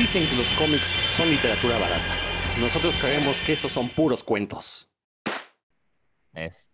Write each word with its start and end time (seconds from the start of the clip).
Dicen 0.00 0.26
que 0.26 0.36
los 0.36 0.50
cómics 0.52 0.94
son 1.14 1.28
literatura 1.28 1.76
barata. 1.76 2.14
Nosotros 2.58 2.96
creemos 2.96 3.38
que 3.42 3.52
esos 3.52 3.70
son 3.70 3.86
puros 3.86 4.24
cuentos. 4.24 4.90
Es. 6.32 6.66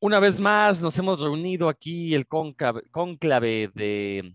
Una 0.00 0.18
vez 0.18 0.40
más 0.40 0.80
nos 0.80 0.98
hemos 0.98 1.20
reunido 1.20 1.68
aquí 1.68 2.14
el 2.14 2.26
cónclave, 2.26 2.80
cónclave 2.90 3.70
de 3.74 4.34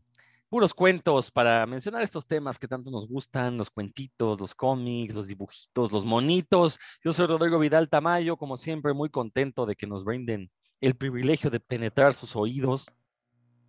puros 0.50 0.72
cuentos 0.76 1.32
para 1.32 1.66
mencionar 1.66 2.04
estos 2.04 2.28
temas 2.28 2.60
que 2.60 2.68
tanto 2.68 2.92
nos 2.92 3.08
gustan, 3.08 3.58
los 3.58 3.72
cuentitos, 3.72 4.40
los 4.40 4.54
cómics, 4.54 5.16
los 5.16 5.28
dibujitos, 5.28 5.92
los 5.92 6.06
monitos. 6.06 6.78
Yo 7.04 7.12
soy 7.12 7.26
Rodrigo 7.26 7.58
Vidal 7.58 7.90
Tamayo, 7.90 8.38
como 8.38 8.58
siempre 8.58 8.94
muy 8.94 9.10
contento 9.10 9.66
de 9.66 9.76
que 9.76 9.88
nos 9.88 10.04
brinden 10.04 10.52
el 10.80 10.96
privilegio 10.96 11.50
de 11.50 11.60
penetrar 11.60 12.14
sus 12.14 12.36
oídos. 12.36 12.86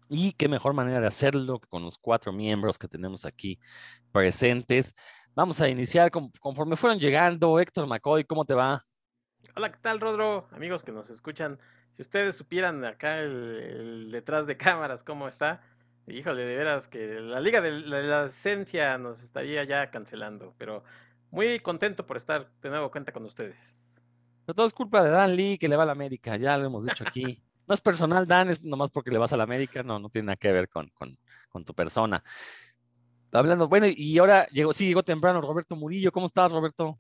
Y 0.09 0.33
qué 0.33 0.49
mejor 0.49 0.73
manera 0.73 1.01
de 1.01 1.07
hacerlo 1.07 1.59
que 1.59 1.69
con 1.69 1.83
los 1.83 1.99
cuatro 1.99 2.33
miembros 2.33 2.79
que 2.79 2.89
tenemos 2.89 3.25
aquí 3.25 3.59
presentes. 4.13 4.95
Vamos 5.35 5.61
a 5.61 5.69
iniciar 5.69 6.11
conforme 6.11 6.77
fueron 6.77 6.99
llegando. 6.99 7.59
Héctor 7.59 7.87
McCoy, 7.87 8.25
¿cómo 8.25 8.45
te 8.45 8.55
va? 8.55 8.87
Hola, 9.55 9.71
¿qué 9.71 9.79
tal, 9.81 10.01
Rodro? 10.01 10.49
Amigos 10.53 10.83
que 10.83 10.93
nos 10.93 11.11
escuchan. 11.11 11.59
Si 11.93 12.03
ustedes 12.03 12.37
supieran 12.37 12.85
acá 12.85 13.21
el, 13.21 14.11
detrás 14.11 14.47
de 14.47 14.57
cámaras 14.57 15.03
cómo 15.03 15.29
está, 15.29 15.63
híjole, 16.07 16.45
de 16.45 16.57
veras 16.57 16.89
que 16.89 17.21
la 17.21 17.41
Liga 17.41 17.61
de 17.61 17.73
la, 17.73 18.27
Esencia 18.27 18.99
nos 18.99 19.23
estaría 19.23 19.65
ya 19.65 19.91
cancelando, 19.91 20.55
pero 20.59 20.85
muy 21.31 21.59
contento 21.61 22.07
por 22.07 22.17
estar 22.17 22.51
de 22.61 22.71
nuevo 22.71 22.91
cuenta 22.91 23.13
con 23.13 23.25
ustedes. 23.25 23.81
Pero 24.45 24.55
todo 24.55 24.67
es 24.67 24.73
culpa 24.73 25.03
de 25.03 25.11
Dan 25.11 25.35
Lee 25.35 25.59
que 25.59 25.69
le 25.69 25.77
va 25.77 25.85
a 25.85 25.87
la 25.87 25.93
América, 25.93 26.37
ya 26.37 26.57
lo 26.57 26.67
hemos 26.67 26.85
dicho 26.85 27.05
aquí. 27.07 27.43
No 27.67 27.75
es 27.75 27.81
personal, 27.81 28.27
Dan, 28.27 28.51
es 28.51 28.63
nomás 28.63 28.91
porque 28.91 29.11
le 29.11 29.19
vas 29.19 29.33
a 29.33 29.37
la 29.37 29.43
América, 29.43 29.83
no, 29.83 29.99
no 29.99 30.09
tiene 30.09 30.27
nada 30.27 30.37
que 30.37 30.53
ver 30.53 30.69
con, 30.69 30.91
con, 31.51 31.65
tu 31.65 31.75
persona. 31.75 32.23
Hablando, 33.33 33.67
bueno, 33.67 33.87
y 33.89 34.19
ahora 34.19 34.47
llegó, 34.49 34.73
sí, 34.73 34.87
llegó 34.89 35.03
temprano 35.03 35.41
Roberto 35.41 35.75
Murillo. 35.75 36.13
¿Cómo 36.13 36.27
estás, 36.27 36.53
Roberto? 36.53 36.99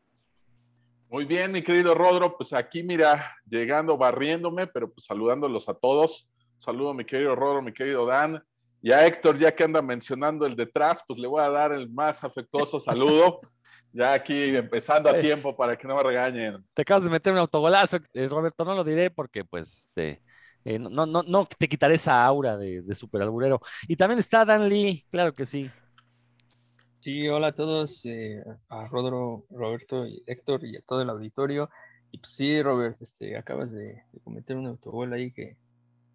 Muy 1.08 1.24
bien, 1.24 1.52
mi 1.52 1.62
querido 1.62 1.94
Rodro, 1.94 2.36
pues 2.36 2.52
aquí 2.52 2.82
mira, 2.82 3.36
llegando, 3.48 3.96
barriéndome, 3.96 4.66
pero 4.66 4.90
pues 4.90 5.04
saludándolos 5.04 5.68
a 5.68 5.74
todos. 5.74 6.28
Saludo 6.58 6.90
a 6.90 6.94
mi 6.94 7.04
querido 7.04 7.36
Rodro, 7.36 7.62
mi 7.62 7.72
querido 7.72 8.06
Dan. 8.06 8.42
Y 8.82 8.92
a 8.92 9.06
Héctor, 9.06 9.38
ya 9.38 9.54
que 9.54 9.64
anda 9.64 9.82
mencionando 9.82 10.46
el 10.46 10.56
detrás, 10.56 11.02
pues 11.06 11.18
le 11.18 11.28
voy 11.28 11.42
a 11.42 11.50
dar 11.50 11.72
el 11.72 11.88
más 11.90 12.24
afectuoso 12.24 12.80
saludo. 12.80 13.40
ya 13.92 14.12
aquí 14.12 14.56
empezando 14.56 15.08
a 15.08 15.18
tiempo 15.18 15.56
para 15.56 15.76
que 15.76 15.86
no 15.86 15.96
me 15.96 16.02
regañen. 16.02 16.64
Te 16.74 16.82
acabas 16.82 17.04
de 17.04 17.10
meter 17.10 17.32
un 17.32 17.38
autogolazo, 17.38 17.98
eh, 18.12 18.26
Roberto, 18.28 18.64
no 18.64 18.74
lo 18.74 18.84
diré 18.84 19.10
porque 19.10 19.44
pues 19.44 19.90
te, 19.94 20.22
eh, 20.66 20.80
no, 20.80 21.06
no, 21.06 21.22
no 21.22 21.46
te 21.46 21.68
quitaré 21.68 21.94
esa 21.94 22.24
aura 22.24 22.56
de, 22.56 22.82
de 22.82 22.94
super 22.96 23.22
alburero. 23.22 23.60
Y 23.86 23.94
también 23.94 24.18
está 24.18 24.44
Dan 24.44 24.68
Lee, 24.68 25.06
claro 25.12 25.32
que 25.32 25.46
sí. 25.46 25.70
Sí, 26.98 27.28
hola 27.28 27.48
a 27.48 27.52
todos, 27.52 28.04
eh, 28.04 28.42
a 28.68 28.88
Rodro, 28.88 29.46
Roberto 29.48 30.08
y 30.08 30.24
Héctor 30.26 30.64
y 30.64 30.76
a 30.76 30.80
todo 30.80 31.02
el 31.02 31.08
auditorio. 31.08 31.70
Y 32.10 32.18
pues 32.18 32.32
sí, 32.32 32.60
Robert, 32.62 32.96
este, 33.00 33.36
acabas 33.36 33.70
de, 33.70 34.02
cometer 34.24 34.56
un 34.56 34.66
autogol 34.66 35.12
ahí 35.12 35.30
que, 35.30 35.56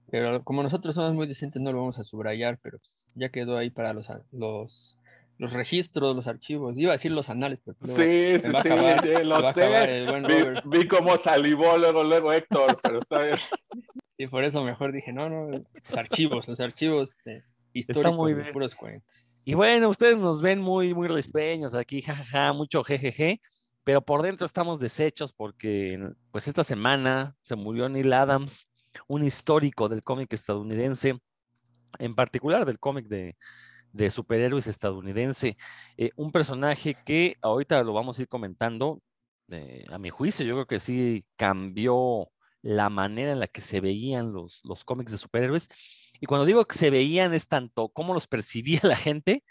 pero 0.09 0.43
como 0.43 0.63
nosotros 0.63 0.95
somos 0.95 1.13
muy 1.13 1.27
decentes 1.27 1.61
no 1.61 1.71
lo 1.71 1.77
vamos 1.77 1.97
a 1.99 2.03
subrayar, 2.03 2.59
pero 2.61 2.77
pues 2.79 3.07
ya 3.15 3.29
quedó 3.29 3.55
ahí 3.57 3.69
para 3.69 3.93
los, 3.93 4.11
los, 4.33 4.99
los 5.37 5.53
registros, 5.53 6.13
los 6.13 6.27
archivos. 6.27 6.77
Iba 6.77 6.91
a 6.91 6.97
decir 6.97 7.13
los 7.13 7.29
anales, 7.29 7.61
pero 7.63 7.77
sí, 7.83 8.37
sí, 8.37 8.51
sí, 8.61 9.23
lo 9.23 9.41
sé. 9.53 10.05
Vi, 10.27 10.79
vi, 10.79 10.87
cómo 10.89 11.15
salivó 11.15 11.77
luego, 11.77 12.03
luego 12.03 12.33
Héctor, 12.33 12.77
pero 12.83 12.99
está 12.99 13.23
bien. 13.23 13.37
Y 14.21 14.27
por 14.27 14.43
eso 14.43 14.63
mejor 14.63 14.91
dije, 14.91 15.11
no, 15.11 15.29
no, 15.29 15.47
los 15.49 15.97
archivos, 15.97 16.47
los 16.47 16.59
archivos 16.59 17.17
eh, 17.25 17.43
históricos 17.73 18.15
muy 18.15 18.35
puros 18.53 18.75
cuentos. 18.75 19.41
Y 19.47 19.55
bueno, 19.55 19.89
ustedes 19.89 20.15
nos 20.15 20.43
ven 20.43 20.61
muy, 20.61 20.93
muy 20.93 21.07
rispeños 21.07 21.73
aquí, 21.73 22.03
jajaja, 22.03 22.53
mucho 22.53 22.83
jejeje, 22.83 23.41
pero 23.83 24.03
por 24.03 24.21
dentro 24.21 24.45
estamos 24.45 24.79
deshechos 24.79 25.33
porque 25.33 25.99
pues 26.29 26.47
esta 26.47 26.63
semana 26.63 27.35
se 27.41 27.55
murió 27.55 27.89
Neil 27.89 28.13
Adams, 28.13 28.67
un 29.07 29.23
histórico 29.23 29.89
del 29.89 30.03
cómic 30.03 30.31
estadounidense, 30.33 31.17
en 31.97 32.13
particular 32.13 32.63
del 32.67 32.77
cómic 32.77 33.07
de, 33.07 33.35
de 33.91 34.11
superhéroes 34.11 34.67
estadounidense, 34.67 35.57
eh, 35.97 36.11
un 36.15 36.31
personaje 36.31 36.95
que 37.03 37.37
ahorita 37.41 37.81
lo 37.81 37.93
vamos 37.93 38.19
a 38.19 38.21
ir 38.21 38.27
comentando, 38.27 39.01
eh, 39.49 39.83
a 39.89 39.97
mi 39.97 40.11
juicio, 40.11 40.45
yo 40.45 40.53
creo 40.53 40.67
que 40.67 40.79
sí 40.79 41.25
cambió 41.35 42.30
la 42.61 42.89
manera 42.89 43.31
en 43.31 43.39
la 43.39 43.47
que 43.47 43.61
se 43.61 43.79
veían 43.79 44.33
los, 44.33 44.61
los 44.63 44.83
cómics 44.83 45.11
de 45.11 45.17
superhéroes. 45.17 45.69
Y 46.19 46.25
cuando 46.25 46.45
digo 46.45 46.65
que 46.65 46.77
se 46.77 46.89
veían 46.89 47.33
es 47.33 47.47
tanto 47.47 47.89
cómo 47.89 48.13
los 48.13 48.27
percibía 48.27 48.81
la 48.83 48.95
gente, 48.95 49.43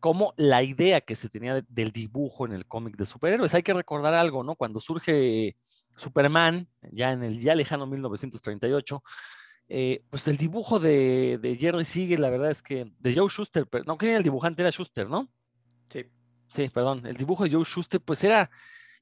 como 0.00 0.34
la 0.36 0.62
idea 0.62 1.00
que 1.00 1.14
se 1.14 1.28
tenía 1.28 1.64
del 1.68 1.92
dibujo 1.92 2.44
en 2.44 2.52
el 2.52 2.66
cómic 2.66 2.96
de 2.96 3.06
superhéroes. 3.06 3.54
Hay 3.54 3.62
que 3.62 3.72
recordar 3.72 4.14
algo, 4.14 4.42
¿no? 4.42 4.56
Cuando 4.56 4.80
surge 4.80 5.56
Superman, 5.96 6.68
ya 6.90 7.12
en 7.12 7.22
el 7.22 7.40
ya 7.40 7.54
lejano 7.54 7.86
1938, 7.86 9.02
eh, 9.68 10.04
pues 10.10 10.26
el 10.28 10.36
dibujo 10.36 10.80
de, 10.80 11.38
de, 11.40 11.56
Jerry 11.56 11.84
Siegel, 11.84 12.20
la 12.20 12.30
verdad 12.30 12.50
es 12.50 12.62
que, 12.62 12.92
de 12.98 13.14
Joe 13.14 13.28
Schuster, 13.28 13.66
no, 13.86 13.96
que 13.96 14.16
el 14.16 14.22
dibujante? 14.22 14.62
Era 14.62 14.70
Schuster, 14.70 15.08
¿no? 15.08 15.30
Sí. 15.88 16.06
Sí, 16.48 16.68
perdón, 16.68 17.06
el 17.06 17.16
dibujo 17.16 17.44
de 17.44 17.50
Joe 17.50 17.64
Schuster, 17.64 18.00
pues 18.00 18.22
era 18.24 18.50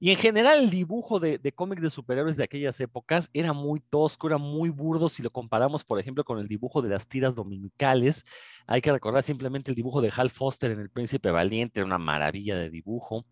y 0.00 0.10
en 0.10 0.16
general 0.16 0.60
el 0.60 0.70
dibujo 0.70 1.20
de, 1.20 1.38
de 1.38 1.52
cómics 1.52 1.82
de 1.82 1.90
superhéroes 1.90 2.38
de 2.38 2.44
aquellas 2.44 2.80
épocas 2.80 3.28
era 3.34 3.52
muy 3.52 3.80
tosco, 3.80 4.26
era 4.26 4.38
muy 4.38 4.70
burdo 4.70 5.10
si 5.10 5.22
lo 5.22 5.30
comparamos, 5.30 5.84
por 5.84 6.00
ejemplo, 6.00 6.24
con 6.24 6.38
el 6.38 6.48
dibujo 6.48 6.80
de 6.80 6.88
las 6.88 7.06
tiras 7.06 7.34
dominicales. 7.34 8.24
Hay 8.66 8.80
que 8.80 8.90
recordar 8.90 9.22
simplemente 9.22 9.70
el 9.70 9.74
dibujo 9.74 10.00
de 10.00 10.10
Hal 10.16 10.30
Foster 10.30 10.70
en 10.70 10.80
El 10.80 10.90
Príncipe 10.90 11.30
Valiente, 11.30 11.80
era 11.80 11.86
una 11.86 11.98
maravilla 11.98 12.56
de 12.56 12.70
dibujo. 12.70 13.26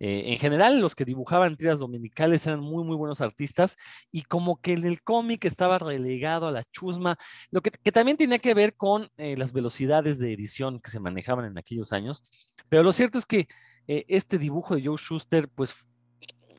Eh, 0.00 0.32
en 0.32 0.38
general, 0.38 0.80
los 0.80 0.94
que 0.94 1.04
dibujaban 1.04 1.56
tiras 1.56 1.78
dominicales 1.78 2.46
eran 2.46 2.60
muy, 2.60 2.84
muy 2.84 2.96
buenos 2.96 3.20
artistas 3.20 3.76
y 4.10 4.22
como 4.22 4.60
que 4.60 4.72
en 4.72 4.86
el 4.86 5.02
cómic 5.02 5.44
estaba 5.44 5.78
relegado 5.78 6.46
a 6.46 6.52
la 6.52 6.64
chusma, 6.64 7.18
lo 7.50 7.60
que, 7.62 7.70
también 7.90 8.16
tenía 8.16 8.38
que 8.38 8.54
ver 8.54 8.76
con 8.76 9.10
eh, 9.16 9.36
las 9.36 9.52
velocidades 9.52 10.18
de 10.18 10.32
edición 10.32 10.80
que 10.80 10.90
se 10.90 11.00
manejaban 11.00 11.46
en 11.46 11.58
aquellos 11.58 11.92
años. 11.92 12.22
Pero 12.68 12.82
lo 12.82 12.92
cierto 12.92 13.18
es 13.18 13.26
que 13.26 13.48
eh, 13.88 14.04
este 14.08 14.38
dibujo 14.38 14.76
de 14.76 14.84
Joe 14.84 14.96
Schuster, 14.96 15.48
pues 15.48 15.74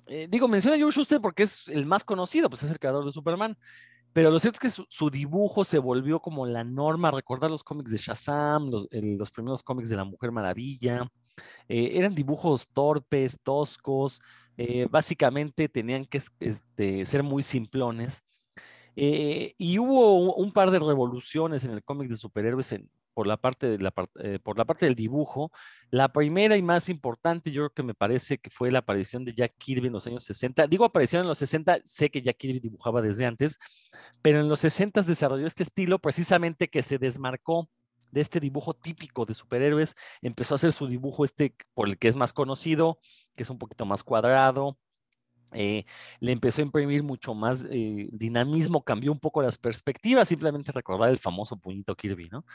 eh, 0.10 0.28
digo, 0.30 0.48
menciona 0.48 0.76
a 0.76 0.80
Joe 0.80 0.92
Schuster 0.92 1.22
porque 1.22 1.44
es 1.44 1.68
el 1.68 1.86
más 1.86 2.04
conocido, 2.04 2.50
pues 2.50 2.64
es 2.64 2.72
el 2.72 2.80
creador 2.80 3.06
de 3.06 3.12
Superman. 3.12 3.58
Pero 4.12 4.32
lo 4.32 4.40
cierto 4.40 4.58
es 4.58 4.76
que 4.76 4.84
su, 4.90 5.10
dibujo 5.12 5.64
se 5.64 5.78
volvió 5.78 6.20
como 6.20 6.48
la 6.48 6.64
norma, 6.64 7.12
recordar 7.12 7.52
los 7.52 7.64
cómics 7.64 7.92
de 7.92 7.98
Shazam, 7.98 8.70
los, 8.72 8.88
los 8.92 9.30
primeros 9.30 9.62
cómics 9.62 9.90
de 9.90 9.98
la 9.98 10.04
Mujer 10.04 10.32
Maravilla. 10.32 11.08
Eh, 11.68 11.92
eran 11.94 12.16
dibujos 12.16 12.68
torpes, 12.74 13.40
toscos, 13.44 14.20
eh, 14.58 14.88
básicamente 14.90 15.70
tenían 15.70 16.06
que 16.06 16.24
este, 16.40 17.06
ser 17.06 17.22
muy 17.22 17.44
simplones. 17.44 18.24
y 18.96 19.80
hubo 19.80 20.36
un, 20.36 20.52
par 20.52 20.72
de 20.72 20.80
revoluciones 20.80 21.64
en 21.64 21.72
el 21.72 21.84
cómic 21.84 22.10
de 22.10 22.18
superhéroes 22.18 22.72
en, 22.72 22.90
por 23.20 23.28
la 23.28 23.36
parte, 23.36 23.68
de 23.68 23.80
la, 23.80 23.94
eh, 24.24 24.40
por 24.42 24.58
la 24.58 24.64
parte 24.64 24.86
del 24.86 24.96
dibujo. 24.96 25.52
La 25.92 26.08
primera 26.08 26.56
y 26.56 26.62
más 26.62 26.88
importante, 26.88 27.52
yo 27.52 27.64
creo 27.64 27.74
que 27.74 27.84
me 27.84 27.94
parece 27.94 28.38
que 28.38 28.50
fue 28.50 28.72
la 28.72 28.80
aparición 28.80 29.26
de 29.26 29.34
Jack 29.34 29.56
Kirby 29.58 29.88
en 29.88 29.92
los 29.92 30.08
años 30.08 30.24
60. 30.24 30.68
Digo 30.68 30.86
aparición 30.86 31.24
en 31.24 31.28
los 31.28 31.38
60, 31.40 31.82
sé 31.84 32.10
que 32.10 32.22
Jack 32.22 32.38
Kirby 32.38 32.62
dibujaba 32.62 33.02
desde 33.02 33.26
antes, 33.26 33.60
pero 34.22 34.40
en 34.40 34.48
los 34.48 34.62
60 34.62 35.02
desarrolló 35.02 35.48
este 35.48 35.64
estilo 35.64 36.00
precisamente 36.00 36.70
que 36.70 36.82
se 36.82 36.98
desmarcó 36.98 37.70
de 38.10 38.22
este 38.22 38.40
dibujo 38.40 38.74
típico 38.74 39.26
de 39.26 39.34
superhéroes, 39.34 39.96
empezó 40.22 40.54
a 40.54 40.56
hacer 40.56 40.72
su 40.72 40.88
dibujo 40.88 41.26
este 41.26 41.54
por 41.74 41.90
el 41.90 41.98
que 41.98 42.08
es 42.08 42.16
más 42.16 42.32
conocido, 42.32 43.00
que 43.36 43.44
es 43.44 43.50
un 43.50 43.58
poquito 43.58 43.86
más 43.86 44.02
cuadrado, 44.02 44.78
eh, 45.54 45.86
le 46.20 46.32
empezó 46.32 46.62
a 46.62 46.66
imprimir 46.66 47.04
mucho 47.04 47.34
más 47.34 47.66
eh, 47.70 48.10
dinamismo, 48.12 48.84
cambió 48.84 49.12
un 49.12 49.20
poco 49.20 49.42
las 49.42 49.58
perspectivas, 49.58 50.28
simplemente 50.28 50.72
recordar 50.72 51.10
el 51.10 51.18
famoso 51.18 51.58
puñito 51.58 51.96
Kirby, 51.96 52.30
¿no? 52.30 52.46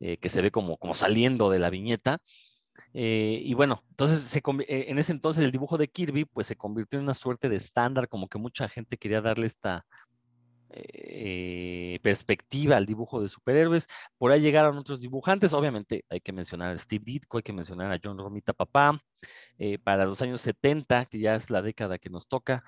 Eh, 0.00 0.18
que 0.18 0.28
se 0.28 0.42
ve 0.42 0.50
como, 0.50 0.76
como 0.78 0.94
saliendo 0.94 1.50
de 1.50 1.58
la 1.58 1.70
viñeta. 1.70 2.18
y 2.92 3.54
bueno, 3.54 3.82
entonces 3.90 4.40
en 4.68 4.98
ese 4.98 5.12
entonces 5.12 5.44
el 5.44 5.52
dibujo 5.52 5.78
de 5.78 5.88
Kirby 5.88 6.26
pues 6.26 6.46
se 6.46 6.56
convirtió 6.56 6.98
en 6.98 7.04
una 7.04 7.14
suerte 7.14 7.48
de 7.48 7.56
estándar, 7.56 8.08
como 8.08 8.28
que 8.28 8.38
mucha 8.38 8.68
gente 8.68 8.98
quería 8.98 9.20
darle 9.22 9.46
esta, 9.46 9.86
eh, 10.70 11.98
perspectiva 12.02 12.76
al 12.76 12.86
dibujo 12.86 13.20
de 13.20 13.28
superhéroes. 13.28 13.88
Por 14.18 14.32
ahí 14.32 14.40
llegaron 14.40 14.78
otros 14.78 15.00
dibujantes, 15.00 15.52
obviamente 15.52 16.04
hay 16.08 16.20
que 16.20 16.32
mencionar 16.32 16.72
a 16.72 16.78
Steve 16.78 17.04
Ditko, 17.04 17.38
hay 17.38 17.42
que 17.42 17.52
mencionar 17.52 17.92
a 17.92 18.00
John 18.02 18.18
Romita 18.18 18.52
Papá. 18.52 19.00
Eh, 19.58 19.78
para 19.78 20.04
los 20.04 20.20
años 20.22 20.40
70, 20.42 21.06
que 21.06 21.18
ya 21.18 21.34
es 21.36 21.50
la 21.50 21.62
década 21.62 21.98
que 21.98 22.10
nos 22.10 22.28
toca, 22.28 22.62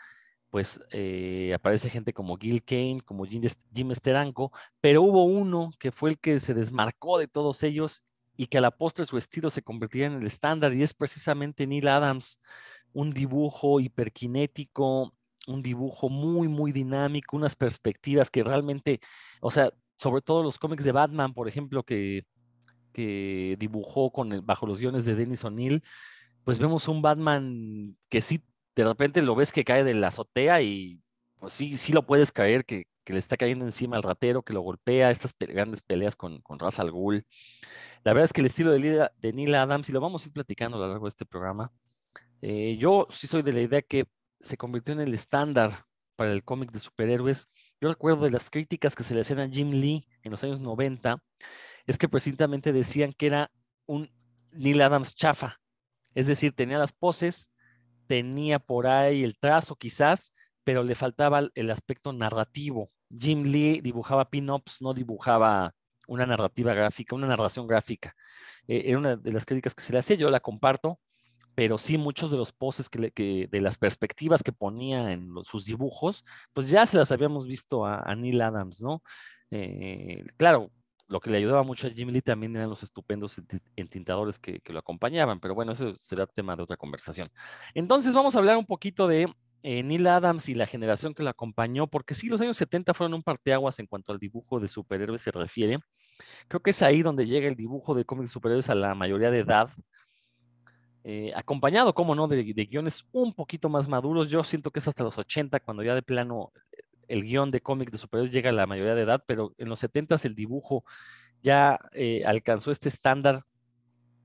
pues 0.50 0.80
eh, 0.92 1.52
aparece 1.54 1.90
gente 1.90 2.12
como 2.12 2.36
Gil 2.38 2.64
Kane, 2.64 3.00
como 3.04 3.24
Jim, 3.26 3.42
Jim 3.72 3.94
Steranko, 3.94 4.52
pero 4.80 5.02
hubo 5.02 5.24
uno 5.24 5.70
que 5.78 5.92
fue 5.92 6.10
el 6.10 6.18
que 6.18 6.40
se 6.40 6.54
desmarcó 6.54 7.18
de 7.18 7.28
todos 7.28 7.62
ellos 7.62 8.04
y 8.36 8.46
que 8.46 8.58
a 8.58 8.60
la 8.60 8.70
postre 8.70 9.04
su 9.04 9.18
estilo 9.18 9.50
se 9.50 9.62
convertía 9.62 10.06
en 10.06 10.14
el 10.14 10.26
estándar 10.26 10.72
y 10.74 10.82
es 10.82 10.94
precisamente 10.94 11.66
Neil 11.66 11.88
Adams, 11.88 12.40
un 12.92 13.12
dibujo 13.12 13.80
hiperkinético, 13.80 15.12
un 15.48 15.62
dibujo 15.62 16.08
muy, 16.08 16.48
muy 16.48 16.72
dinámico, 16.72 17.36
unas 17.36 17.56
perspectivas 17.56 18.30
que 18.30 18.44
realmente, 18.44 19.00
o 19.40 19.50
sea, 19.50 19.72
sobre 19.96 20.22
todo 20.22 20.42
los 20.42 20.58
cómics 20.58 20.84
de 20.84 20.92
Batman, 20.92 21.34
por 21.34 21.48
ejemplo, 21.48 21.82
que, 21.82 22.24
que 22.92 23.56
dibujó 23.58 24.10
con 24.12 24.44
bajo 24.46 24.66
los 24.66 24.78
guiones 24.78 25.04
de 25.04 25.14
Dennis 25.14 25.44
O'Neill, 25.44 25.82
pues 26.44 26.58
vemos 26.58 26.88
un 26.88 27.02
Batman 27.02 27.96
que 28.08 28.20
sí, 28.20 28.42
de 28.76 28.84
repente 28.84 29.22
lo 29.22 29.34
ves 29.34 29.52
que 29.52 29.64
cae 29.64 29.84
de 29.84 29.94
la 29.94 30.08
azotea 30.08 30.62
y 30.62 31.00
pues 31.40 31.52
sí, 31.52 31.76
sí 31.76 31.92
lo 31.92 32.06
puedes 32.06 32.32
caer, 32.32 32.64
que, 32.64 32.84
que 33.04 33.12
le 33.12 33.18
está 33.18 33.36
cayendo 33.36 33.64
encima 33.64 33.96
al 33.96 34.02
ratero, 34.02 34.42
que 34.42 34.52
lo 34.52 34.60
golpea, 34.60 35.10
estas 35.10 35.34
grandes 35.38 35.82
peleas 35.82 36.16
con, 36.16 36.40
con 36.42 36.58
Ra's 36.58 36.78
al 36.78 36.90
Ghul. 36.90 37.24
La 38.04 38.12
verdad 38.12 38.24
es 38.26 38.32
que 38.32 38.40
el 38.40 38.46
estilo 38.46 38.72
de, 38.72 38.78
Lila- 38.78 39.12
de 39.18 39.32
Neil 39.32 39.54
Adams, 39.54 39.88
y 39.88 39.92
lo 39.92 40.00
vamos 40.00 40.24
a 40.24 40.26
ir 40.28 40.32
platicando 40.32 40.76
a 40.76 40.80
lo 40.80 40.88
largo 40.88 41.06
de 41.06 41.10
este 41.10 41.26
programa, 41.26 41.72
eh, 42.40 42.76
yo 42.78 43.06
sí 43.10 43.26
soy 43.26 43.42
de 43.42 43.52
la 43.52 43.60
idea 43.60 43.82
que 43.82 44.06
se 44.40 44.56
convirtió 44.56 44.94
en 44.94 45.00
el 45.00 45.14
estándar 45.14 45.84
para 46.16 46.32
el 46.32 46.44
cómic 46.44 46.72
de 46.72 46.80
superhéroes. 46.80 47.48
Yo 47.80 47.88
recuerdo 47.88 48.24
de 48.24 48.30
las 48.32 48.50
críticas 48.50 48.94
que 48.94 49.04
se 49.04 49.14
le 49.14 49.20
hacían 49.22 49.40
a 49.40 49.48
Jim 49.48 49.70
Lee 49.70 50.06
en 50.22 50.30
los 50.32 50.42
años 50.44 50.60
90, 50.60 51.22
es 51.86 51.98
que 51.98 52.08
precisamente 52.08 52.72
decían 52.72 53.12
que 53.12 53.26
era 53.26 53.50
un 53.86 54.10
Neil 54.52 54.82
Adams 54.82 55.14
chafa. 55.14 55.58
Es 56.14 56.26
decir, 56.26 56.52
tenía 56.54 56.78
las 56.78 56.92
poses, 56.92 57.52
tenía 58.06 58.58
por 58.58 58.86
ahí 58.86 59.22
el 59.24 59.38
trazo 59.38 59.76
quizás, 59.76 60.34
pero 60.64 60.82
le 60.82 60.94
faltaba 60.94 61.40
el- 61.54 61.70
aspecto 61.70 62.12
narrativo. 62.12 62.90
Jim 63.16 63.44
Lee 63.44 63.80
dibujaba 63.80 64.28
pin-ups, 64.30 64.82
no 64.82 64.92
dibujaba 64.94 65.74
una 66.06 66.26
narrativa 66.26 66.74
gráfica, 66.74 67.14
una 67.14 67.26
narración 67.26 67.66
gráfica. 67.66 68.14
Eh, 68.66 68.84
era 68.86 68.98
una 68.98 69.16
de 69.16 69.32
las 69.32 69.46
críticas 69.46 69.74
que 69.74 69.82
se 69.82 69.92
le 69.92 69.98
hacía, 70.00 70.16
yo 70.16 70.30
la 70.30 70.40
comparto, 70.40 71.00
pero 71.58 71.76
sí 71.76 71.98
muchos 71.98 72.30
de 72.30 72.36
los 72.36 72.52
poses 72.52 72.88
que, 72.88 73.48
de 73.50 73.60
las 73.60 73.78
perspectivas 73.78 74.44
que 74.44 74.52
ponía 74.52 75.10
en 75.10 75.32
sus 75.42 75.64
dibujos, 75.64 76.24
pues 76.52 76.70
ya 76.70 76.86
se 76.86 76.96
las 76.96 77.10
habíamos 77.10 77.48
visto 77.48 77.84
a, 77.84 78.14
Neil 78.14 78.40
Adams, 78.42 78.80
¿no? 78.80 79.02
Eh, 79.50 80.24
claro, 80.36 80.70
lo 81.08 81.18
que 81.18 81.30
le 81.30 81.38
ayudaba 81.38 81.64
mucho 81.64 81.88
a 81.88 81.90
Jim 81.90 82.10
Lee 82.10 82.22
también 82.22 82.54
eran 82.54 82.70
los 82.70 82.84
estupendos 82.84 83.40
enti- 83.40 83.60
entintadores 83.74 84.38
que, 84.38 84.62
lo 84.68 84.78
acompañaban, 84.78 85.40
pero 85.40 85.56
bueno, 85.56 85.72
eso 85.72 85.96
será 85.96 86.28
tema 86.28 86.54
de 86.54 86.62
otra 86.62 86.76
conversación. 86.76 87.28
Entonces 87.74 88.14
vamos 88.14 88.36
a 88.36 88.38
hablar 88.38 88.56
un 88.56 88.66
poquito 88.66 89.08
de 89.08 89.26
eh, 89.64 89.82
Neil 89.82 90.06
Adams 90.06 90.48
y 90.48 90.54
la 90.54 90.68
generación 90.68 91.12
que 91.12 91.24
lo 91.24 91.30
acompañó, 91.30 91.88
porque 91.88 92.14
sí, 92.14 92.28
los 92.28 92.40
años 92.40 92.56
70 92.56 92.94
fueron 92.94 93.14
un 93.14 93.24
parteaguas 93.24 93.80
en 93.80 93.88
cuanto 93.88 94.12
al 94.12 94.20
dibujo 94.20 94.60
de 94.60 94.68
superhéroes 94.68 95.22
se 95.22 95.32
refiere. 95.32 95.80
Creo 96.46 96.60
que 96.60 96.70
es 96.70 96.82
ahí 96.82 97.02
donde 97.02 97.26
llega 97.26 97.48
el 97.48 97.56
dibujo 97.56 97.96
de 97.96 98.04
cómics 98.04 98.30
superhéroes 98.30 98.70
a 98.70 98.76
la 98.76 98.94
mayoría 98.94 99.32
de 99.32 99.40
edad, 99.40 99.70
eh, 101.10 101.32
acompañado, 101.34 101.94
como 101.94 102.14
no, 102.14 102.28
de, 102.28 102.42
guiones 102.42 103.06
un 103.12 103.32
poquito 103.32 103.70
más 103.70 103.88
maduros. 103.88 104.28
Yo 104.28 104.44
siento 104.44 104.70
que 104.70 104.78
es 104.78 104.88
hasta 104.88 105.04
los 105.04 105.16
80 105.16 105.58
cuando 105.60 105.82
ya 105.82 105.94
de 105.94 106.02
plano 106.02 106.52
el 107.08 107.22
guion 107.22 107.50
de 107.50 107.62
cómic 107.62 107.90
de 107.90 107.96
superhéroes 107.96 108.30
llega 108.30 108.50
a 108.50 108.52
la 108.52 108.66
mayoría 108.66 108.94
de 108.94 109.04
edad, 109.04 109.24
pero 109.26 109.54
en 109.56 109.70
los 109.70 109.78
70 109.78 110.16
el 110.24 110.34
dibujo 110.34 110.84
ya 111.42 111.80
eh, 111.92 112.24
alcanzó 112.26 112.70
este 112.70 112.90
estándar 112.90 113.44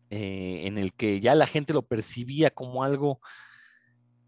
eh, 0.09 0.63
en 0.65 0.77
el 0.77 0.93
que 0.93 1.21
ya 1.21 1.35
la 1.35 1.47
gente 1.47 1.71
lo 1.71 1.83
percibía 1.83 2.51
como 2.51 2.83
algo, 2.83 3.21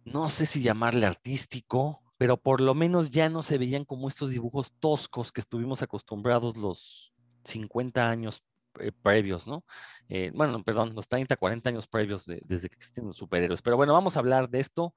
no 0.05 0.29
sé 0.29 0.45
si 0.45 0.61
llamarle 0.61 1.05
artístico, 1.05 2.03
pero 2.17 2.37
por 2.37 2.61
lo 2.61 2.73
menos 2.73 3.11
ya 3.11 3.27
no 3.27 3.43
se 3.43 3.57
veían 3.57 3.83
como 3.83 4.07
estos 4.07 4.29
dibujos 4.29 4.71
toscos 4.79 5.33
que 5.33 5.41
estuvimos 5.41 5.81
acostumbrados 5.81 6.55
los 6.55 7.11
50 7.43 8.09
años 8.09 8.43
eh, 8.79 8.91
previos, 9.01 9.47
¿no? 9.47 9.63
Eh, 10.09 10.31
bueno, 10.33 10.63
perdón, 10.63 10.93
los 10.95 11.07
30, 11.07 11.35
40 11.37 11.69
años 11.69 11.87
previos 11.87 12.25
de- 12.25 12.41
desde 12.45 12.69
que 12.69 12.75
existen 12.75 13.05
los 13.07 13.17
superhéroes. 13.17 13.61
Pero 13.61 13.77
bueno, 13.77 13.93
vamos 13.93 14.15
a 14.15 14.19
hablar 14.19 14.49
de 14.49 14.59
esto 14.59 14.93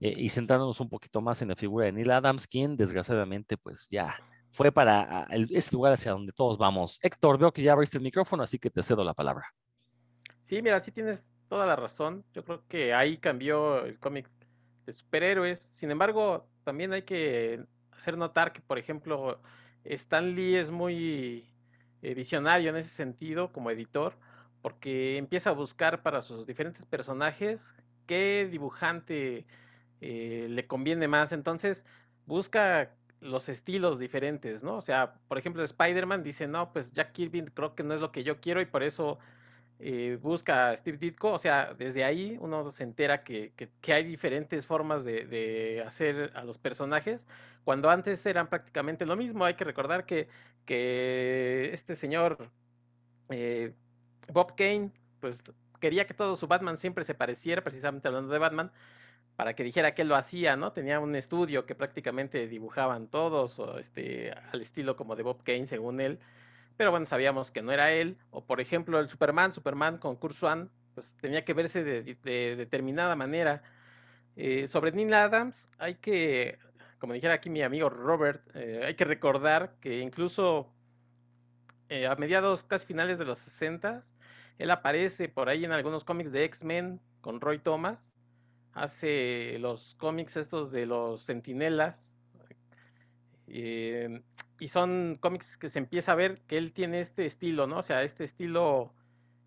eh, 0.00 0.14
y 0.16 0.28
centrarnos 0.30 0.80
un 0.80 0.88
poquito 0.88 1.20
más 1.20 1.42
en 1.42 1.48
la 1.48 1.56
figura 1.56 1.86
de 1.86 1.92
Neil 1.92 2.10
Adams, 2.10 2.46
quien 2.46 2.76
desgraciadamente 2.76 3.56
pues 3.56 3.88
ya 3.90 4.16
fue 4.52 4.70
para 4.72 5.26
el- 5.30 5.48
ese 5.54 5.72
lugar 5.74 5.92
hacia 5.94 6.12
donde 6.12 6.32
todos 6.32 6.58
vamos. 6.58 6.98
Héctor, 7.02 7.38
veo 7.38 7.52
que 7.52 7.62
ya 7.62 7.72
abriste 7.72 7.96
el 7.98 8.02
micrófono, 8.04 8.42
así 8.42 8.58
que 8.58 8.70
te 8.70 8.82
cedo 8.82 9.04
la 9.04 9.14
palabra. 9.14 9.46
Sí, 10.44 10.60
mira, 10.62 10.80
sí 10.80 10.92
tienes 10.92 11.24
toda 11.48 11.66
la 11.66 11.76
razón. 11.76 12.24
Yo 12.34 12.44
creo 12.44 12.66
que 12.68 12.94
ahí 12.94 13.18
cambió 13.18 13.84
el 13.84 13.98
cómic 13.98 14.28
de 14.86 14.92
superhéroes. 14.92 15.60
Sin 15.60 15.90
embargo, 15.90 16.48
también 16.64 16.92
hay 16.92 17.02
que 17.02 17.64
hacer 17.92 18.16
notar 18.18 18.52
que, 18.52 18.60
por 18.60 18.78
ejemplo, 18.78 19.40
Stan 19.84 20.34
Lee 20.34 20.56
es 20.56 20.70
muy 20.70 21.51
eh, 22.02 22.14
visionario 22.14 22.70
en 22.70 22.76
ese 22.76 22.90
sentido 22.90 23.52
como 23.52 23.70
editor, 23.70 24.16
porque 24.60 25.16
empieza 25.18 25.50
a 25.50 25.54
buscar 25.54 26.02
para 26.02 26.22
sus 26.22 26.46
diferentes 26.46 26.84
personajes 26.84 27.74
qué 28.06 28.48
dibujante 28.50 29.46
eh, 30.00 30.46
le 30.50 30.66
conviene 30.66 31.08
más. 31.08 31.32
Entonces, 31.32 31.84
busca 32.26 32.94
los 33.20 33.48
estilos 33.48 33.98
diferentes, 33.98 34.64
¿no? 34.64 34.76
O 34.76 34.80
sea, 34.80 35.14
por 35.28 35.38
ejemplo, 35.38 35.62
Spider-Man 35.62 36.22
dice, 36.22 36.48
no, 36.48 36.72
pues 36.72 36.92
Jack 36.92 37.12
Kirby 37.12 37.44
creo 37.54 37.74
que 37.74 37.84
no 37.84 37.94
es 37.94 38.00
lo 38.00 38.10
que 38.12 38.24
yo 38.24 38.40
quiero 38.40 38.60
y 38.60 38.66
por 38.66 38.82
eso 38.82 39.18
eh, 39.82 40.18
busca 40.20 40.70
a 40.70 40.76
Steve 40.76 40.98
Ditko, 40.98 41.32
o 41.32 41.38
sea, 41.38 41.74
desde 41.74 42.04
ahí 42.04 42.36
uno 42.40 42.70
se 42.70 42.84
entera 42.84 43.24
que, 43.24 43.52
que- 43.56 43.70
que 43.80 43.92
hay 43.92 44.04
diferentes 44.04 44.66
formas 44.66 45.04
de, 45.04 45.26
de 45.26 45.82
hacer 45.86 46.32
a 46.34 46.44
los 46.44 46.58
personajes, 46.58 47.26
cuando 47.64 47.90
antes 47.90 48.24
eran 48.26 48.48
prácticamente 48.48 49.06
lo 49.06 49.16
mismo. 49.16 49.44
Hay 49.44 49.54
que 49.54 49.64
recordar 49.64 50.06
que, 50.06 50.28
que 50.64 51.70
este 51.72 51.96
señor 51.96 52.50
eh, 53.30 53.74
Bob 54.32 54.54
Kane, 54.56 54.92
pues 55.20 55.42
quería 55.80 56.06
que 56.06 56.14
todo 56.14 56.36
su 56.36 56.46
Batman 56.48 56.76
siempre 56.76 57.04
se 57.04 57.14
pareciera, 57.14 57.62
precisamente 57.62 58.08
hablando 58.08 58.32
de 58.32 58.38
Batman, 58.38 58.72
para 59.36 59.54
que 59.54 59.64
dijera 59.64 59.94
que 59.94 60.02
él 60.02 60.08
lo 60.08 60.16
hacía, 60.16 60.56
¿no? 60.56 60.72
Tenía 60.72 61.00
un 61.00 61.16
estudio 61.16 61.66
que 61.66 61.74
prácticamente 61.74 62.48
dibujaban 62.48 63.08
todos, 63.08 63.58
o 63.58 63.78
este, 63.78 64.32
al 64.32 64.60
estilo 64.62 64.96
como 64.96 65.16
de 65.16 65.22
Bob 65.24 65.42
Kane, 65.44 65.66
según 65.66 66.00
él 66.00 66.20
pero 66.76 66.90
bueno, 66.90 67.06
sabíamos 67.06 67.50
que 67.50 67.62
no 67.62 67.72
era 67.72 67.92
él. 67.92 68.16
O 68.30 68.44
por 68.44 68.60
ejemplo, 68.60 68.98
el 68.98 69.08
Superman, 69.08 69.52
Superman 69.52 69.98
con 69.98 70.16
Kurt 70.16 70.36
pues 70.94 71.14
tenía 71.20 71.44
que 71.44 71.54
verse 71.54 71.82
de 71.82 72.56
determinada 72.56 73.16
manera. 73.16 73.62
Eh, 74.36 74.66
sobre 74.66 74.92
Neil 74.92 75.12
Adams, 75.12 75.68
hay 75.78 75.96
que, 75.96 76.58
como 76.98 77.12
dijera 77.12 77.34
aquí 77.34 77.50
mi 77.50 77.62
amigo 77.62 77.90
Robert, 77.90 78.42
eh, 78.54 78.82
hay 78.84 78.94
que 78.94 79.04
recordar 79.04 79.74
que 79.80 80.00
incluso 80.00 80.72
eh, 81.88 82.06
a 82.06 82.16
mediados, 82.16 82.64
casi 82.64 82.86
finales 82.86 83.18
de 83.18 83.26
los 83.26 83.38
60, 83.40 84.04
él 84.58 84.70
aparece 84.70 85.28
por 85.28 85.48
ahí 85.48 85.64
en 85.64 85.72
algunos 85.72 86.04
cómics 86.04 86.32
de 86.32 86.44
X-Men 86.44 87.00
con 87.20 87.40
Roy 87.40 87.58
Thomas. 87.58 88.14
Hace 88.72 89.58
los 89.60 89.94
cómics 89.96 90.36
estos 90.36 90.72
de 90.72 90.86
los 90.86 91.26
Centinelas. 91.26 92.14
eh, 93.48 94.22
y 94.60 94.68
son 94.68 95.18
cómics 95.20 95.56
que 95.58 95.68
se 95.68 95.78
empieza 95.78 96.12
a 96.12 96.14
ver 96.16 96.42
que 96.42 96.58
él 96.58 96.72
tiene 96.72 97.00
este 97.00 97.26
estilo, 97.26 97.66
¿no? 97.66 97.78
O 97.78 97.82
sea, 97.82 98.02
este 98.02 98.24
estilo 98.24 98.94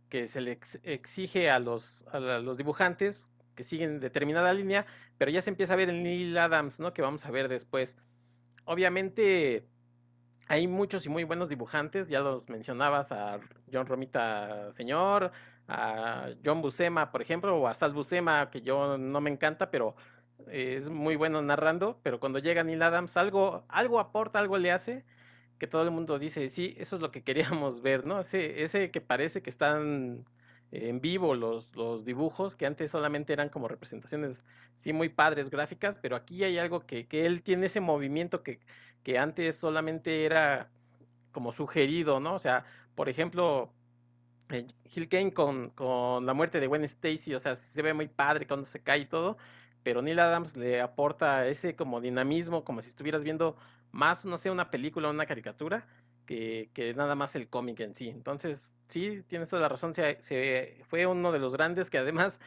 que 0.10 0.27
se 0.27 0.41
le 0.41 0.53
ex- 0.53 0.80
exige 0.84 1.50
a 1.50 1.60
los, 1.60 2.06
a 2.12 2.20
los 2.20 2.58
dibujantes 2.58 3.32
que 3.56 3.63
siguen 3.63 4.00
determinada 4.00 4.53
línea, 4.53 4.86
pero 5.18 5.32
ya 5.32 5.41
se 5.41 5.50
empieza 5.50 5.74
a 5.74 5.77
ver 5.77 5.89
en 5.89 6.03
Neil 6.03 6.38
Adams, 6.38 6.80
¿no? 6.80 6.94
Que 6.94 7.01
vamos 7.01 7.25
a 7.25 7.32
ver 7.32 7.48
después. 7.50 7.98
Obviamente 8.65 9.68
hay 10.48 10.68
muchos 10.68 11.06
y 11.06 11.10
muy 11.10 11.24
buenos 11.24 11.50
dibujantes, 11.50 12.08
ya 12.08 12.20
los 12.22 12.50
mencionabas 12.50 13.12
a 13.12 13.39
John 13.72 13.88
Romita 13.88 14.72
Señor, 14.72 15.32
a 15.68 16.30
John 16.44 16.62
Buscema, 16.62 17.12
por 17.12 17.22
ejemplo, 17.22 17.58
o 17.58 17.68
a 17.68 17.74
Sal 17.74 17.94
Buscema, 17.94 18.51
que 18.51 18.62
yo 18.62 18.98
no 18.98 19.22
me 19.22 19.32
encanta, 19.32 19.72
pero 19.72 19.96
eh, 20.48 20.75
es 20.77 20.89
muy 20.89 21.15
bueno 21.15 21.42
narrando, 21.42 22.00
pero 22.04 22.20
cuando 22.20 22.39
llega 22.39 22.63
Neil 22.63 22.82
Adams, 22.84 23.18
algo, 23.18 23.65
algo 23.70 24.00
aporta, 24.00 24.39
algo 24.39 24.58
le 24.58 24.72
hace, 24.72 25.06
que 25.60 25.68
todo 25.68 25.84
el 25.84 25.92
mundo 25.92 26.20
dice, 26.20 26.50
sí, 26.50 26.75
eso 26.77 26.96
es 26.96 27.01
lo 27.01 27.12
que 27.12 27.24
queríamos 27.25 27.82
ver, 27.82 28.06
¿no? 28.06 28.20
Ese, 28.22 28.63
ese 28.63 28.92
que 28.92 29.01
parece 29.01 29.42
que 29.42 29.50
están 29.50 30.25
en 30.72 31.01
vivo 31.01 31.36
los, 31.36 31.75
los 31.75 32.06
dibujos, 32.06 32.56
que 32.56 32.65
antes 32.65 32.92
solamente 32.92 33.34
eran 33.34 33.50
como 33.50 33.68
representaciones, 33.68 34.44
sí, 34.75 34.94
muy 34.94 35.10
padres 35.10 35.50
gráficas, 35.50 35.98
pero 36.01 36.15
aquí 36.15 36.44
hay 36.44 36.58
algo 36.58 36.86
que, 36.86 37.08
que 37.08 37.25
él 37.25 37.44
tiene 37.44 37.68
ese 37.68 37.80
movimiento 37.82 38.44
que, 38.44 38.60
que 39.04 39.18
antes 39.18 39.56
solamente 39.58 40.25
era 40.25 40.72
como 41.32 41.51
sugerido, 41.51 42.20
¿no? 42.20 42.36
O 42.36 42.39
sea, 42.39 42.65
por 42.96 43.10
ejemplo, 43.10 43.74
eh, 44.50 44.68
Hill 44.96 45.10
Kane 45.10 45.34
con, 45.34 45.70
con 45.72 46.25
la 46.25 46.34
muerte 46.34 46.60
de 46.60 46.68
Gwen 46.68 46.84
Stacy, 46.84 47.34
o 47.34 47.39
sea, 47.39 47.56
se 47.56 47.82
ve 47.82 47.94
muy 47.94 48.08
padre 48.08 48.48
cuando 48.48 48.65
se 48.65 48.82
cae 48.84 49.00
y 49.01 49.06
todo, 49.06 49.38
pero 49.86 50.01
Neil 50.01 50.20
Adams 50.20 50.58
le 50.58 50.82
aporta 50.82 51.46
ese 51.46 51.75
como 51.75 52.01
dinamismo, 52.01 52.63
como 52.63 52.82
si 52.82 52.89
estuvieras 52.89 53.24
viendo 53.24 53.56
más, 53.92 54.25
no 54.25 54.36
sé, 54.38 54.50
una 54.50 54.72
película 54.72 55.10
o 55.10 55.12
una 55.12 55.27
caricatura, 55.27 55.86
que, 56.25 56.72
que 56.74 56.96
nada 56.96 57.13
más 57.13 57.36
el 57.36 57.48
cómic 57.50 57.82
en 57.82 57.94
sí. 57.94 58.10
Entonces, 58.10 58.74
sí, 58.88 59.22
tienes 59.27 59.48
toda 59.51 59.62
la 59.62 59.70
razón, 59.70 59.94
se, 59.94 60.82
fue 60.88 61.06
uno 61.06 61.32
de 61.32 61.38
los 61.38 61.54
grandes 61.54 61.92
que 61.92 62.00
además, 62.00 62.42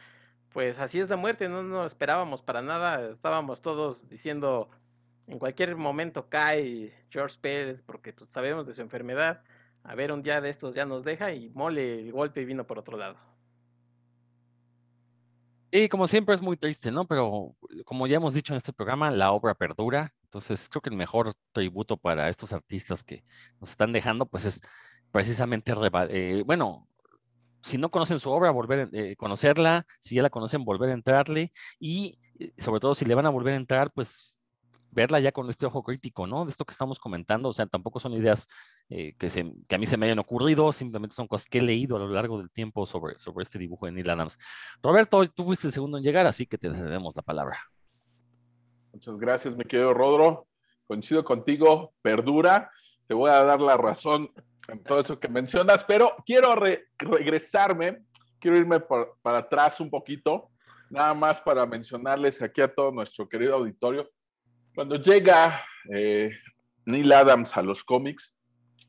pues 0.49 0.79
así 0.79 0.99
es 0.99 1.09
la 1.09 1.15
muerte, 1.15 1.47
no 1.47 1.63
nos 1.63 1.87
esperábamos 1.87 2.41
para 2.41 2.61
nada, 2.61 3.09
estábamos 3.11 3.61
todos 3.61 4.09
diciendo, 4.09 4.69
en 5.27 5.39
cualquier 5.39 5.77
momento 5.77 6.27
cae 6.27 6.93
George 7.09 7.37
Pérez, 7.39 7.81
porque 7.81 8.11
pues, 8.11 8.29
sabemos 8.31 8.67
de 8.67 8.73
su 8.73 8.81
enfermedad, 8.81 9.43
a 9.85 9.95
ver, 9.95 10.11
un 10.11 10.23
día 10.23 10.41
de 10.41 10.49
estos 10.49 10.75
ya 10.75 10.85
nos 10.85 11.05
deja 11.05 11.31
y 11.31 11.49
mole 11.51 12.01
el 12.01 12.11
golpe 12.11 12.41
y 12.41 12.45
vino 12.45 12.67
por 12.67 12.79
otro 12.79 12.97
lado. 12.97 13.28
Y 15.71 15.87
como 15.87 16.07
siempre 16.07 16.33
es 16.33 16.41
muy 16.41 16.57
triste, 16.57 16.91
¿no? 16.91 17.05
Pero 17.07 17.55
como 17.85 18.07
ya 18.07 18.17
hemos 18.17 18.33
dicho 18.33 18.53
en 18.53 18.57
este 18.57 18.73
programa, 18.73 19.11
la 19.11 19.31
obra 19.31 19.53
perdura. 19.53 20.13
Entonces 20.23 20.67
creo 20.67 20.81
que 20.81 20.89
el 20.89 20.95
mejor 20.95 21.33
tributo 21.51 21.97
para 21.97 22.29
estos 22.29 22.53
artistas 22.53 23.03
que 23.03 23.23
nos 23.59 23.71
están 23.71 23.91
dejando, 23.93 24.25
pues 24.25 24.45
es 24.45 24.61
precisamente, 25.11 25.73
eh, 26.09 26.43
bueno, 26.45 26.87
si 27.61 27.77
no 27.77 27.91
conocen 27.91 28.19
su 28.19 28.31
obra, 28.31 28.51
volver 28.51 28.79
a 28.79 28.97
eh, 28.97 29.15
conocerla, 29.15 29.85
si 29.99 30.15
ya 30.15 30.23
la 30.23 30.29
conocen, 30.29 30.63
volver 30.65 30.89
a 30.89 30.93
entrarle 30.93 31.51
y 31.79 32.19
eh, 32.39 32.53
sobre 32.57 32.79
todo 32.79 32.95
si 32.95 33.05
le 33.05 33.15
van 33.15 33.25
a 33.25 33.29
volver 33.29 33.53
a 33.53 33.57
entrar, 33.57 33.91
pues 33.91 34.38
verla 34.91 35.19
ya 35.19 35.31
con 35.31 35.49
este 35.49 35.65
ojo 35.65 35.83
crítico, 35.83 36.27
¿no? 36.27 36.45
De 36.45 36.51
esto 36.51 36.65
que 36.65 36.71
estamos 36.71 36.99
comentando, 36.99 37.49
o 37.49 37.53
sea, 37.53 37.65
tampoco 37.65 37.99
son 37.99 38.13
ideas 38.13 38.47
eh, 38.89 39.13
que, 39.17 39.29
se, 39.29 39.51
que 39.67 39.75
a 39.75 39.77
mí 39.77 39.85
se 39.85 39.97
me 39.97 40.05
hayan 40.05 40.19
ocurrido, 40.19 40.71
simplemente 40.71 41.15
son 41.15 41.27
cosas 41.27 41.47
que 41.49 41.59
he 41.59 41.61
leído 41.61 41.95
a 41.95 41.99
lo 41.99 42.07
largo 42.07 42.37
del 42.37 42.49
tiempo 42.51 42.85
sobre, 42.85 43.17
sobre 43.19 43.43
este 43.43 43.59
dibujo 43.59 43.85
de 43.85 43.91
Neil 43.91 44.09
Adams. 44.09 44.37
Roberto, 44.81 45.27
tú 45.29 45.45
fuiste 45.45 45.67
el 45.67 45.73
segundo 45.73 45.97
en 45.97 46.03
llegar, 46.03 46.25
así 46.27 46.45
que 46.45 46.57
te 46.57 46.73
cedemos 46.73 47.15
la 47.15 47.21
palabra. 47.21 47.59
Muchas 48.93 49.17
gracias, 49.17 49.55
mi 49.55 49.63
querido 49.65 49.93
Rodro. 49.93 50.47
Coincido 50.87 51.23
contigo, 51.23 51.93
perdura. 52.01 52.71
Te 53.05 53.13
voy 53.13 53.29
a 53.29 53.43
dar 53.43 53.61
la 53.61 53.77
razón 53.77 54.31
en 54.67 54.83
todo 54.83 54.99
eso 54.99 55.19
que 55.19 55.27
mencionas, 55.27 55.83
pero 55.83 56.15
quiero 56.25 56.53
regresarme, 56.97 58.03
quiero 58.39 58.57
irme 58.57 58.79
para 58.79 59.37
atrás 59.37 59.79
un 59.79 59.89
poquito, 59.89 60.49
nada 60.89 61.13
más 61.13 61.41
para 61.41 61.65
mencionarles 61.65 62.41
aquí 62.41 62.61
a 62.61 62.73
todo 62.73 62.91
nuestro 62.91 63.27
querido 63.27 63.55
auditorio. 63.55 64.09
Cuando 64.75 64.95
llega 64.95 65.63
eh, 65.93 66.31
Neil 66.85 67.11
Adams 67.11 67.55
a 67.57 67.61
los 67.61 67.83
cómics, 67.83 68.35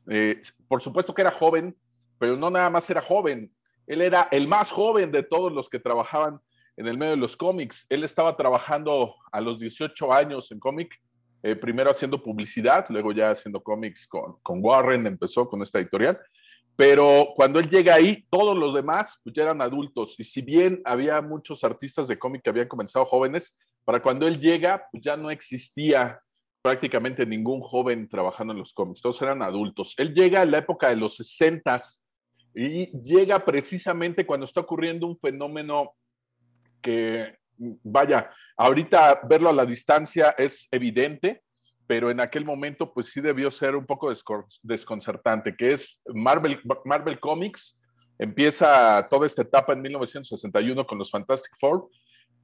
eh, 0.09 0.41
por 0.67 0.81
supuesto 0.81 1.13
que 1.13 1.21
era 1.21 1.31
joven, 1.31 1.75
pero 2.17 2.37
no 2.37 2.49
nada 2.49 2.69
más 2.69 2.89
era 2.89 3.01
joven, 3.01 3.51
él 3.87 4.01
era 4.01 4.27
el 4.31 4.47
más 4.47 4.71
joven 4.71 5.11
de 5.11 5.23
todos 5.23 5.51
los 5.51 5.69
que 5.69 5.79
trabajaban 5.79 6.39
en 6.77 6.87
el 6.87 6.97
medio 6.97 7.11
de 7.11 7.17
los 7.17 7.35
cómics. 7.35 7.85
Él 7.89 8.03
estaba 8.03 8.37
trabajando 8.37 9.15
a 9.31 9.41
los 9.41 9.59
18 9.59 10.13
años 10.13 10.51
en 10.51 10.59
cómic 10.59 10.99
eh, 11.43 11.55
primero 11.55 11.89
haciendo 11.89 12.21
publicidad, 12.21 12.85
luego 12.89 13.11
ya 13.11 13.31
haciendo 13.31 13.63
cómics 13.63 14.07
con, 14.07 14.37
Warren, 14.45 15.07
empezó 15.07 15.49
con 15.49 15.61
esta 15.61 15.79
editorial. 15.79 16.19
Pero 16.75 17.33
cuando 17.35 17.59
él 17.59 17.69
llega 17.69 17.95
ahí, 17.95 18.25
todos 18.29 18.57
los 18.57 18.73
demás 18.73 19.19
pues, 19.23 19.35
ya 19.35 19.43
eran 19.43 19.61
adultos. 19.61 20.15
Y 20.19 20.23
si 20.23 20.41
bien 20.41 20.81
había 20.85 21.19
muchos 21.21 21.63
artistas 21.63 22.07
de 22.07 22.17
cómic 22.17 22.43
que 22.43 22.49
habían 22.49 22.67
comenzado 22.67 23.05
jóvenes, 23.05 23.57
para 23.85 24.01
cuando 24.01 24.27
él 24.27 24.39
llega, 24.39 24.87
pues 24.91 25.03
ya 25.03 25.17
no 25.17 25.31
existía 25.31 26.19
prácticamente 26.61 27.25
ningún 27.25 27.61
joven 27.61 28.07
trabajando 28.07 28.53
en 28.53 28.59
los 28.59 28.73
cómics. 28.73 29.01
Todos 29.01 29.21
eran 29.21 29.41
adultos. 29.41 29.95
Él 29.97 30.13
llega 30.13 30.43
en 30.43 30.51
la 30.51 30.59
época 30.59 30.89
de 30.89 30.95
los 30.95 31.15
60 31.15 31.77
y 32.53 32.91
llega 33.01 33.43
precisamente 33.43 34.25
cuando 34.25 34.45
está 34.45 34.61
ocurriendo 34.61 35.07
un 35.07 35.17
fenómeno 35.17 35.93
que 36.81 37.35
vaya, 37.57 38.29
ahorita 38.57 39.21
verlo 39.29 39.49
a 39.49 39.53
la 39.53 39.65
distancia 39.65 40.31
es 40.37 40.67
evidente, 40.71 41.43
pero 41.87 42.09
en 42.09 42.19
aquel 42.19 42.45
momento 42.45 42.93
pues 42.93 43.07
sí 43.07 43.21
debió 43.21 43.51
ser 43.51 43.75
un 43.75 43.85
poco 43.85 44.11
desconcertante, 44.63 45.55
que 45.55 45.73
es 45.73 46.01
Marvel, 46.13 46.59
Marvel 46.85 47.19
Comics, 47.19 47.79
empieza 48.17 49.07
toda 49.09 49.25
esta 49.25 49.41
etapa 49.41 49.73
en 49.73 49.81
1961 49.81 50.85
con 50.85 50.97
los 50.97 51.11
Fantastic 51.11 51.53
Four, 51.59 51.89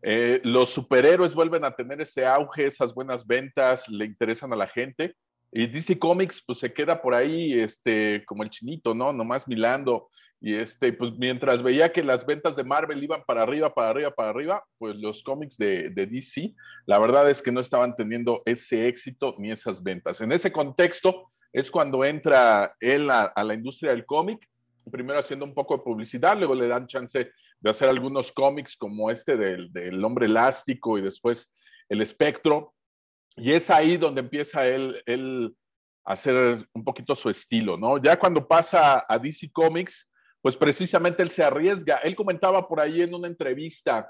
eh, 0.10 0.40
los 0.46 0.70
superhéroes 0.70 1.34
vuelven 1.34 1.66
a 1.66 1.76
tener 1.76 2.00
ese 2.00 2.26
auge, 2.26 2.66
esas 2.66 2.94
buenas 2.94 3.28
ventas, 3.28 3.90
le 3.90 4.06
interesan 4.06 4.54
a 4.54 4.56
la 4.56 4.66
gente, 4.66 5.18
y 5.52 5.68
DC 5.68 6.00
Comics 6.00 6.42
pues 6.48 6.60
se 6.60 6.72
queda 6.72 7.02
por 7.02 7.14
ahí 7.14 7.60
este, 7.60 8.24
como 8.26 8.44
el 8.44 8.50
chinito, 8.50 8.94
¿no? 8.94 9.12
Nomás 9.12 9.50
milando, 9.50 10.08
y 10.40 10.54
este, 10.54 10.94
pues 10.94 11.12
mientras 11.18 11.62
veía 11.62 11.92
que 11.92 12.06
las 12.06 12.26
ventas 12.26 12.56
de 12.56 12.64
Marvel 12.64 13.04
iban 13.04 13.22
para 13.28 13.42
arriba, 13.42 13.74
para 13.74 13.90
arriba, 13.90 14.12
para 14.12 14.30
arriba, 14.30 14.64
pues 14.78 14.96
los 14.96 15.22
cómics 15.24 15.58
de, 15.58 15.90
DC, 15.90 16.56
la 16.86 17.00
verdad 17.00 17.30
es 17.30 17.42
que 17.42 17.52
no 17.52 17.60
estaban 17.60 17.94
teniendo 17.94 18.44
ese 18.46 18.88
éxito 18.88 19.36
ni 19.38 19.52
esas 19.52 19.84
ventas. 19.84 20.22
En 20.22 20.32
ese 20.32 20.54
contexto 20.54 21.28
es 21.52 21.70
cuando 21.70 22.06
entra 22.06 22.74
él 22.80 23.10
a, 23.10 23.34
la 23.44 23.54
industria 23.54 23.92
del 23.92 24.06
cómic, 24.06 24.48
primero 24.90 25.20
haciendo 25.20 25.44
un 25.44 25.54
poco 25.54 25.76
de 25.76 25.84
publicidad, 25.84 26.38
luego 26.38 26.56
le 26.56 26.70
dan 26.70 26.88
chance 26.88 27.30
de 27.60 27.70
hacer 27.70 27.90
algunos 27.90 28.32
cómics 28.32 28.76
como 28.76 29.10
este 29.10 29.36
del, 29.36 29.72
del 29.72 30.04
hombre 30.04 30.26
elástico 30.26 30.98
y 30.98 31.02
después 31.02 31.52
el 31.90 32.02
espectro. 32.02 32.74
Y 33.36 33.52
es 33.52 33.70
ahí 33.70 33.98
donde 33.98 34.22
empieza 34.22 34.68
él, 34.68 35.02
él 35.06 35.56
a 36.06 36.14
hacer 36.14 36.68
un 36.74 36.84
poquito 36.84 37.16
su 37.16 37.30
estilo, 37.30 37.78
¿no? 37.78 38.02
Ya 38.02 38.18
cuando 38.18 38.48
pasa 38.48 39.06
a 39.08 39.20
DC 39.20 39.52
Comics, 39.52 40.10
pues 40.42 40.56
precisamente 40.56 41.22
él 41.22 41.30
se 41.30 41.44
arriesga. 41.44 41.98
Él 41.98 42.16
comentaba 42.16 42.68
por 42.68 42.80
ahí 42.80 43.02
en 43.02 43.14
una 43.14 43.28
entrevista 43.28 44.10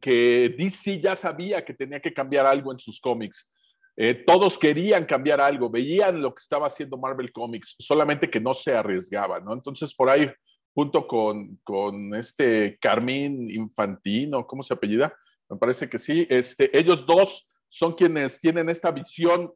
que 0.00 0.54
DC 0.56 1.00
ya 1.00 1.14
sabía 1.14 1.64
que 1.64 1.74
tenía 1.74 2.00
que 2.00 2.12
cambiar 2.12 2.46
algo 2.46 2.72
en 2.72 2.78
sus 2.78 3.00
cómics. 3.00 3.50
Eh, 3.96 4.14
todos 4.26 4.58
querían 4.58 5.04
cambiar 5.04 5.40
algo, 5.40 5.70
veían 5.70 6.20
lo 6.20 6.34
que 6.34 6.40
estaba 6.40 6.66
haciendo 6.66 6.98
Marvel 6.98 7.30
Comics, 7.30 7.76
solamente 7.78 8.28
que 8.28 8.40
no 8.40 8.52
se 8.52 8.74
arriesgaban, 8.74 9.44
¿no? 9.44 9.52
Entonces 9.52 9.94
por 9.94 10.10
ahí, 10.10 10.28
junto 10.74 11.06
con, 11.06 11.56
con 11.62 12.14
este 12.14 12.78
Carmín 12.80 13.48
Infantino, 13.50 14.46
¿cómo 14.46 14.62
se 14.62 14.74
apellida? 14.74 15.14
Me 15.48 15.56
parece 15.56 15.88
que 15.88 15.98
sí, 15.98 16.26
este, 16.28 16.76
ellos 16.76 17.06
dos 17.06 17.48
son 17.68 17.94
quienes 17.94 18.40
tienen 18.40 18.68
esta 18.68 18.90
visión 18.90 19.52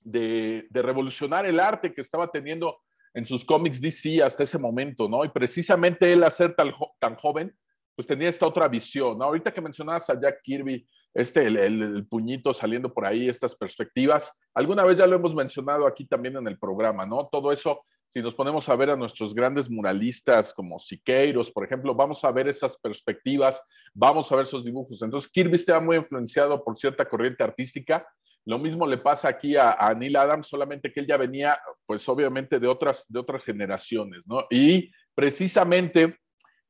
de, 0.00 0.66
de 0.68 0.82
revolucionar 0.82 1.46
el 1.46 1.58
arte 1.58 1.94
que 1.94 2.00
estaba 2.02 2.30
teniendo 2.30 2.78
en 3.14 3.26
sus 3.26 3.44
cómics 3.44 3.80
DC 3.80 4.22
hasta 4.22 4.42
ese 4.42 4.58
momento, 4.58 5.08
¿no? 5.08 5.24
Y 5.24 5.28
precisamente 5.28 6.12
él, 6.12 6.22
a 6.24 6.30
ser 6.30 6.54
tan, 6.54 6.72
tan 6.98 7.16
joven, 7.16 7.54
pues 7.94 8.06
tenía 8.06 8.28
esta 8.28 8.46
otra 8.46 8.68
visión, 8.68 9.18
¿no? 9.18 9.24
Ahorita 9.24 9.52
que 9.52 9.60
mencionabas 9.60 10.08
a 10.10 10.20
Jack 10.20 10.40
Kirby, 10.42 10.86
este, 11.14 11.46
el, 11.46 12.06
puñito 12.08 12.54
saliendo 12.54 12.92
por 12.92 13.06
ahí, 13.06 13.28
estas 13.28 13.54
perspectivas, 13.54 14.32
alguna 14.54 14.84
vez 14.84 14.98
ya 14.98 15.06
lo 15.06 15.16
hemos 15.16 15.34
mencionado 15.34 15.86
aquí 15.86 16.06
también 16.06 16.36
en 16.36 16.46
el 16.46 16.58
programa, 16.58 17.06
¿no? 17.06 17.28
Todo 17.30 17.52
eso, 17.52 17.84
si 18.08 18.20
nos 18.20 18.34
ponemos 18.34 18.68
a 18.68 18.76
ver 18.76 18.90
a 18.90 18.96
nuestros 18.96 19.34
grandes 19.34 19.70
muralistas 19.70 20.52
como 20.52 20.78
Siqueiros, 20.78 21.50
por 21.50 21.64
ejemplo, 21.64 21.94
vamos 21.94 22.24
a 22.24 22.32
ver 22.32 22.48
esas 22.48 22.76
perspectivas, 22.78 23.62
vamos 23.94 24.30
a 24.30 24.36
ver 24.36 24.44
esos 24.44 24.64
dibujos. 24.64 25.02
Entonces, 25.02 25.30
Kirby 25.30 25.56
estaba 25.56 25.80
muy 25.80 25.96
influenciado 25.96 26.62
por 26.62 26.76
cierta 26.76 27.08
corriente 27.08 27.42
artística 27.42 28.06
lo 28.44 28.58
mismo 28.58 28.86
le 28.86 28.98
pasa 28.98 29.28
aquí 29.28 29.56
a, 29.56 29.94
Neil 29.96 30.16
Adams, 30.16 30.48
solamente 30.48 30.92
que 30.92 31.00
él 31.00 31.06
ya 31.06 31.16
venía, 31.16 31.58
pues 31.86 32.08
obviamente 32.08 32.58
de 32.58 32.66
otras, 32.66 33.04
de 33.08 33.20
otras 33.20 33.44
generaciones, 33.44 34.26
¿no? 34.26 34.46
Y 34.50 34.90
precisamente 35.14 36.18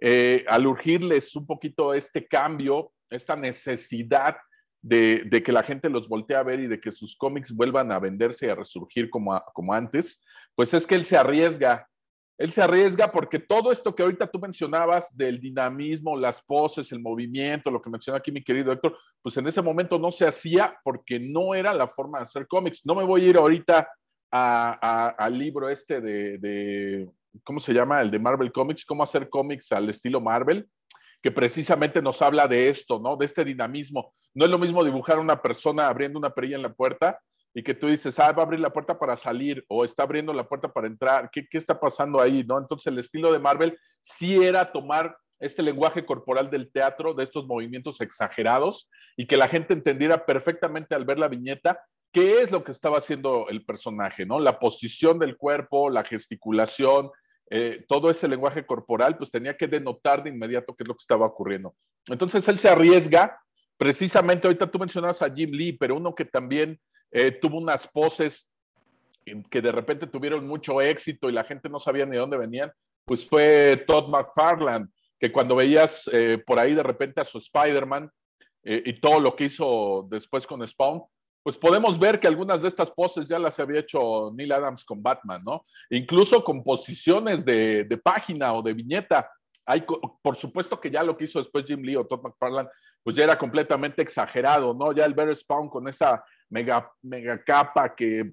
eh, 0.04 0.44
al 0.48 0.66
urgirles 0.66 1.34
un 1.36 1.46
poquito 1.46 1.94
este 1.94 2.26
cambio, 2.26 2.92
esta 3.08 3.36
necesidad 3.36 4.36
de, 4.80 5.42
que 5.44 5.52
la 5.52 5.62
gente 5.62 5.88
los 5.88 6.08
voltee 6.08 6.36
a 6.36 6.42
ver 6.42 6.58
y 6.60 6.66
de 6.66 6.80
que 6.80 6.90
sus 6.90 7.16
cómics 7.16 7.54
vuelvan 7.54 7.92
a 7.92 8.00
venderse 8.00 8.46
y 8.46 8.48
a 8.48 8.56
resurgir 8.56 9.08
como, 9.08 9.40
como 9.54 9.72
antes, 9.72 10.20
pues 10.56 10.74
es 10.74 10.86
que 10.86 10.96
él 10.96 11.04
se 11.04 11.16
arriesga 11.16 11.86
él 12.42 12.50
se 12.50 12.60
arriesga 12.60 13.12
porque 13.12 13.38
todo 13.38 13.70
esto 13.70 13.94
que 13.94 14.02
ahorita 14.02 14.26
tú 14.26 14.40
mencionabas 14.40 15.16
del 15.16 15.38
dinamismo, 15.38 16.16
las 16.16 16.42
poses, 16.42 16.90
el 16.90 16.98
movimiento, 16.98 17.70
lo 17.70 17.80
que 17.80 17.88
mencionó 17.88 18.16
aquí 18.16 18.32
mi 18.32 18.42
querido 18.42 18.72
Héctor, 18.72 18.98
pues 19.22 19.36
en 19.36 19.46
ese 19.46 19.62
momento 19.62 19.96
no 19.96 20.10
se 20.10 20.26
hacía 20.26 20.76
porque 20.82 21.20
no 21.20 21.54
era 21.54 21.72
la 21.72 21.86
forma 21.86 22.18
de 22.18 22.22
hacer 22.22 22.48
cómics. 22.48 22.84
No 22.84 22.96
me 22.96 23.04
voy 23.04 23.26
a 23.26 23.28
ir 23.28 23.36
ahorita 23.36 23.88
al 24.32 25.38
libro 25.38 25.68
este 25.68 26.00
de, 26.00 27.08
¿cómo 27.44 27.60
se 27.60 27.72
llama? 27.72 28.00
El 28.00 28.10
de 28.10 28.18
Marvel 28.18 28.52
Comics, 28.52 28.84
cómo 28.84 29.02
hacer 29.02 29.28
cómics 29.28 29.72
al 29.72 29.88
estilo 29.88 30.20
Marvel, 30.20 30.68
que 31.22 31.30
precisamente 31.30 32.02
nos 32.02 32.20
habla 32.20 32.48
de 32.48 32.68
esto, 32.68 32.98
¿no? 32.98 33.16
De 33.16 33.26
este 33.26 33.44
dinamismo. 33.44 34.12
No 34.34 34.44
es 34.44 34.50
lo 34.50 34.58
mismo 34.58 34.84
dibujar 34.84 35.18
a 35.18 35.20
una 35.20 35.40
persona 35.40 35.88
abriendo 35.88 36.18
una 36.18 36.30
perilla 36.30 36.56
en 36.56 36.62
la 36.62 36.72
puerta 36.72 37.20
y 37.54 37.62
que 37.62 37.74
tú 37.74 37.86
dices, 37.86 38.18
ah, 38.18 38.32
va 38.32 38.42
a 38.42 38.46
abrir 38.46 38.60
la 38.60 38.72
puerta 38.72 38.98
para 38.98 39.16
salir 39.16 39.64
o 39.68 39.84
está 39.84 40.02
abriendo 40.02 40.32
la 40.32 40.48
puerta 40.48 40.72
para 40.72 40.86
entrar, 40.86 41.30
¿qué, 41.30 41.46
qué 41.48 41.58
está 41.58 41.78
pasando 41.78 42.20
ahí? 42.20 42.44
¿no? 42.44 42.58
Entonces 42.58 42.86
el 42.86 42.98
estilo 42.98 43.32
de 43.32 43.38
Marvel 43.38 43.78
sí 44.00 44.42
era 44.42 44.72
tomar 44.72 45.16
este 45.38 45.62
lenguaje 45.62 46.04
corporal 46.04 46.50
del 46.50 46.70
teatro, 46.70 47.14
de 47.14 47.24
estos 47.24 47.46
movimientos 47.46 48.00
exagerados, 48.00 48.88
y 49.16 49.26
que 49.26 49.36
la 49.36 49.48
gente 49.48 49.74
entendiera 49.74 50.24
perfectamente 50.24 50.94
al 50.94 51.04
ver 51.04 51.18
la 51.18 51.28
viñeta 51.28 51.80
qué 52.12 52.42
es 52.42 52.50
lo 52.50 52.62
que 52.62 52.72
estaba 52.72 52.98
haciendo 52.98 53.48
el 53.48 53.64
personaje, 53.64 54.24
¿no? 54.24 54.38
La 54.38 54.58
posición 54.58 55.18
del 55.18 55.36
cuerpo, 55.36 55.90
la 55.90 56.04
gesticulación, 56.04 57.10
eh, 57.50 57.84
todo 57.88 58.10
ese 58.10 58.28
lenguaje 58.28 58.64
corporal, 58.64 59.16
pues 59.16 59.30
tenía 59.30 59.56
que 59.56 59.66
denotar 59.66 60.22
de 60.22 60.30
inmediato 60.30 60.74
qué 60.74 60.84
es 60.84 60.88
lo 60.88 60.94
que 60.94 61.02
estaba 61.02 61.26
ocurriendo. 61.26 61.74
Entonces 62.06 62.46
él 62.48 62.58
se 62.58 62.68
arriesga, 62.68 63.38
precisamente 63.76 64.46
ahorita 64.46 64.70
tú 64.70 64.78
mencionabas 64.78 65.22
a 65.22 65.32
Jim 65.32 65.50
Lee, 65.52 65.72
pero 65.72 65.96
uno 65.96 66.14
que 66.14 66.24
también 66.24 66.80
eh, 67.10 67.30
tuvo 67.30 67.58
unas 67.58 67.86
poses 67.86 68.48
que 69.50 69.60
de 69.60 69.70
repente 69.70 70.06
tuvieron 70.06 70.46
mucho 70.46 70.80
éxito 70.80 71.28
y 71.28 71.32
la 71.32 71.44
gente 71.44 71.68
no 71.68 71.78
sabía 71.78 72.06
ni 72.06 72.12
de 72.12 72.18
dónde 72.18 72.36
venían, 72.36 72.72
pues 73.04 73.28
fue 73.28 73.84
Todd 73.86 74.08
McFarlane, 74.08 74.86
que 75.20 75.30
cuando 75.30 75.54
veías 75.54 76.10
eh, 76.12 76.42
por 76.44 76.58
ahí 76.58 76.74
de 76.74 76.82
repente 76.82 77.20
a 77.20 77.24
su 77.24 77.38
Spider-Man 77.38 78.10
y 78.64 79.00
todo 79.00 79.18
lo 79.18 79.34
que 79.34 79.46
hizo 79.46 80.06
después 80.08 80.46
con 80.46 80.64
Spawn, 80.64 81.02
pues 81.42 81.56
podemos 81.56 81.98
ver 81.98 82.20
que 82.20 82.28
algunas 82.28 82.62
de 82.62 82.68
estas 82.68 82.90
poses 82.90 83.26
ya 83.26 83.38
las 83.38 83.58
había 83.58 83.80
hecho 83.80 84.30
Neil 84.34 84.52
Adams 84.52 84.84
con 84.84 85.02
Batman, 85.02 85.42
¿no? 85.44 85.62
Incluso 85.90 86.44
con 86.44 86.62
posiciones 86.62 87.44
de, 87.44 87.84
de 87.84 87.98
página 87.98 88.52
o 88.54 88.62
de 88.62 88.72
viñeta. 88.72 89.30
Hay, 89.66 89.84
por 90.22 90.36
supuesto 90.36 90.80
que 90.80 90.90
ya 90.90 91.02
lo 91.02 91.16
que 91.16 91.24
hizo 91.24 91.38
después 91.38 91.64
Jim 91.64 91.82
Lee 91.82 91.96
o 91.96 92.06
Todd 92.06 92.22
McFarlane, 92.22 92.68
pues 93.02 93.16
ya 93.16 93.24
era 93.24 93.38
completamente 93.38 94.02
exagerado, 94.02 94.74
¿no? 94.74 94.92
Ya 94.92 95.04
el 95.04 95.14
ver 95.14 95.34
Spawn 95.34 95.68
con 95.68 95.88
esa 95.88 96.24
mega, 96.48 96.90
mega 97.02 97.42
capa 97.42 97.94
que 97.94 98.32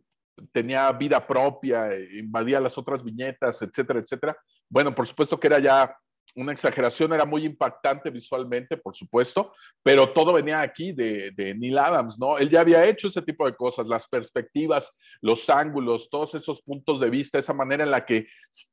tenía 0.52 0.92
vida 0.92 1.26
propia, 1.26 1.90
invadía 1.98 2.60
las 2.60 2.78
otras 2.78 3.04
viñetas, 3.04 3.62
etcétera, 3.62 4.00
etcétera. 4.00 4.38
Bueno, 4.70 4.94
por 4.94 5.06
supuesto 5.06 5.40
que 5.40 5.48
era 5.48 5.60
ya 5.60 5.96
una 6.40 6.52
exageración, 6.52 7.14
era 7.14 7.26
muy 7.26 7.46
impactante 7.46 8.10
visualmente, 8.10 8.78
por 8.78 8.96
supuesto, 8.96 9.54
pero 9.84 10.14
todo 10.14 10.34
venía 10.34 10.62
aquí 10.62 10.94
de, 10.94 11.34
Neil 11.58 11.78
Adams, 11.78 12.18
¿no? 12.18 12.38
Él 12.38 12.50
ya 12.50 12.62
había 12.62 12.86
hecho 12.86 13.08
ese 13.08 13.22
tipo 13.22 13.46
de 13.46 13.56
cosas, 13.56 13.88
las 13.88 14.08
perspectivas, 14.08 14.92
los 15.22 15.50
ángulos, 15.50 16.10
todos 16.10 16.36
esos 16.36 16.62
puntos 16.62 17.00
de 17.00 17.10
vista, 17.10 17.38
esa 17.38 17.54
manera 17.54 17.84
en 17.84 17.92
la 17.92 18.06
que 18.06 18.28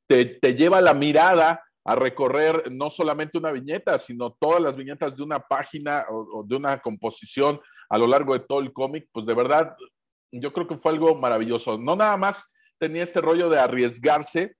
te, 0.07 0.39
lleva 0.55 0.81
la 0.81 0.93
mirada 0.93 1.63
a 1.83 1.95
recorrer 1.95 2.71
no 2.71 2.89
solamente 2.89 3.37
una 3.37 3.51
viñeta, 3.51 3.97
sino 3.97 4.35
todas 4.39 4.61
las 4.61 4.75
viñetas 4.75 5.15
de 5.15 5.23
una 5.23 5.39
página 5.39 6.05
o 6.09 6.43
de 6.43 6.55
una 6.55 6.79
composición 6.79 7.59
a 7.89 7.97
lo 7.97 8.07
largo 8.07 8.33
de 8.33 8.41
todo 8.41 8.59
el 8.59 8.73
cómic, 8.73 9.07
pues 9.11 9.25
de 9.25 9.33
verdad, 9.33 9.75
yo 10.31 10.51
creo 10.51 10.67
que 10.67 10.77
fue 10.77 10.91
algo 10.91 11.15
maravilloso. 11.15 11.77
No 11.77 11.95
nada 11.95 12.17
más 12.17 12.45
tenía 12.77 13.03
este 13.03 13.21
rollo 13.21 13.49
de 13.49 13.59
arriesgarse, 13.59 14.55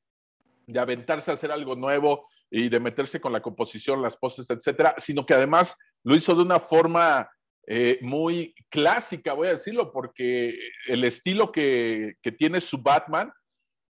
de 0.65 0.79
aventarse 0.79 1.31
a 1.31 1.35
hacer 1.35 1.51
algo 1.51 1.75
nuevo 1.75 2.27
y 2.49 2.69
de 2.69 2.79
meterse 2.79 3.19
con 3.19 3.33
la 3.33 3.41
composición, 3.41 4.01
las 4.01 4.17
poses, 4.17 4.49
etcétera, 4.49 4.95
sino 4.97 5.25
que 5.25 5.33
además 5.33 5.75
lo 6.03 6.15
hizo 6.15 6.33
de 6.35 6.43
una 6.43 6.59
forma 6.59 7.29
eh, 7.67 7.99
muy 8.01 8.55
clásica, 8.69 9.33
voy 9.33 9.47
a 9.47 9.51
decirlo, 9.51 9.91
porque 9.91 10.57
el 10.87 11.03
estilo 11.03 11.51
que, 11.51 12.15
que, 12.21 12.31
tiene 12.31 12.61
su 12.61 12.81
Batman, 12.81 13.31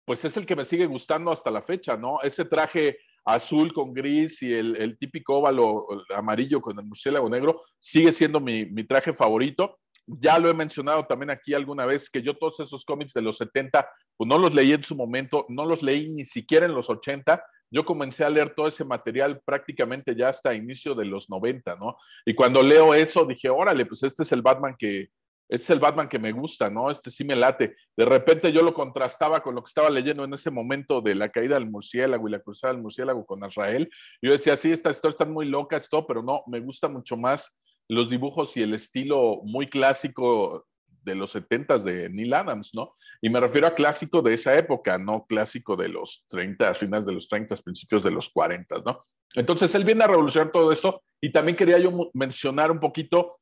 pues 0.05 0.23
es 0.25 0.37
el 0.37 0.45
que 0.45 0.55
me 0.55 0.65
sigue 0.65 0.85
gustando 0.85 1.31
hasta 1.31 1.49
la 1.49 1.63
fecha, 1.63 1.97
¿no? 1.97 2.21
Ese 2.21 2.45
traje 2.45 2.97
azul 3.25 3.73
con 3.73 3.93
gris 3.93 4.41
y 4.41 4.53
el, 4.53 4.97
típico 4.99 5.37
óvalo 5.37 5.87
amarillo 6.13 6.61
con 6.61 6.77
el 6.77 6.85
murciélago 6.85 7.29
negro 7.29 7.61
sigue 7.79 8.11
siendo 8.11 8.39
mi, 8.39 8.65
mi 8.65 8.83
traje 8.83 9.13
favorito 9.13 9.79
ya 10.05 10.39
lo 10.39 10.49
he 10.49 10.53
mencionado 10.53 11.05
también 11.05 11.29
aquí 11.29 11.53
alguna 11.53 11.85
vez, 11.85 12.09
que 12.09 12.21
yo 12.21 12.35
todos 12.35 12.59
esos 12.59 12.83
cómics 12.85 13.13
de 13.13 13.21
los 13.21 13.37
70, 13.37 13.87
pues 14.17 14.27
no 14.27 14.37
los 14.37 14.53
leí 14.53 14.73
en 14.73 14.83
su 14.83 14.95
momento, 14.95 15.45
no 15.49 15.65
los 15.65 15.81
leí 15.81 16.09
ni 16.09 16.25
siquiera 16.25 16.65
en 16.65 16.73
los 16.73 16.89
80. 16.89 17.43
Yo 17.71 17.85
comencé 17.85 18.23
a 18.23 18.29
leer 18.29 18.53
todo 18.53 18.67
ese 18.67 18.85
material 18.85 19.41
prácticamente 19.43 20.15
ya 20.15 20.29
hasta 20.29 20.53
inicio 20.53 20.93
de 20.93 21.05
los 21.05 21.29
90, 21.29 21.75
¿no? 21.77 21.97
Y 22.25 22.35
cuando 22.35 22.61
leo 22.61 22.93
eso 22.93 23.25
dije, 23.25 23.49
órale, 23.49 23.85
pues 23.85 24.03
este 24.03 24.23
es 24.23 24.31
el 24.31 24.41
Batman 24.41 24.75
que, 24.77 25.09
este 25.49 25.65
es 25.65 25.69
el 25.71 25.79
Batman 25.79 26.09
que 26.09 26.19
me 26.19 26.31
gusta, 26.31 26.69
¿no? 26.69 26.89
Este 26.89 27.11
sí 27.11 27.23
me 27.23 27.35
late. 27.35 27.75
De 27.95 28.05
repente 28.05 28.51
yo 28.51 28.63
lo 28.63 28.73
contrastaba 28.73 29.43
con 29.43 29.55
lo 29.55 29.63
que 29.63 29.67
estaba 29.67 29.89
leyendo 29.89 30.23
en 30.23 30.33
ese 30.33 30.49
momento 30.49 31.01
de 31.01 31.15
la 31.15 31.29
caída 31.29 31.55
del 31.55 31.69
murciélago 31.69 32.27
y 32.27 32.31
la 32.31 32.39
cruzada 32.39 32.73
del 32.73 32.81
murciélago 32.81 33.25
con 33.25 33.45
Israel. 33.45 33.89
Yo 34.21 34.31
decía, 34.31 34.57
sí, 34.57 34.71
estas 34.71 34.95
historias 34.95 35.13
están 35.13 35.31
muy 35.31 35.45
locas, 35.45 35.87
todo, 35.89 36.07
pero 36.07 36.23
no, 36.23 36.43
me 36.47 36.59
gusta 36.59 36.87
mucho 36.87 37.17
más 37.17 37.55
los 37.89 38.09
dibujos 38.09 38.55
y 38.57 38.61
el 38.61 38.73
estilo 38.73 39.41
muy 39.43 39.67
clásico 39.67 40.65
de 41.03 41.15
los 41.15 41.31
70 41.31 41.79
de 41.79 42.09
Neil 42.09 42.33
Adams, 42.33 42.73
¿no? 42.73 42.95
Y 43.21 43.29
me 43.29 43.39
refiero 43.39 43.67
a 43.67 43.75
clásico 43.75 44.21
de 44.21 44.33
esa 44.33 44.57
época, 44.57 44.97
no 44.97 45.25
clásico 45.25 45.75
de 45.75 45.89
los 45.89 46.25
30, 46.29 46.73
finales 46.75 47.05
de 47.05 47.13
los 47.13 47.27
30, 47.27 47.55
principios 47.57 48.03
de 48.03 48.11
los 48.11 48.29
40, 48.29 48.81
¿no? 48.85 49.05
Entonces 49.35 49.73
él 49.75 49.83
viene 49.83 50.03
a 50.03 50.07
revolucionar 50.07 50.51
todo 50.51 50.71
esto 50.71 51.03
y 51.19 51.31
también 51.31 51.57
quería 51.57 51.79
yo 51.79 52.11
mencionar 52.13 52.71
un 52.71 52.79
poquito 52.79 53.39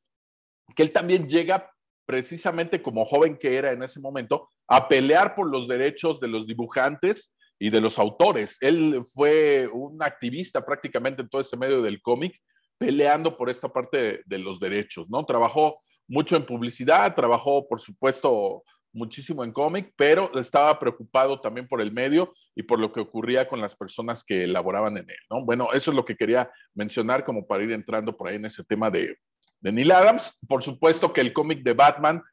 que 0.76 0.84
él 0.84 0.92
también 0.92 1.28
llega 1.28 1.70
precisamente 2.06 2.82
como 2.82 3.06
joven 3.06 3.38
que 3.38 3.56
era 3.56 3.72
en 3.72 3.84
ese 3.84 4.00
momento 4.00 4.50
a 4.68 4.88
pelear 4.88 5.36
por 5.36 5.50
los 5.50 5.68
derechos 5.68 6.20
de 6.20 6.28
los 6.28 6.48
dibujantes 6.48 7.36
y 7.60 7.70
de 7.70 7.82
los 7.82 8.00
autores. 8.00 8.58
Él 8.62 9.02
fue 9.14 9.68
un 9.72 10.02
activista 10.02 10.66
prácticamente 10.66 11.22
en 11.22 11.30
todo 11.30 11.42
ese 11.42 11.58
medio 11.58 11.82
del 11.82 12.02
cómic 12.02 12.38
peleando 12.82 13.38
por 13.38 13.48
esta 13.48 13.70
parte 13.70 14.24
de, 14.26 14.40
los 14.40 14.60
derechos, 14.60 15.08
¿no? 15.08 15.24
Trabajó 15.24 15.84
mucho 16.08 16.36
en 16.36 16.48
publicidad, 16.48 17.14
trabajó, 17.14 17.68
por 17.68 17.80
supuesto, 17.80 18.64
muchísimo 18.92 19.44
en 19.44 19.52
cómic, 19.52 19.94
pero 19.96 20.32
estaba 20.34 20.80
preocupado 20.80 21.40
también 21.40 21.68
por 21.68 21.80
el 21.80 21.92
medio 21.92 22.34
y 22.56 22.64
por 22.64 22.80
lo 22.80 22.92
que 22.92 23.00
ocurría 23.00 23.48
con 23.48 23.62
las 23.62 23.76
personas 23.76 24.24
que 24.24 24.46
elaboraban 24.46 24.98
en 24.98 25.08
él, 25.08 25.20
¿no? 25.30 25.46
Bueno, 25.46 25.68
eso 25.74 25.92
es 25.92 25.96
lo 25.96 26.04
que 26.04 26.16
quería 26.16 26.50
mencionar 26.74 27.24
como 27.24 27.46
para 27.46 27.64
ir 27.64 27.72
entrando 27.72 28.18
por 28.18 28.30
ahí 28.30 28.38
en 28.38 28.46
ese 28.46 28.64
tema 28.64 28.90
de, 28.90 29.16
Neil 29.62 29.92
Adams. 29.92 30.40
Por 30.48 30.64
supuesto 30.64 31.14
que 31.14 31.22
el 31.22 31.34
cómic 31.34 31.62
de 31.62 31.74
Batman, 31.74 32.24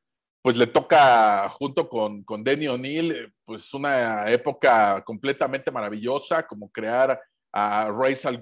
pues 0.41 0.57
le 0.57 0.67
toca 0.67 1.47
junto 1.51 1.91
con, 1.91 2.25
con 2.25 2.43
Denny 2.43 2.69
O'Neill, 2.69 3.35
pues 3.45 3.75
una 3.75 4.31
época 4.31 5.05
completamente 5.05 5.71
maravillosa, 5.71 6.47
como 6.47 6.73
crear 6.73 7.21
a 7.53 7.91
Ra's 7.93 8.25
al 8.25 8.39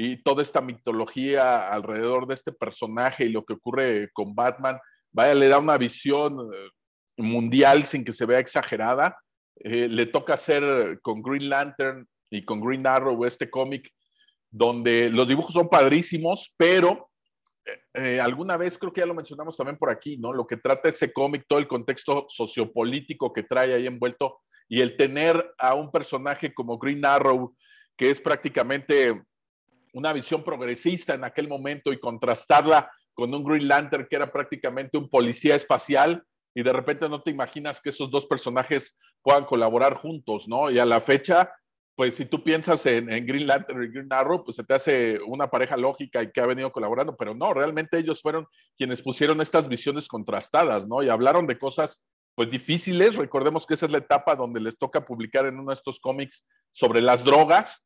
y 0.00 0.22
toda 0.22 0.42
esta 0.42 0.60
mitología 0.60 1.68
alrededor 1.72 2.28
de 2.28 2.34
este 2.34 2.52
personaje 2.52 3.24
y 3.24 3.30
lo 3.30 3.44
que 3.44 3.54
ocurre 3.54 4.10
con 4.12 4.32
Batman, 4.32 4.78
vaya, 5.10 5.34
le 5.34 5.48
da 5.48 5.58
una 5.58 5.76
visión 5.76 6.38
eh, 6.54 6.68
mundial 7.16 7.84
sin 7.84 8.04
que 8.04 8.12
se 8.12 8.24
vea 8.24 8.38
exagerada. 8.38 9.18
Eh, 9.56 9.88
le 9.88 10.06
toca 10.06 10.34
hacer 10.34 11.00
con 11.02 11.20
Green 11.20 11.48
Lantern 11.48 12.06
y 12.30 12.44
con 12.44 12.60
Green 12.60 12.86
Arrow 12.86 13.24
este 13.24 13.50
cómic 13.50 13.90
donde 14.48 15.10
los 15.10 15.26
dibujos 15.26 15.52
son 15.52 15.68
padrísimos, 15.68 16.54
pero 16.56 17.10
eh, 17.92 18.20
alguna 18.20 18.56
vez 18.56 18.78
creo 18.78 18.92
que 18.92 19.00
ya 19.00 19.06
lo 19.06 19.14
mencionamos 19.14 19.56
también 19.56 19.78
por 19.78 19.90
aquí, 19.90 20.16
¿no? 20.16 20.32
Lo 20.32 20.46
que 20.46 20.58
trata 20.58 20.90
ese 20.90 21.12
cómic, 21.12 21.44
todo 21.48 21.58
el 21.58 21.66
contexto 21.66 22.24
sociopolítico 22.28 23.32
que 23.32 23.42
trae 23.42 23.74
ahí 23.74 23.88
envuelto 23.88 24.42
y 24.68 24.80
el 24.80 24.96
tener 24.96 25.54
a 25.58 25.74
un 25.74 25.90
personaje 25.90 26.54
como 26.54 26.78
Green 26.78 27.04
Arrow, 27.04 27.56
que 27.96 28.10
es 28.10 28.20
prácticamente 28.20 29.24
una 29.92 30.12
visión 30.12 30.42
progresista 30.44 31.14
en 31.14 31.24
aquel 31.24 31.48
momento 31.48 31.92
y 31.92 32.00
contrastarla 32.00 32.90
con 33.14 33.34
un 33.34 33.44
Green 33.44 33.66
Lantern 33.66 34.06
que 34.08 34.16
era 34.16 34.30
prácticamente 34.30 34.96
un 34.96 35.08
policía 35.08 35.54
espacial 35.54 36.22
y 36.54 36.62
de 36.62 36.72
repente 36.72 37.08
no 37.08 37.22
te 37.22 37.30
imaginas 37.30 37.80
que 37.80 37.90
esos 37.90 38.10
dos 38.10 38.26
personajes 38.26 38.96
puedan 39.22 39.44
colaborar 39.44 39.94
juntos, 39.94 40.48
¿no? 40.48 40.70
Y 40.70 40.78
a 40.78 40.86
la 40.86 41.00
fecha, 41.00 41.52
pues 41.94 42.14
si 42.14 42.26
tú 42.26 42.42
piensas 42.42 42.84
en, 42.86 43.12
en, 43.12 43.26
Green 43.26 43.46
Lantern 43.46 43.84
y 43.84 43.88
Green 43.88 44.12
Arrow, 44.12 44.44
pues 44.44 44.56
se 44.56 44.64
te 44.64 44.74
hace 44.74 45.20
una 45.26 45.50
pareja 45.50 45.76
lógica 45.76 46.22
y 46.22 46.30
que 46.30 46.40
ha 46.40 46.46
venido 46.46 46.72
colaborando, 46.72 47.16
pero 47.16 47.34
no, 47.34 47.52
realmente 47.54 47.98
ellos 47.98 48.22
fueron 48.22 48.46
quienes 48.76 49.02
pusieron 49.02 49.40
estas 49.40 49.68
visiones 49.68 50.08
contrastadas, 50.08 50.86
¿no? 50.86 51.02
Y 51.02 51.08
hablaron 51.08 51.46
de 51.46 51.58
cosas 51.58 52.04
pues 52.38 52.50
difíciles, 52.50 53.16
recordemos 53.16 53.66
que 53.66 53.74
esa 53.74 53.86
es 53.86 53.92
la 53.92 53.98
etapa 53.98 54.36
donde 54.36 54.60
les 54.60 54.78
toca 54.78 55.04
publicar 55.04 55.46
en 55.46 55.58
uno 55.58 55.70
de 55.70 55.74
estos 55.74 55.98
cómics 55.98 56.46
sobre 56.70 57.02
las 57.02 57.24
drogas, 57.24 57.84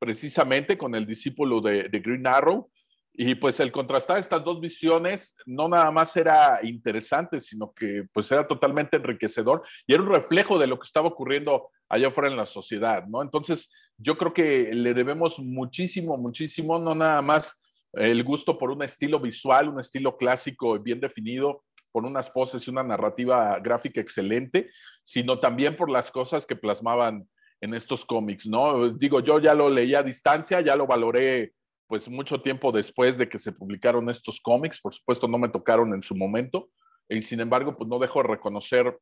precisamente 0.00 0.76
con 0.76 0.94
el 0.94 1.06
discípulo 1.06 1.60
de, 1.60 1.88
Green 2.02 2.26
Arrow. 2.26 2.68
Y 3.12 3.34
pues 3.34 3.60
el 3.60 3.70
contrastar 3.70 4.18
estas 4.18 4.42
dos 4.42 4.60
visiones 4.60 5.36
no 5.44 5.68
nada 5.68 5.90
más 5.90 6.16
era 6.16 6.60
interesante, 6.62 7.40
sino 7.40 7.72
que 7.72 8.06
pues 8.12 8.32
era 8.32 8.46
totalmente 8.46 8.96
enriquecedor 8.96 9.62
y 9.86 9.92
era 9.92 10.02
un 10.02 10.08
reflejo 10.08 10.58
de 10.58 10.66
lo 10.66 10.78
que 10.78 10.86
estaba 10.86 11.08
ocurriendo 11.08 11.68
allá 11.88 12.08
afuera 12.08 12.30
en 12.30 12.36
la 12.36 12.46
sociedad, 12.46 13.04
¿no? 13.08 13.20
Entonces 13.20 13.70
yo 13.98 14.16
creo 14.16 14.32
que 14.32 14.72
le 14.72 14.94
debemos 14.94 15.38
muchísimo, 15.38 16.16
muchísimo, 16.16 16.78
no 16.78 16.94
nada 16.94 17.20
más 17.20 17.60
el 17.92 18.22
gusto 18.24 18.56
por 18.56 18.70
un 18.70 18.84
estilo 18.84 19.20
visual, 19.20 19.68
un 19.68 19.80
estilo 19.80 20.16
clásico 20.16 20.78
bien 20.78 21.00
definido, 21.00 21.64
por 21.92 22.06
unas 22.06 22.30
poses 22.30 22.66
y 22.66 22.70
una 22.70 22.84
narrativa 22.84 23.58
gráfica 23.58 24.00
excelente, 24.00 24.70
sino 25.04 25.40
también 25.40 25.76
por 25.76 25.90
las 25.90 26.10
cosas 26.10 26.46
que 26.46 26.56
plasmaban 26.56 27.28
en 27.60 27.74
estos 27.74 28.04
cómics, 28.04 28.46
¿no? 28.46 28.90
Digo, 28.90 29.20
yo 29.20 29.38
ya 29.38 29.54
lo 29.54 29.68
leí 29.68 29.94
a 29.94 30.02
distancia, 30.02 30.60
ya 30.60 30.76
lo 30.76 30.86
valoré 30.86 31.52
pues 31.86 32.08
mucho 32.08 32.40
tiempo 32.40 32.70
después 32.70 33.18
de 33.18 33.28
que 33.28 33.38
se 33.38 33.52
publicaron 33.52 34.08
estos 34.08 34.40
cómics, 34.40 34.80
por 34.80 34.94
supuesto 34.94 35.26
no 35.26 35.38
me 35.38 35.48
tocaron 35.48 35.92
en 35.92 36.02
su 36.02 36.14
momento, 36.14 36.70
y 37.08 37.20
sin 37.22 37.40
embargo, 37.40 37.76
pues 37.76 37.88
no 37.88 37.98
dejo 37.98 38.22
de 38.22 38.28
reconocer 38.28 38.96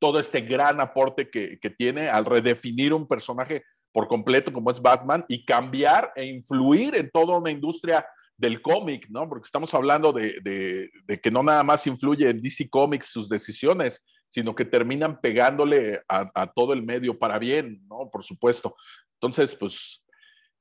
todo 0.00 0.18
este 0.18 0.40
gran 0.40 0.80
aporte 0.80 1.30
que, 1.30 1.58
que 1.60 1.70
tiene 1.70 2.08
al 2.08 2.24
redefinir 2.24 2.92
un 2.92 3.06
personaje 3.06 3.62
por 3.92 4.08
completo 4.08 4.52
como 4.52 4.70
es 4.70 4.80
Batman 4.80 5.24
y 5.28 5.44
cambiar 5.44 6.12
e 6.16 6.24
influir 6.24 6.96
en 6.96 7.10
toda 7.10 7.38
una 7.38 7.50
industria 7.50 8.04
del 8.36 8.62
cómic, 8.62 9.06
¿no? 9.10 9.28
Porque 9.28 9.46
estamos 9.46 9.72
hablando 9.74 10.12
de, 10.12 10.40
de, 10.42 10.90
de, 11.04 11.20
que 11.20 11.30
no 11.30 11.42
nada 11.42 11.62
más 11.62 11.86
influye 11.86 12.30
en 12.30 12.40
DC 12.40 12.70
Comics 12.70 13.08
sus 13.08 13.28
decisiones, 13.28 14.04
sino 14.30 14.54
que 14.54 14.64
terminan 14.64 15.20
pegándole 15.20 16.00
a, 16.08 16.30
a, 16.34 16.46
todo 16.46 16.72
el 16.72 16.82
medio 16.82 17.18
para 17.18 17.38
bien, 17.38 17.82
¿no? 17.88 18.08
Por 18.10 18.22
supuesto. 18.24 18.76
Entonces, 19.14 19.54
pues, 19.54 20.02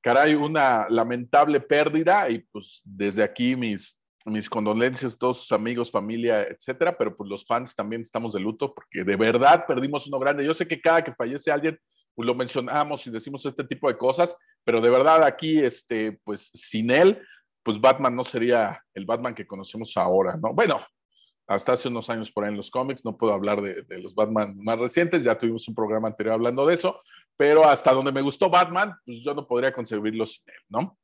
caray, 0.01 0.34
una 0.36 0.88
lamentable 0.89 1.60
pérdida 1.60 2.29
y 2.29 2.39
pues 2.39 2.82
desde 2.84 3.23
aquí 3.23 3.55
mis, 3.55 3.97
mis 4.25 4.49
condolencias 4.49 5.13
a 5.13 5.17
todos 5.17 5.41
sus 5.41 5.51
amigos, 5.51 5.91
familia, 5.91 6.43
etcétera, 6.43 6.97
pero 6.97 7.15
pues 7.15 7.29
los 7.29 7.45
fans 7.45 7.75
también 7.75 8.01
estamos 8.01 8.34
de 8.34 8.39
luto 8.39 8.73
porque 8.73 9.03
de 9.03 9.15
verdad 9.15 9.65
perdimos 9.67 10.08
uno 10.08 10.19
grande. 10.19 10.45
Yo 10.45 10.53
sé 10.53 10.67
que 10.67 10.82
cada 10.82 11.03
que 11.03 11.13
fallece 11.13 11.51
alguien, 11.51 11.79
pues 12.15 12.25
lo 12.25 12.36
mencionamos 12.36 13.05
y 13.08 13.12
decimos 13.12 13.45
este 13.45 13.63
tipo 13.63 13.88
de 13.88 13.97
cosas, 13.97 14.36
pero 14.63 14.82
de 14.82 14.89
verdad 14.89 15.23
aquí, 15.23 15.60
este, 15.60 16.19
pues 16.23 16.49
sin 16.53 16.91
él, 16.91 17.21
pues 17.63 17.79
Batman 17.79 18.15
no 18.15 18.23
sería 18.23 18.84
el 18.93 19.05
Batman 19.05 19.36
que 19.36 19.47
conocemos 19.47 19.95
ahora, 19.95 20.38
¿no? 20.41 20.53
Bueno, 20.53 20.82
hasta 21.49 21.73
hace 21.73 21.88
unos 21.88 22.09
años 22.12 22.31
por 22.31 22.43
ahí 22.43 22.51
en 22.51 22.57
los 22.57 22.69
cómics, 22.69 23.03
no 23.03 23.17
puedo 23.17 23.33
hablar 23.33 23.59
de, 23.62 23.99
los 23.99 24.13
Batman 24.13 24.55
más 24.63 24.77
recientes, 24.77 25.23
ya 25.23 25.35
tuvimos 25.35 25.67
un 25.67 25.73
programa 25.73 26.07
anterior 26.07 26.35
hablando 26.35 26.63
de 26.63 26.75
eso, 26.75 27.01
pero 27.35 27.65
hasta 27.65 27.91
donde 27.91 28.12
me 28.12 28.21
gustó 28.21 28.51
Batman, 28.51 28.95
pues 29.03 29.21
yo 29.21 29.33
no 29.33 29.47
podría 29.47 29.73
concebirlo 29.73 30.27
sin 30.27 30.43
él, 30.47 30.62
¿no? 30.69 30.97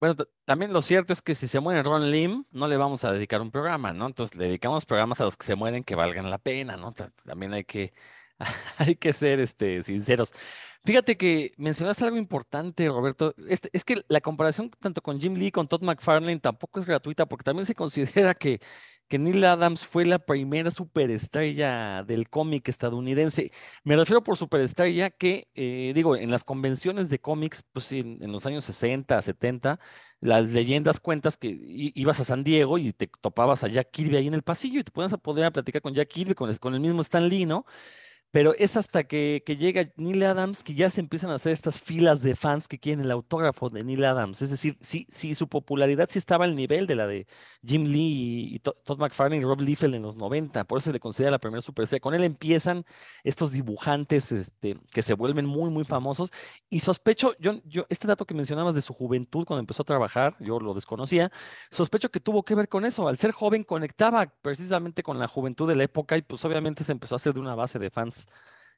Bueno, 0.00 0.16
también 0.46 0.72
lo 0.72 0.80
cierto 0.80 1.12
es 1.12 1.20
que 1.20 1.34
si 1.34 1.46
se 1.46 1.60
muere 1.60 1.82
Ron 1.82 2.10
Lim, 2.10 2.46
no 2.50 2.66
le 2.66 2.78
vamos 2.78 3.04
a 3.04 3.12
dedicar 3.12 3.42
un 3.42 3.50
programa, 3.50 3.92
¿no? 3.92 4.06
Entonces 4.06 4.36
le 4.36 4.46
dedicamos 4.46 4.86
programas 4.86 5.20
a 5.20 5.24
los 5.24 5.36
que 5.36 5.44
se 5.44 5.54
mueren 5.54 5.84
que 5.84 5.94
valgan 5.94 6.30
la 6.30 6.38
pena, 6.38 6.78
¿no? 6.78 6.94
También 7.24 7.52
hay 7.52 7.64
que, 7.64 7.92
hay 8.78 8.96
que 8.96 9.12
ser 9.12 9.40
este, 9.40 9.82
sinceros. 9.82 10.32
Fíjate 10.84 11.16
que 11.16 11.52
mencionaste 11.56 12.04
algo 12.04 12.18
importante, 12.18 12.86
Roberto. 12.88 13.34
Este, 13.48 13.70
es 13.72 13.84
que 13.84 14.04
la 14.08 14.20
comparación 14.20 14.70
tanto 14.80 15.00
con 15.00 15.18
Jim 15.18 15.34
Lee, 15.34 15.50
con 15.50 15.66
Todd 15.66 15.82
McFarlane, 15.82 16.38
tampoco 16.40 16.78
es 16.78 16.86
gratuita, 16.86 17.26
porque 17.26 17.44
también 17.44 17.64
se 17.64 17.74
considera 17.74 18.34
que, 18.34 18.60
que 19.08 19.18
Neil 19.18 19.44
Adams 19.44 19.86
fue 19.86 20.04
la 20.04 20.18
primera 20.18 20.70
superestrella 20.70 22.02
del 22.02 22.28
cómic 22.28 22.68
estadounidense. 22.68 23.50
Me 23.82 23.96
refiero 23.96 24.22
por 24.22 24.36
superestrella 24.36 25.08
que, 25.10 25.48
eh, 25.54 25.92
digo, 25.94 26.16
en 26.16 26.30
las 26.30 26.44
convenciones 26.44 27.08
de 27.08 27.18
cómics, 27.18 27.64
pues 27.72 27.90
en, 27.92 28.22
en 28.22 28.30
los 28.32 28.44
años 28.44 28.64
60, 28.66 29.22
70, 29.22 29.80
las 30.20 30.50
leyendas 30.50 31.00
cuentas 31.00 31.36
que 31.38 31.48
ibas 31.94 32.20
a 32.20 32.24
San 32.24 32.44
Diego 32.44 32.76
y 32.76 32.92
te 32.92 33.06
topabas 33.20 33.64
a 33.64 33.68
Jack 33.68 33.90
Kirby 33.90 34.16
ahí 34.16 34.26
en 34.26 34.34
el 34.34 34.42
pasillo 34.42 34.80
y 34.80 34.84
te 34.84 34.90
podías 34.90 35.12
a 35.14 35.18
poder 35.18 35.50
platicar 35.52 35.80
con 35.80 35.94
Jack 35.94 36.08
Kirby, 36.08 36.34
con 36.34 36.50
el, 36.50 36.60
con 36.60 36.74
el 36.74 36.80
mismo 36.80 37.00
Stan 37.02 37.26
Lee, 37.26 37.46
¿no? 37.46 37.64
Pero 38.34 38.52
es 38.58 38.76
hasta 38.76 39.04
que, 39.04 39.44
llega 39.46 39.92
Neil 39.94 40.24
Adams 40.24 40.64
que 40.64 40.74
ya 40.74 40.90
se 40.90 41.00
empiezan 41.00 41.30
a 41.30 41.36
hacer 41.36 41.52
estas 41.52 41.80
filas 41.80 42.20
de 42.20 42.34
fans 42.34 42.66
que 42.66 42.80
quieren 42.80 43.04
el 43.04 43.12
autógrafo 43.12 43.70
de 43.70 43.84
Neil 43.84 44.04
Adams. 44.04 44.42
Es 44.42 44.50
decir, 44.50 44.76
sí, 44.80 45.06
sí, 45.08 45.36
su 45.36 45.46
popularidad 45.48 46.08
sí 46.10 46.18
estaba 46.18 46.44
al 46.44 46.56
nivel 46.56 46.88
de 46.88 46.96
la 46.96 47.06
de 47.06 47.28
Jim 47.64 47.84
Lee 47.84 48.00
y, 48.50 48.56
y 48.56 48.58
To- 48.58 48.72
Todd 48.84 48.98
McFarlane 48.98 49.40
y 49.40 49.44
Rob 49.44 49.60
Liefeld 49.60 49.94
en 49.94 50.02
los 50.02 50.16
90. 50.16 50.64
Por 50.64 50.78
eso 50.78 50.86
se 50.86 50.92
le 50.92 50.98
considera 50.98 51.30
la 51.30 51.38
primera 51.38 51.62
superestrella. 51.62 52.00
Con 52.00 52.12
él 52.12 52.24
empiezan 52.24 52.84
estos 53.22 53.52
dibujantes 53.52 54.32
este, 54.32 54.74
que 54.90 55.02
se 55.02 55.14
vuelven 55.14 55.46
muy, 55.46 55.70
muy 55.70 55.84
famosos. 55.84 56.32
Y 56.68 56.80
sospecho, 56.80 57.36
yo, 57.38 57.60
yo, 57.64 57.86
este 57.88 58.08
dato 58.08 58.26
que 58.26 58.34
mencionabas 58.34 58.74
de 58.74 58.82
su 58.82 58.94
juventud 58.94 59.44
cuando 59.46 59.60
empezó 59.60 59.82
a 59.82 59.86
trabajar, 59.86 60.34
yo 60.40 60.58
lo 60.58 60.74
desconocía, 60.74 61.30
sospecho 61.70 62.10
que 62.10 62.18
tuvo 62.18 62.42
que 62.42 62.56
ver 62.56 62.68
con 62.68 62.84
eso. 62.84 63.06
Al 63.06 63.16
ser 63.16 63.30
joven 63.30 63.62
conectaba 63.62 64.26
precisamente 64.42 65.04
con 65.04 65.20
la 65.20 65.28
juventud 65.28 65.68
de 65.68 65.76
la 65.76 65.84
época 65.84 66.16
y 66.16 66.22
pues 66.22 66.44
obviamente 66.44 66.82
se 66.82 66.90
empezó 66.90 67.14
a 67.14 67.18
hacer 67.18 67.32
de 67.32 67.38
una 67.38 67.54
base 67.54 67.78
de 67.78 67.90
fans 67.90 68.23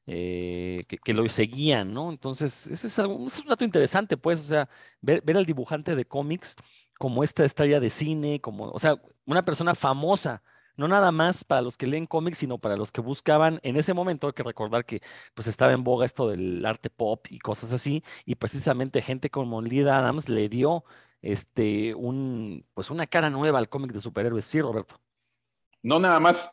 eh, 0.06 0.84
que, 0.86 1.12
lo 1.12 1.28
seguían, 1.28 1.92
¿no? 1.92 2.10
Entonces, 2.10 2.68
eso 2.68 2.86
es, 2.86 2.98
algo, 2.98 3.16
un 3.16 3.28
dato 3.48 3.64
interesante, 3.64 4.16
pues, 4.16 4.40
o 4.40 4.44
sea, 4.44 4.68
ver, 5.00 5.22
al 5.36 5.46
dibujante 5.46 5.96
de 5.96 6.04
cómics 6.04 6.56
como 6.98 7.24
esta 7.24 7.44
estrella 7.44 7.80
de 7.80 7.90
cine, 7.90 8.40
como, 8.40 8.70
o 8.70 8.78
sea, 8.78 9.00
una 9.24 9.44
persona 9.44 9.74
famosa, 9.74 10.42
no 10.76 10.88
nada 10.88 11.10
más 11.10 11.44
para 11.44 11.62
los 11.62 11.76
que 11.76 11.86
leen 11.86 12.06
cómics, 12.06 12.38
sino 12.38 12.58
para 12.58 12.76
los 12.76 12.92
que 12.92 13.00
buscaban, 13.00 13.60
en 13.62 13.76
ese 13.76 13.94
momento 13.94 14.28
hay 14.28 14.32
que 14.34 14.42
recordar 14.42 14.84
que 14.84 15.00
pues 15.34 15.48
estaba 15.48 15.72
en 15.72 15.84
boga 15.84 16.06
esto 16.06 16.28
del 16.28 16.64
arte 16.64 16.90
pop 16.90 17.26
y 17.30 17.38
cosas 17.38 17.72
así, 17.72 18.02
y 18.24 18.36
precisamente 18.36 19.02
gente 19.02 19.30
como 19.30 19.62
Lee 19.62 19.80
Adams 19.80 20.28
le 20.28 20.48
dio 20.48 20.84
este, 21.22 21.94
un, 21.94 22.64
pues 22.74 22.90
una 22.90 23.06
cara 23.06 23.30
nueva 23.30 23.58
al 23.58 23.68
cómic 23.68 23.92
de 23.92 24.00
superhéroes, 24.00 24.44
sí, 24.44 24.60
Roberto. 24.60 25.00
No 25.82 25.98
nada 25.98 26.20
más, 26.20 26.50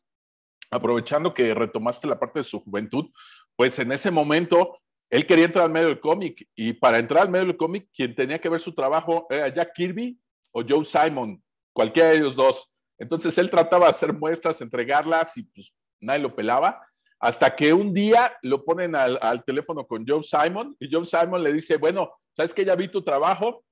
aprovechando 0.73 1.33
que 1.33 1.53
retomaste 1.53 2.07
la 2.07 2.19
parte 2.19 2.39
de 2.39 2.43
su 2.43 2.59
juventud, 2.59 3.09
pues 3.55 3.77
en 3.79 3.91
ese 3.91 4.11
momento 4.11 4.79
él 5.09 5.27
quería 5.27 5.45
entrar 5.45 5.65
al 5.65 5.71
medio 5.71 5.87
del 5.89 5.99
cómic 5.99 6.47
y 6.55 6.73
para 6.73 6.97
entrar 6.97 7.23
al 7.23 7.29
medio 7.29 7.45
del 7.45 7.57
cómic 7.57 7.87
quien 7.93 8.15
tenía 8.15 8.39
que 8.39 8.49
ver 8.49 8.59
su 8.59 8.73
trabajo 8.73 9.27
era 9.29 9.47
Jack 9.53 9.73
Kirby 9.75 10.19
o 10.51 10.63
Joe 10.67 10.83
Simon, 10.85 11.41
cualquiera 11.71 12.09
de 12.09 12.17
ellos 12.17 12.35
dos. 12.35 12.69
Entonces 12.97 13.37
él 13.37 13.49
trataba 13.49 13.85
de 13.85 13.91
hacer 13.91 14.13
muestras, 14.13 14.61
entregarlas 14.61 15.37
y 15.37 15.43
pues 15.43 15.73
nadie 15.99 16.21
lo 16.21 16.35
pelaba. 16.35 16.81
Hasta 17.19 17.55
que 17.55 17.73
un 17.73 17.93
día 17.93 18.35
lo 18.41 18.65
ponen 18.65 18.95
al, 18.95 19.43
teléfono 19.45 19.85
con 19.85 20.05
Joe 20.05 20.23
Simon 20.23 20.75
y 20.79 20.91
Joe 20.91 21.05
Simon 21.05 21.43
le 21.43 21.53
dice, 21.53 21.77
bueno, 21.77 22.11
sabes 22.35 22.53
que 22.53 22.65
ya 22.65 22.75
vi 22.75 22.87
tu 22.87 23.01
trabajo, 23.01 23.63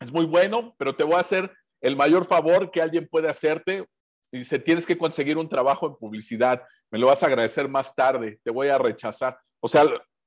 es 0.00 0.12
muy 0.12 0.26
bueno, 0.26 0.74
pero 0.78 0.94
te 0.94 1.02
voy 1.02 1.14
a 1.14 1.20
hacer 1.20 1.50
el 1.80 1.96
mayor 1.96 2.24
favor 2.24 2.70
que 2.70 2.80
alguien 2.80 3.08
puede 3.08 3.28
hacerte. 3.28 3.86
Dice, 4.38 4.58
tienes 4.58 4.84
que 4.84 4.98
conseguir 4.98 5.38
un 5.38 5.48
trabajo 5.48 5.86
en 5.86 5.94
publicidad, 5.94 6.62
me 6.90 6.98
lo 6.98 7.06
vas 7.06 7.22
a 7.22 7.26
agradecer 7.26 7.68
más 7.68 7.94
tarde, 7.94 8.40
te 8.42 8.50
voy 8.50 8.68
a 8.68 8.78
rechazar. 8.78 9.38
O 9.60 9.68
sea, 9.68 9.84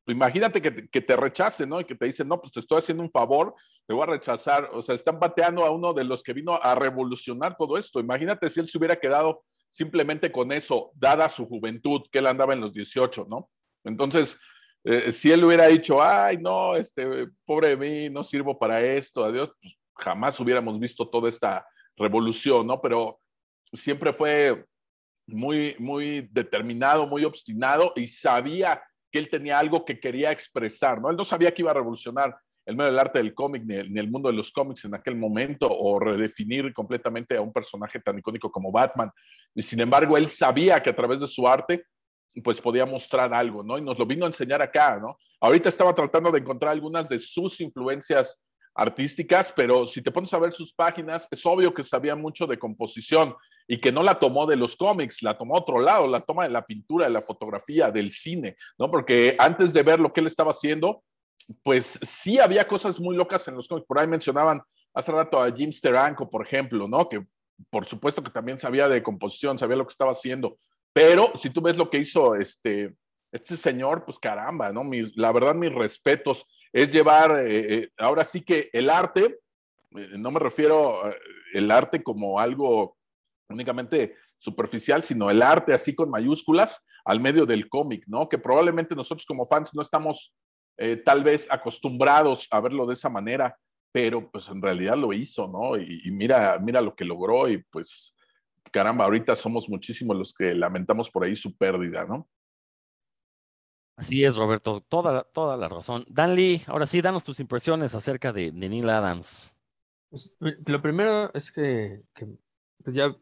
imagínate 0.08 0.62
que 0.62 0.72
te, 0.72 0.88
que 0.88 1.02
te 1.02 1.15
rechacen, 1.15 1.70
¿no? 1.70 1.82
Y 1.82 1.86
que 1.86 1.96
te 1.96 2.06
dicen, 2.06 2.28
no, 2.28 2.39
pues 2.39 2.54
te 2.54 2.60
estoy 2.60 2.78
haciendo 2.78 3.04
un 3.04 3.12
favor, 3.12 3.54
te 3.86 3.93
voy 3.93 4.04
a 4.04 4.08
rechazar. 4.08 4.70
O 4.74 4.82
sea, 4.82 4.96
están 4.96 5.20
pateando 5.20 5.65
a 5.65 5.72
uno 5.72 5.93
de 5.93 6.04
los 6.04 6.24
que 6.24 6.34
vino 6.34 6.60
a 6.62 6.74
revolucionar 6.76 7.56
todo 7.58 7.78
esto. 7.78 8.00
Imagínate 8.00 8.50
si 8.50 8.60
él 8.60 8.70
se 8.70 8.78
hubiera 8.78 8.96
quedado 8.96 9.43
simplemente 9.70 10.32
con 10.32 10.52
eso, 10.52 10.91
dada 10.96 11.30
su 11.30 11.46
juventud, 11.46 12.02
que 12.12 12.20
él 12.20 12.28
andaba 12.28 12.54
en 12.54 12.62
los 12.62 12.74
18, 12.74 13.28
¿no? 13.30 13.50
Entonces, 13.84 14.39
eh, 14.86 15.12
si 15.12 15.32
él 15.32 15.43
hubiera 15.43 15.67
dicho, 15.67 16.02
ay, 16.02 16.38
no, 16.38 16.78
este, 16.78 17.28
pobre 17.46 17.76
de 17.76 17.78
mí, 17.78 18.10
no 18.10 18.24
sirvo 18.24 18.58
para 18.58 18.82
esto, 18.82 19.26
adiós, 19.26 19.52
pues 19.62 19.78
jamás 19.96 20.39
hubiéramos 20.39 20.80
visto 20.80 21.10
toda 21.10 21.28
esta 21.28 21.67
revolución, 21.98 22.65
¿no? 22.67 22.80
Pero 22.80 23.20
siempre 23.73 24.13
fue 24.13 24.65
muy, 25.27 25.75
muy 25.80 26.30
determinado, 26.32 27.08
muy 27.08 27.25
obstinado 27.25 27.93
y 27.95 28.08
sabía 28.08 28.82
que 29.12 29.19
él 29.19 29.30
tenía 29.30 29.60
algo 29.60 29.86
que 29.86 29.99
quería 29.99 30.32
expresar, 30.32 31.01
¿no? 31.01 31.10
Él 31.10 31.17
no 31.17 31.23
sabía 31.23 31.53
que 31.53 31.62
iba 31.62 31.71
a 31.71 31.75
revolucionar 31.75 32.36
el 32.65 32.75
medio 32.75 32.91
del 32.91 32.99
arte 32.99 33.19
del 33.19 33.34
cómic 33.34 33.63
ni 33.65 33.99
el, 33.99 34.10
mundo 34.10 34.30
de 34.30 34.36
los 34.36 34.51
cómics 34.51 34.84
en 34.84 34.93
aquel 34.93 35.15
momento 35.15 35.69
o 35.69 35.99
redefinir 35.99 36.73
completamente 36.73 37.38
a 37.38 37.41
un 37.41 37.53
personaje 37.53 37.99
tan 38.01 38.19
icónico 38.19 38.51
como 38.51 38.71
Batman. 38.71 39.10
Y 39.56 39.62
sin 39.62 39.80
embargo, 39.80 40.17
él 40.17 40.27
sabía 40.27 40.82
que 40.82 40.89
a 40.89 40.95
través 40.95 41.21
de 41.21 41.27
su 41.27 41.47
arte 41.47 41.86
pues 42.43 42.62
podía 42.62 42.86
mostrar 42.86 43.34
algo, 43.34 43.63
¿no? 43.63 43.77
Y 43.77 43.82
nos 43.82 43.97
lo 43.97 44.06
vino 44.06 44.25
a 44.25 44.27
enseñar 44.27 44.62
acá, 44.62 44.99
¿no? 44.99 45.17
Ahorita 45.39 45.69
estaba 45.69 45.95
tratando 45.95 46.30
de 46.30 46.39
encontrar 46.39 46.73
algunas 46.73 47.08
de 47.10 47.19
sus 47.19 47.60
influencias 47.62 48.43
artísticas, 48.78 49.52
pero 49.52 49.88
si 49.88 50.04
te 50.04 50.12
pones 50.12 50.32
a 50.34 50.40
ver 50.40 50.54
sus 50.54 50.72
páginas, 50.72 51.28
es 51.32 51.44
obvio 51.46 51.74
que 51.74 51.82
sabía 51.82 52.16
mucho 52.16 52.46
de 52.46 52.60
composición 52.60 53.36
y 53.68 53.80
que 53.80 53.92
no 53.92 54.04
la 54.04 54.20
tomó 54.20 54.46
de 54.46 54.56
los 54.56 54.76
cómics, 54.76 55.24
la 55.24 55.36
tomó 55.36 55.56
a 55.56 55.60
otro 55.60 55.80
lado, 55.80 56.08
la 56.08 56.22
toma 56.22 56.44
de 56.44 56.52
la 56.52 56.66
pintura, 56.66 57.08
de 57.08 57.12
la 57.12 57.24
fotografía, 57.24 57.90
del 57.90 58.12
cine, 58.12 58.56
¿no? 58.78 58.90
Porque 58.92 59.36
antes 59.40 59.74
de 59.74 59.82
ver 59.82 60.00
lo 60.00 60.13
que 60.13 60.22
él 60.22 60.28
estaba 60.28 60.52
haciendo, 60.52 61.04
pues 61.63 62.00
sí 62.04 62.40
había 62.40 62.68
cosas 62.68 63.00
muy 63.00 63.16
locas 63.16 63.48
en 63.48 63.56
los 63.56 63.68
cómics. 63.68 63.88
Por 63.88 64.00
ahí 64.00 64.08
mencionaban 64.08 64.62
hace 64.94 65.12
rato 65.12 65.42
a 65.42 65.52
Jim 65.52 65.72
Steranko, 65.72 66.30
por 66.30 66.46
ejemplo, 66.46 66.88
¿no? 66.88 67.10
Que 67.10 67.26
por 67.72 67.86
supuesto 67.86 68.22
que 68.22 68.30
también 68.30 68.60
sabía 68.60 68.88
de 68.88 69.02
composición, 69.02 69.58
sabía 69.58 69.76
lo 69.76 69.86
que 69.88 69.92
estaba 69.92 70.12
haciendo, 70.12 70.60
pero 70.94 71.32
si 71.36 71.50
tú 71.50 71.62
ves 71.62 71.78
lo 71.78 71.90
que 71.90 71.98
hizo 71.98 72.36
este, 72.36 72.96
este 73.32 73.58
señor, 73.58 74.06
pues 74.06 74.20
caramba, 74.20 74.72
¿no? 74.72 74.84
Mis, 74.84 75.18
la 75.18 75.32
verdad, 75.32 75.56
mis 75.56 75.74
respetos 75.74 76.46
es 76.73 76.91
llevar, 76.91 77.39
eh, 77.39 77.75
eh, 77.75 77.89
ahora 77.97 78.23
sí 78.23 78.41
que 78.41 78.69
el 78.73 78.89
arte, 78.89 79.39
eh, 79.95 80.10
no 80.17 80.32
me 80.32 80.39
refiero 80.39 81.06
a 81.06 81.13
el 81.53 81.71
arte 81.71 82.03
como 82.03 82.39
algo 82.39 82.97
únicamente 83.49 84.15
superficial, 84.38 85.03
sino 85.03 85.30
el 85.30 85.41
arte 85.41 85.73
así 85.73 85.95
con 85.95 86.10
mayúsculas 86.10 86.84
al 87.06 87.19
medio 87.19 87.45
del 87.45 87.69
cómic, 87.69 88.03
¿no? 88.08 88.27
Que 88.27 88.38
probablemente 88.38 88.95
nosotros 88.95 89.25
como 89.25 89.45
fans 89.45 89.73
no 89.73 89.82
estamos 89.82 90.36
eh, 90.77 90.97
tal 90.97 91.23
vez 91.23 91.47
acostumbrados 91.49 92.47
a 92.51 92.60
verlo 92.60 92.86
de 92.86 92.93
esa 92.93 93.10
manera, 93.10 93.58
pero 93.91 94.30
pues 94.30 94.47
en 94.49 94.62
realidad 94.62 94.97
lo 94.97 95.13
hizo, 95.13 95.47
¿no? 95.47 95.77
Y, 95.77 96.01
y, 96.03 96.12
mira, 96.12 96.60
mira 96.60 96.82
lo 96.82 96.95
que 96.95 97.06
logró 97.06 97.49
y 97.49 97.63
pues 97.71 98.15
caramba, 98.71 99.06
ahorita 99.06 99.36
somos 99.36 99.69
muchísimos 99.69 100.17
los 100.17 100.34
que 100.34 100.53
lamentamos 100.53 101.10
por 101.10 101.23
ahí 101.23 101.36
su 101.36 101.56
pérdida, 101.58 102.06
¿no? 102.06 102.27
Así 103.98 104.24
es, 104.24 104.36
Roberto, 104.36 104.82
toda, 104.88 105.24
toda 105.24 105.58
la 105.58 105.68
razón. 105.68 106.06
Dan 106.08 106.36
Lee, 106.36 106.62
ahora 106.68 106.86
sí, 106.86 107.02
danos 107.02 107.24
tus 107.24 107.40
impresiones 107.40 107.96
acerca 107.96 108.32
de, 108.32 108.52
de 108.52 108.70
Neil 108.70 108.90
Adams. 108.90 109.56
Pues, 110.10 110.38
lo 110.70 110.82
primero 110.82 111.34
es 111.34 111.52
que, 111.52 112.04
pues 112.84 112.96
ya 112.96 113.16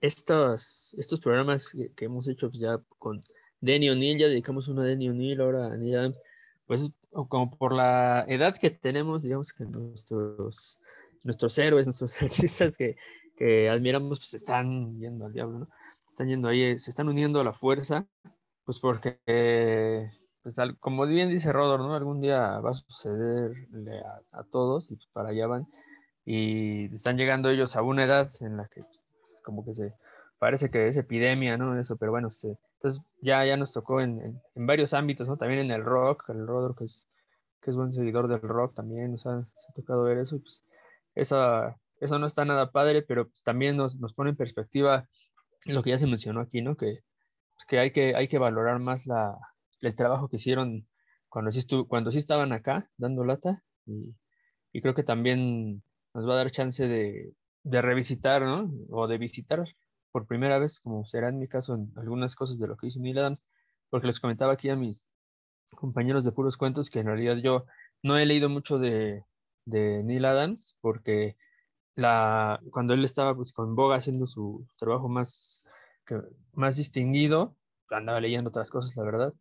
estos, 0.00 0.94
estos 0.98 1.20
programas 1.20 1.70
que, 1.94 2.04
hemos 2.04 2.26
hecho 2.28 2.48
pues 2.48 2.58
ya 2.58 2.80
con 2.98 3.20
Denny 3.60 3.90
O'Neill, 3.90 4.18
ya 4.18 4.28
dedicamos 4.28 4.68
uno 4.68 4.80
a 4.80 4.86
Denny 4.86 5.10
O'Neill, 5.10 5.40
ahora 5.42 5.66
a 5.66 5.76
Neil 5.76 5.96
Adams, 5.96 6.20
pues 6.66 6.90
como 7.28 7.50
por 7.50 7.74
la 7.74 8.24
edad 8.26 8.56
que 8.56 8.70
tenemos, 8.70 9.22
digamos 9.22 9.52
que 9.52 9.64
nuestros, 9.64 10.78
nuestros 11.22 11.58
héroes, 11.58 11.86
nuestros 11.86 12.20
artistas 12.22 12.76
que, 12.78 12.96
que 13.36 13.68
admiramos, 13.68 14.18
pues 14.18 14.32
están 14.32 14.98
yendo 14.98 15.26
al 15.26 15.32
diablo, 15.34 15.58
¿no? 15.60 15.68
Están 16.08 16.28
yendo 16.28 16.48
ahí, 16.48 16.78
se 16.78 16.90
están 16.90 17.08
uniendo 17.08 17.38
a 17.38 17.44
la 17.44 17.52
fuerza, 17.52 18.06
pues 18.64 18.80
porque, 18.80 19.20
eh, 19.26 20.10
pues 20.42 20.56
como 20.80 21.06
bien 21.06 21.30
dice 21.30 21.52
Rodor, 21.52 21.80
¿no? 21.80 21.94
Algún 21.94 22.20
día 22.20 22.58
va 22.60 22.70
a 22.70 22.74
sucederle 22.74 24.00
a, 24.32 24.42
todos 24.44 24.90
y 24.90 24.96
pues 24.96 25.08
para 25.12 25.30
allá 25.30 25.46
van. 25.46 25.66
Y 26.24 26.92
están 26.94 27.16
llegando 27.16 27.50
ellos 27.50 27.76
a 27.76 27.82
una 27.82 28.04
edad 28.04 28.30
en 28.40 28.56
la 28.56 28.68
que 28.68 28.82
pues, 28.82 29.40
como 29.44 29.64
que 29.64 29.74
se 29.74 29.94
parece 30.38 30.70
que 30.70 30.88
es 30.88 30.96
epidemia, 30.96 31.56
¿no? 31.56 31.78
Eso, 31.78 31.96
pero 31.96 32.12
bueno, 32.12 32.28
entonces 32.42 33.02
ya, 33.20 33.44
ya 33.44 33.56
nos 33.56 33.72
tocó 33.72 34.00
en, 34.00 34.40
en, 34.54 34.66
varios 34.66 34.94
ámbitos, 34.94 35.28
¿no? 35.28 35.36
También 35.36 35.60
en 35.60 35.70
el 35.70 35.84
rock, 35.84 36.30
el 36.30 36.46
Rodor 36.46 36.74
que 36.76 36.84
es, 36.84 37.08
que 37.60 37.70
es 37.70 37.76
buen 37.76 37.92
seguidor 37.92 38.28
del 38.28 38.40
rock 38.40 38.74
también, 38.74 39.14
o 39.14 39.18
sea, 39.18 39.44
se 39.44 39.66
ha 39.70 39.74
tocado 39.74 40.02
ver 40.02 40.18
eso 40.18 40.38
pues 40.40 40.64
esa, 41.14 41.76
eso 42.00 42.18
no 42.18 42.26
está 42.26 42.44
nada 42.44 42.72
padre, 42.72 43.02
pero 43.02 43.28
pues 43.28 43.44
también 43.44 43.76
nos, 43.76 43.96
nos 44.00 44.12
pone 44.14 44.30
en 44.30 44.36
perspectiva 44.36 45.08
lo 45.66 45.82
que 45.82 45.90
ya 45.90 45.98
se 45.98 46.06
mencionó 46.06 46.40
aquí, 46.40 46.62
¿no? 46.62 46.76
Que, 46.76 47.00
pues, 47.54 47.66
que, 47.66 47.78
hay, 47.78 47.92
que 47.92 48.16
hay 48.16 48.26
que 48.26 48.38
valorar 48.38 48.80
más 48.80 49.06
la, 49.06 49.38
el 49.82 49.94
trabajo 49.94 50.28
que 50.28 50.36
hicieron 50.36 50.88
cuando 51.28 51.50
sí, 51.50 51.66
cuando 51.88 52.10
sí 52.10 52.18
estaban 52.18 52.52
acá 52.52 52.90
dando 52.96 53.24
lata 53.24 53.62
y, 53.86 54.14
y, 54.72 54.82
creo 54.82 54.94
que 54.94 55.02
también 55.02 55.82
nos 56.14 56.28
va 56.28 56.34
a 56.34 56.36
dar 56.36 56.50
chance 56.50 56.86
de, 56.86 57.34
de, 57.64 57.82
revisitar. 57.82 58.42
O 58.90 59.08
de 59.08 59.18
visitar 59.18 59.64
por 60.12 60.26
primera 60.26 60.58
vez, 60.58 60.80
como 60.80 61.04
será 61.06 61.28
en 61.28 61.38
mi 61.38 61.48
caso 61.48 61.74
en 61.74 61.92
algunas 61.96 62.36
cosas 62.36 62.58
de 62.58 62.68
lo 62.68 62.76
que 62.76 62.88
hizo 62.88 63.00
Neil 63.00 63.18
Adams, 63.18 63.44
porque 63.90 64.06
les 64.06 64.20
comentaba 64.20 64.52
aquí 64.52 64.68
a 64.68 64.76
mis 64.76 65.08
compañeros 65.76 66.24
de 66.24 66.32
puros 66.32 66.56
cuentos 66.56 66.90
que 66.90 67.00
en 67.00 67.06
realidad 67.06 67.38
yo 67.38 67.64
no 68.02 68.18
he 68.18 68.26
leído 68.26 68.48
mucho 68.48 68.78
de, 68.78 69.24
Neil 69.64 70.24
Adams 70.24 70.76
porque 70.80 71.36
cuando 71.94 72.94
él 72.94 73.04
estaba 73.04 73.34
pues, 73.34 73.52
con 73.52 73.74
Boga 73.76 73.96
haciendo 73.96 74.26
su 74.26 74.66
trabajo 74.78 75.08
más, 75.08 75.64
más 76.52 76.76
distinguido, 76.76 77.56
andaba 77.90 78.20
leyendo 78.20 78.48
otras 78.48 78.70
cosas, 78.70 78.96
la 78.96 79.04
verdad, 79.04 79.34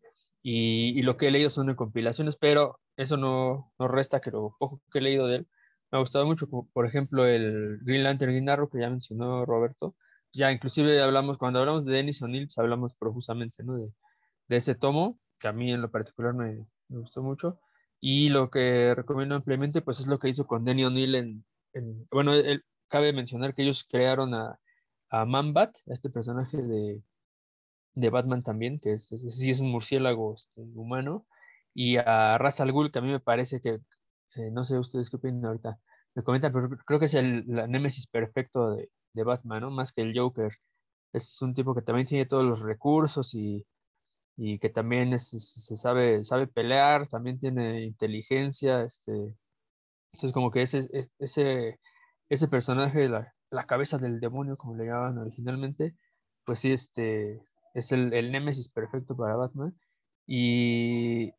y, 0.44 1.00
y, 1.00 1.04
lo 1.04 1.18
que 1.18 1.28
he 1.28 1.32
leído 1.32 1.50
son 1.50 1.68
de 1.68 1.76
compilaciones, 1.76 2.36
pero 2.36 2.80
eso 2.98 3.18
no, 3.18 3.74
no 3.80 3.88
resta 3.88 4.22
que 4.22 4.32
lo 4.32 4.56
poco 4.60 4.82
que 4.92 5.00
he 5.00 5.02
leído 5.02 5.28
de 5.28 5.38
él. 5.38 5.48
Me 5.92 5.98
ha 5.98 6.02
gustado 6.02 6.26
mucho, 6.26 6.48
por 6.48 6.86
ejemplo 6.86 7.26
el 7.26 7.80
Green 7.82 8.04
Lantern 8.04 8.32
Green 8.32 8.50
Arrow 8.50 8.70
que 8.70 8.80
ya 8.80 8.90
mencionó 8.90 9.46
Roberto, 9.46 9.96
ya 10.34 10.52
inclusive 10.52 11.02
hablamos, 11.02 11.38
cuando 11.38 11.60
hablamos 11.60 11.86
de 11.86 11.94
Dennis 11.94 12.22
O'Neill, 12.22 12.48
pues 12.48 12.58
hablamos 12.58 12.96
profusamente 12.96 13.64
¿no? 13.64 13.78
de, 13.78 13.92
de, 14.48 14.56
ese 14.56 14.76
tomo, 14.76 15.20
que 15.40 15.48
a 15.48 15.54
mí 15.54 15.72
en 15.74 15.82
lo 15.82 15.92
particular 15.92 16.34
me, 16.34 16.66
me, 16.88 17.00
gustó 17.00 17.22
mucho, 17.22 17.60
y 18.00 18.30
lo 18.30 18.50
que 18.50 18.96
recomiendo 18.96 19.36
ampliamente 19.36 19.82
pues 19.82 20.00
es 20.00 20.08
lo 20.08 20.20
que 20.20 20.30
hizo 20.30 20.48
con 20.48 20.64
Denny 20.64 20.86
O'Neill 20.86 21.16
en, 21.16 21.46
en, 21.74 22.08
bueno, 22.12 22.34
él, 22.34 22.64
cabe 22.88 23.14
mencionar 23.14 23.54
que 23.54 23.64
ellos 23.64 23.86
crearon 23.90 24.34
a, 24.34 24.60
a 25.10 25.26
Manbat, 25.26 25.76
a 25.90 25.94
este 25.94 26.10
personaje 26.10 26.62
de, 26.62 27.02
de 27.96 28.10
Batman 28.10 28.44
también, 28.44 28.80
que 28.80 28.94
es, 28.94 29.12
es, 29.12 29.38
sí 29.38 29.52
es 29.52 29.60
un 29.62 29.72
murciélago 29.72 30.36
este, 30.36 30.62
humano, 30.62 31.26
y 31.74 31.98
a 31.98 32.38
Ra's 32.38 32.60
al 32.62 32.72
Ghul, 32.72 32.92
que 32.92 33.00
a 33.00 33.02
mí 33.02 33.10
me 33.12 33.20
parece 33.20 33.62
que, 33.62 33.80
eh, 34.36 34.52
no 34.52 34.66
sé 34.66 34.80
ustedes 34.80 35.10
qué 35.10 35.18
opinan 35.18 35.46
ahorita, 35.46 35.80
me 36.16 36.24
comentan, 36.24 36.52
pero 36.54 36.70
creo 36.86 37.00
que 37.00 37.06
es 37.06 37.14
el 37.16 37.46
la 37.48 37.68
némesis 37.68 38.08
perfecto 38.08 38.72
de, 38.72 38.90
de, 39.14 39.24
Batman, 39.24 39.62
¿no? 39.62 39.72
Más 39.72 39.92
que 39.94 40.02
el 40.02 40.18
Joker. 40.18 40.52
Es 41.14 41.42
un 41.42 41.54
tipo 41.54 41.76
que 41.76 41.82
también 41.82 42.08
tiene 42.08 42.26
todos 42.26 42.44
los 42.46 42.62
recursos 42.62 43.34
y, 43.36 43.66
y 44.38 44.60
que 44.60 44.70
también 44.70 45.14
es, 45.14 45.30
se 45.30 45.78
sabe, 45.78 46.24
sabe 46.24 46.48
pelear, 46.48 47.08
también 47.08 47.40
tiene 47.40 47.84
inteligencia, 47.84 48.84
este, 48.84 49.36
entonces 50.14 50.34
como 50.34 50.52
que 50.52 50.64
ese, 50.64 50.90
ese, 51.20 51.80
ese 52.30 52.48
personaje, 52.48 53.10
la, 53.10 53.34
la 53.52 53.66
cabeza 53.68 53.98
del 53.98 54.20
demonio, 54.20 54.58
como 54.58 54.76
le 54.76 54.86
llamaban 54.86 55.18
originalmente, 55.20 55.96
pues 56.46 56.60
sí, 56.60 56.72
este, 56.72 57.42
es 57.74 57.92
el, 57.92 58.14
el 58.14 58.32
némesis 58.32 58.70
perfecto 58.70 59.16
para 59.16 59.36
Batman. 59.36 59.78
Y 60.28 61.32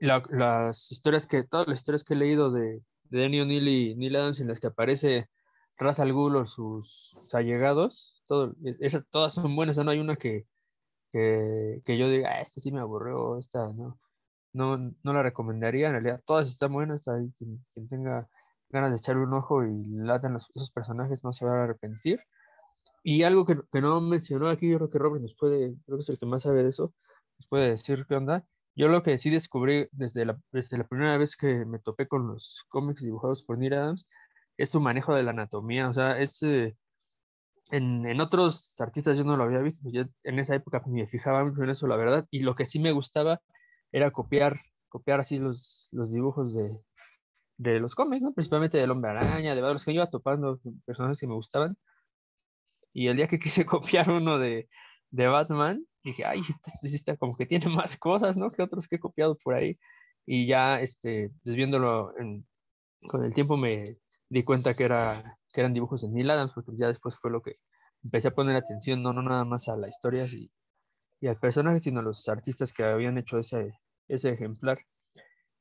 la, 0.00 0.22
las 0.30 0.90
historias 0.90 1.26
que, 1.26 1.44
todas 1.44 1.68
las 1.68 1.78
historias 1.78 2.04
que 2.04 2.14
he 2.14 2.16
leído 2.16 2.50
de, 2.50 2.82
de 3.04 3.20
Danny 3.20 3.40
O'Neill 3.40 3.68
y 3.68 3.94
Neil 3.94 4.16
Adams 4.16 4.40
en 4.40 4.48
las 4.48 4.60
que 4.60 4.68
aparece 4.68 5.28
Ra's 5.76 6.00
al 6.00 6.12
Ghul 6.12 6.36
o 6.36 6.46
sus, 6.46 7.16
allegados, 7.32 8.22
todo, 8.26 8.54
esa, 8.80 9.02
todas 9.02 9.34
son 9.34 9.54
buenas, 9.56 9.76
no 9.78 9.90
hay 9.90 9.98
una 9.98 10.16
que, 10.16 10.46
que, 11.10 11.82
que 11.84 11.98
yo 11.98 12.08
diga, 12.08 12.30
ah, 12.30 12.40
esta 12.40 12.60
sí 12.60 12.72
me 12.72 12.80
aburrió, 12.80 13.38
esta 13.38 13.72
no, 13.74 13.98
no, 14.52 14.76
no 15.02 15.12
la 15.12 15.22
recomendaría, 15.22 15.88
en 15.88 15.92
realidad 15.94 16.22
todas 16.26 16.48
están 16.48 16.72
buenas, 16.72 17.08
ahí, 17.08 17.32
quien, 17.36 17.64
quien 17.74 17.88
tenga 17.88 18.28
ganas 18.70 18.90
de 18.90 18.96
echarle 18.96 19.22
un 19.22 19.34
ojo 19.34 19.64
y 19.64 19.84
latan 19.86 20.34
los, 20.34 20.50
esos 20.54 20.70
personajes 20.70 21.22
no 21.24 21.32
se 21.32 21.44
van 21.44 21.58
a 21.58 21.64
arrepentir. 21.64 22.20
Y 23.02 23.22
algo 23.24 23.44
que, 23.44 23.56
que, 23.72 23.80
no 23.80 24.00
mencionó 24.00 24.48
aquí, 24.48 24.70
yo 24.70 24.78
creo 24.78 24.90
que 24.90 24.98
Robert 24.98 25.22
nos 25.22 25.34
puede, 25.34 25.74
creo 25.86 25.98
que 25.98 26.02
es 26.02 26.08
el 26.08 26.18
que 26.18 26.26
más 26.26 26.42
sabe 26.42 26.62
de 26.62 26.68
eso, 26.70 26.94
nos 27.38 27.48
puede 27.48 27.70
decir 27.70 28.06
qué 28.08 28.16
onda. 28.16 28.44
Yo 28.74 28.88
lo 28.88 29.02
que 29.02 29.18
sí 29.18 29.30
descubrí 29.30 29.88
desde 29.92 30.24
la, 30.26 30.40
desde 30.52 30.78
la 30.78 30.84
primera 30.86 31.18
vez 31.18 31.36
que 31.36 31.64
me 31.66 31.78
topé 31.78 32.08
con 32.08 32.28
los 32.28 32.64
cómics 32.68 33.02
dibujados 33.02 33.42
por 33.42 33.58
Neil 33.58 33.74
Adams 33.74 34.06
es 34.56 34.70
su 34.70 34.80
manejo 34.80 35.14
de 35.14 35.22
la 35.24 35.32
anatomía. 35.32 35.88
O 35.88 35.94
sea, 35.94 36.18
es, 36.18 36.42
eh, 36.42 36.76
en, 37.70 38.06
en, 38.06 38.20
otros 38.20 38.80
artistas 38.80 39.18
yo 39.18 39.24
no 39.24 39.36
lo 39.36 39.44
había 39.44 39.60
visto, 39.60 39.88
yo 39.90 40.04
en 40.24 40.38
esa 40.38 40.54
época 40.54 40.82
me 40.86 41.06
fijaba 41.06 41.44
mucho 41.44 41.62
en 41.62 41.70
eso, 41.70 41.86
la 41.86 41.96
verdad. 41.96 42.26
Y 42.30 42.40
lo 42.40 42.54
que 42.54 42.66
sí 42.66 42.78
me 42.78 42.92
gustaba 42.92 43.40
era 43.92 44.10
copiar, 44.10 44.60
copiar 44.88 45.20
así 45.20 45.38
los, 45.38 45.88
los 45.92 46.12
dibujos 46.12 46.54
de, 46.54 46.78
de 47.58 47.80
los 47.80 47.94
cómics, 47.94 48.22
¿no? 48.22 48.32
principalmente 48.32 48.78
del 48.78 48.90
Hombre 48.90 49.10
Araña, 49.12 49.54
de 49.54 49.60
los 49.60 49.84
que 49.84 49.92
iba 49.92 50.08
topando 50.10 50.60
personajes 50.84 51.20
que 51.20 51.26
me 51.26 51.34
gustaban. 51.34 51.76
Y 52.92 53.08
el 53.08 53.16
día 53.16 53.26
que 53.28 53.38
quise 53.38 53.64
copiar 53.66 54.10
uno 54.10 54.38
de, 54.38 54.68
de 55.10 55.26
Batman, 55.26 55.86
dije, 56.04 56.24
ay, 56.24 56.40
este 56.40 56.88
está 56.88 57.16
como 57.16 57.34
que 57.34 57.46
tiene 57.46 57.68
más 57.68 57.96
cosas, 57.96 58.36
¿no? 58.36 58.48
Que 58.50 58.62
otros 58.62 58.88
que 58.88 58.96
he 58.96 59.00
copiado 59.00 59.36
por 59.36 59.54
ahí. 59.54 59.78
Y 60.26 60.46
ya, 60.46 60.80
este, 60.80 61.30
desviándolo 61.44 62.16
en, 62.18 62.46
con 63.08 63.24
el 63.24 63.34
tiempo 63.34 63.56
me 63.56 63.84
di 64.28 64.44
cuenta 64.44 64.74
que, 64.74 64.84
era, 64.84 65.38
que 65.52 65.60
eran 65.60 65.74
dibujos 65.74 66.02
de 66.02 66.08
Neil 66.08 66.30
Adams, 66.30 66.52
porque 66.52 66.72
ya 66.76 66.88
después 66.88 67.16
fue 67.18 67.30
lo 67.30 67.42
que 67.42 67.54
empecé 68.04 68.28
a 68.28 68.34
poner 68.34 68.56
atención, 68.56 69.02
no, 69.02 69.12
no 69.12 69.22
nada 69.22 69.44
más 69.44 69.68
a 69.68 69.76
la 69.76 69.88
historia 69.88 70.26
y, 70.26 70.50
y 71.20 71.28
al 71.28 71.38
personaje, 71.38 71.80
sino 71.80 72.00
a 72.00 72.02
los 72.02 72.28
artistas 72.28 72.72
que 72.72 72.84
habían 72.84 73.18
hecho 73.18 73.38
ese, 73.38 73.78
ese 74.08 74.30
ejemplar. 74.30 74.80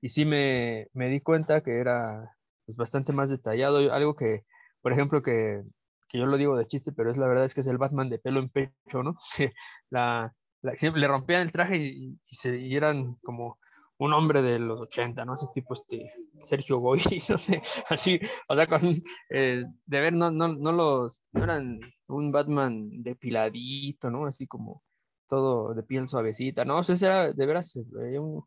Y 0.02 0.10
sí 0.10 0.26
me, 0.26 0.88
me 0.94 1.10
di 1.10 1.22
cuenta 1.22 1.62
que 1.62 1.80
era 1.80 2.36
pues, 2.65 2.78
bastante 2.78 3.13
más 3.13 3.30
detallado, 3.30 3.94
algo 3.94 4.15
que, 4.15 4.46
por 4.82 4.94
ejemplo, 4.94 5.22
que 5.22 5.63
que 6.12 6.19
yo 6.19 6.26
lo 6.26 6.38
digo 6.38 6.58
de 6.58 6.67
chiste, 6.67 6.91
pero 6.91 7.10
es 7.10 7.17
la 7.17 7.28
verdad 7.28 7.45
es 7.45 7.54
que 7.54 7.62
es 7.62 7.67
el 7.67 7.78
Batman 7.78 8.10
de 8.10 8.19
pelo 8.19 8.39
en 8.39 8.50
pecho, 8.50 9.02
¿no? 9.02 9.15
la, 9.89 10.34
la, 10.62 10.76
siempre 10.76 11.00
le 11.02 11.08
rompían 11.08 11.41
el 11.41 11.52
traje 11.52 11.78
y, 11.78 12.19
y, 12.28 12.36
se, 12.36 12.58
y, 12.58 12.76
eran 12.76 13.15
como 13.24 13.58
un 13.97 14.13
hombre 14.13 14.41
de 14.41 14.60
los 14.60 14.82
80, 14.82 15.24
¿no? 15.24 15.36
Ese 15.36 15.47
tipo, 15.54 15.74
este, 15.74 16.12
Sergio 16.41 16.80
Goy, 16.80 17.00
no 17.30 17.38
sé, 17.38 17.62
así, 17.89 18.19
o 18.50 18.56
sea, 18.56 18.67
con, 18.67 18.82
eh, 19.30 19.63
de 19.86 20.00
ver, 20.00 20.13
no, 20.13 20.32
no, 20.32 20.50
no 20.50 20.71
los, 20.71 21.24
no 21.32 21.43
eran 21.43 21.80
un 22.08 22.32
Batman 22.32 23.04
depiladito, 23.04 24.10
¿no? 24.10 24.26
Así 24.26 24.47
como 24.47 24.84
todo 25.28 25.74
de 25.74 25.84
piel 25.84 26.10
suavecita, 26.10 26.65
¿no? 26.65 26.80
O 26.80 26.84
sea, 26.84 26.95
era, 27.08 27.32
de 27.32 27.45
veras, 27.45 27.74
un, 27.78 28.43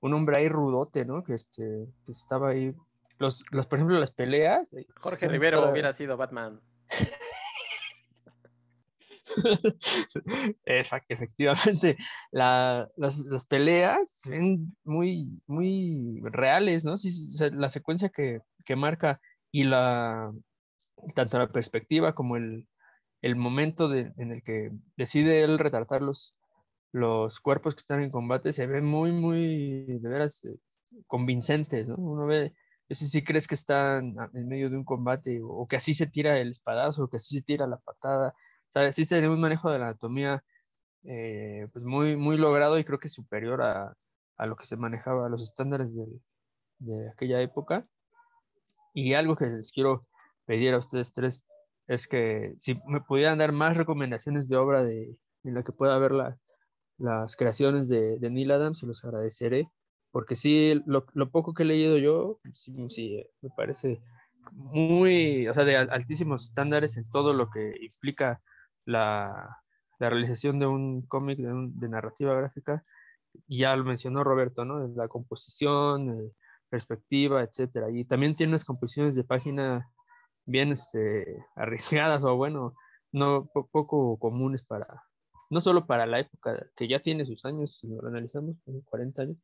un 0.00 0.14
hombre 0.14 0.38
ahí 0.38 0.48
rudote, 0.48 1.04
¿no? 1.04 1.24
Que, 1.24 1.34
este, 1.34 1.88
que 2.04 2.12
estaba 2.12 2.50
ahí 2.50 2.72
los, 3.18 3.44
los, 3.50 3.66
por 3.66 3.78
ejemplo, 3.78 3.98
las 3.98 4.12
peleas. 4.12 4.70
Jorge 5.00 5.26
Rivero 5.26 5.58
para... 5.58 5.72
hubiera 5.72 5.92
sido 5.92 6.16
Batman. 6.16 6.60
Efectivamente, 10.64 11.96
la, 12.30 12.88
las, 12.96 13.18
las, 13.20 13.46
peleas 13.46 14.20
son 14.22 14.76
muy, 14.84 15.40
muy 15.46 16.20
reales, 16.22 16.84
¿no? 16.84 16.96
Sí, 16.96 17.10
la 17.52 17.68
secuencia 17.68 18.08
que, 18.08 18.40
que, 18.64 18.76
marca 18.76 19.20
y 19.52 19.64
la, 19.64 20.32
tanto 21.14 21.38
la 21.38 21.52
perspectiva 21.52 22.14
como 22.14 22.36
el, 22.36 22.66
el 23.22 23.36
momento 23.36 23.88
de, 23.88 24.12
en 24.16 24.32
el 24.32 24.42
que 24.42 24.70
decide 24.96 25.42
él 25.42 25.58
retratar 25.58 26.02
los, 26.02 26.34
los 26.92 27.40
cuerpos 27.40 27.74
que 27.74 27.80
están 27.80 28.02
en 28.02 28.10
combate 28.10 28.52
se 28.52 28.66
ve 28.66 28.80
muy, 28.80 29.12
muy, 29.12 29.84
de 29.86 30.08
veras, 30.08 30.44
eh, 30.44 30.56
convincentes, 31.06 31.88
¿no? 31.88 31.96
Uno 31.96 32.26
ve 32.26 32.54
si 32.94 33.06
sí 33.06 33.22
crees 33.22 33.46
que 33.46 33.54
están 33.54 34.16
en 34.34 34.48
medio 34.48 34.70
de 34.70 34.76
un 34.76 34.84
combate 34.84 35.40
o, 35.42 35.66
que 35.68 35.76
así 35.76 35.94
se 35.94 36.06
tira 36.06 36.38
el 36.38 36.50
espadazo, 36.50 37.04
o 37.04 37.08
que 37.08 37.18
así 37.18 37.36
se 37.36 37.42
tira 37.42 37.66
la 37.66 37.78
patada. 37.78 38.30
O 38.68 38.70
sea, 38.70 38.90
sí 38.92 39.06
tiene 39.06 39.28
un 39.28 39.40
manejo 39.40 39.70
de 39.70 39.78
la 39.78 39.88
anatomía 39.88 40.42
eh, 41.04 41.66
pues 41.72 41.84
muy, 41.84 42.16
muy 42.16 42.36
logrado 42.38 42.78
y 42.78 42.84
creo 42.84 42.98
que 42.98 43.08
superior 43.08 43.62
a, 43.62 43.94
a 44.36 44.46
lo 44.46 44.56
que 44.56 44.66
se 44.66 44.76
manejaba, 44.76 45.26
a 45.26 45.28
los 45.28 45.42
estándares 45.42 45.94
de, 45.94 46.06
de, 46.78 47.10
aquella 47.10 47.40
época. 47.40 47.86
Y 48.94 49.14
algo 49.14 49.36
que 49.36 49.46
les 49.46 49.70
quiero 49.72 50.06
pedir 50.46 50.74
a 50.74 50.78
ustedes 50.78 51.12
tres 51.12 51.46
es 51.86 52.08
que 52.08 52.54
si 52.58 52.74
me 52.86 53.00
pudieran 53.02 53.38
dar 53.38 53.52
más 53.52 53.76
recomendaciones 53.76 54.48
de 54.48 54.56
obra 54.56 54.84
de, 54.84 55.16
en 55.44 55.54
la 55.54 55.62
que 55.62 55.72
pueda 55.72 55.98
ver 55.98 56.12
la, 56.12 56.38
las 56.98 57.36
creaciones 57.36 57.88
de 57.88 58.18
Neil 58.30 58.50
Adams, 58.50 58.78
se 58.80 58.86
los 58.86 59.04
agradeceré 59.04 59.68
porque 60.18 60.34
sí, 60.34 60.82
lo, 60.84 61.30
poco 61.30 61.54
que 61.54 61.62
he 61.62 61.66
leído 61.66 61.96
yo, 61.96 62.40
sí, 62.52 63.24
me 63.40 63.50
parece 63.56 64.02
muy, 64.50 65.46
o 65.46 65.54
sea, 65.54 65.64
de 65.64 65.76
altísimos 65.76 66.42
estándares 66.42 66.96
en 66.96 67.08
todo 67.08 67.32
lo 67.32 67.48
que 67.50 67.76
implica 67.80 68.42
la, 68.84 69.62
la 70.00 70.10
realización 70.10 70.58
de 70.58 70.66
un 70.66 71.02
cómic 71.02 71.38
de, 71.38 71.88
narrativa 71.88 72.34
gráfica. 72.34 72.84
Ya 73.46 73.76
lo 73.76 73.84
mencionó 73.84 74.24
Roberto, 74.24 74.64
¿no? 74.64 74.88
La 74.88 75.06
composición, 75.06 76.32
perspectiva, 76.68 77.44
etcétera. 77.44 77.88
Y 77.88 78.04
también 78.04 78.34
tiene 78.34 78.50
unas 78.50 78.64
composiciones 78.64 79.14
de 79.14 79.22
página 79.22 79.88
bien 80.46 80.72
este, 80.72 81.46
arriesgadas 81.54 82.24
o, 82.24 82.34
bueno, 82.34 82.74
no 83.12 83.46
po 83.54 83.68
poco 83.70 84.18
comunes 84.18 84.64
para, 84.64 85.04
no 85.48 85.60
solo 85.60 85.86
para 85.86 86.06
la 86.06 86.18
época 86.18 86.66
que 86.74 86.88
ya 86.88 86.98
tiene 86.98 87.24
sus 87.24 87.44
años, 87.44 87.78
si 87.78 87.86
lo 87.86 88.04
analizamos, 88.04 88.56
40 88.84 89.22
años, 89.22 89.36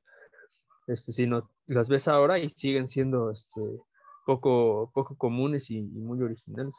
este, 0.87 1.12
sino 1.12 1.51
las 1.66 1.88
ves 1.88 2.09
ahora 2.09 2.38
y 2.38 2.49
siguen 2.49 2.88
siendo 2.88 3.31
este, 3.31 3.61
poco, 4.25 4.90
poco 4.94 5.16
comunes 5.16 5.70
y, 5.70 5.83
muy 5.83 6.20
originales. 6.23 6.77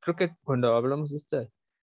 Creo 0.00 0.16
que 0.16 0.34
cuando 0.44 0.74
hablamos 0.74 1.10
de 1.10 1.16
este, 1.16 1.50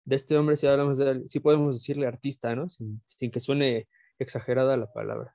de 0.05 0.17
este 0.17 0.37
hombre, 0.37 0.57
sí, 0.57 0.67
hablamos 0.67 0.99
de 0.99 1.29
sí 1.29 1.41
podemos 1.41 1.77
decirle 1.77 2.07
artista, 2.07 2.55
¿no? 2.55 2.69
Sin, 2.69 3.31
que 3.31 3.41
suene 3.41 3.89
exagerada 4.19 4.77
la 4.77 4.93
palabra. 4.93 5.35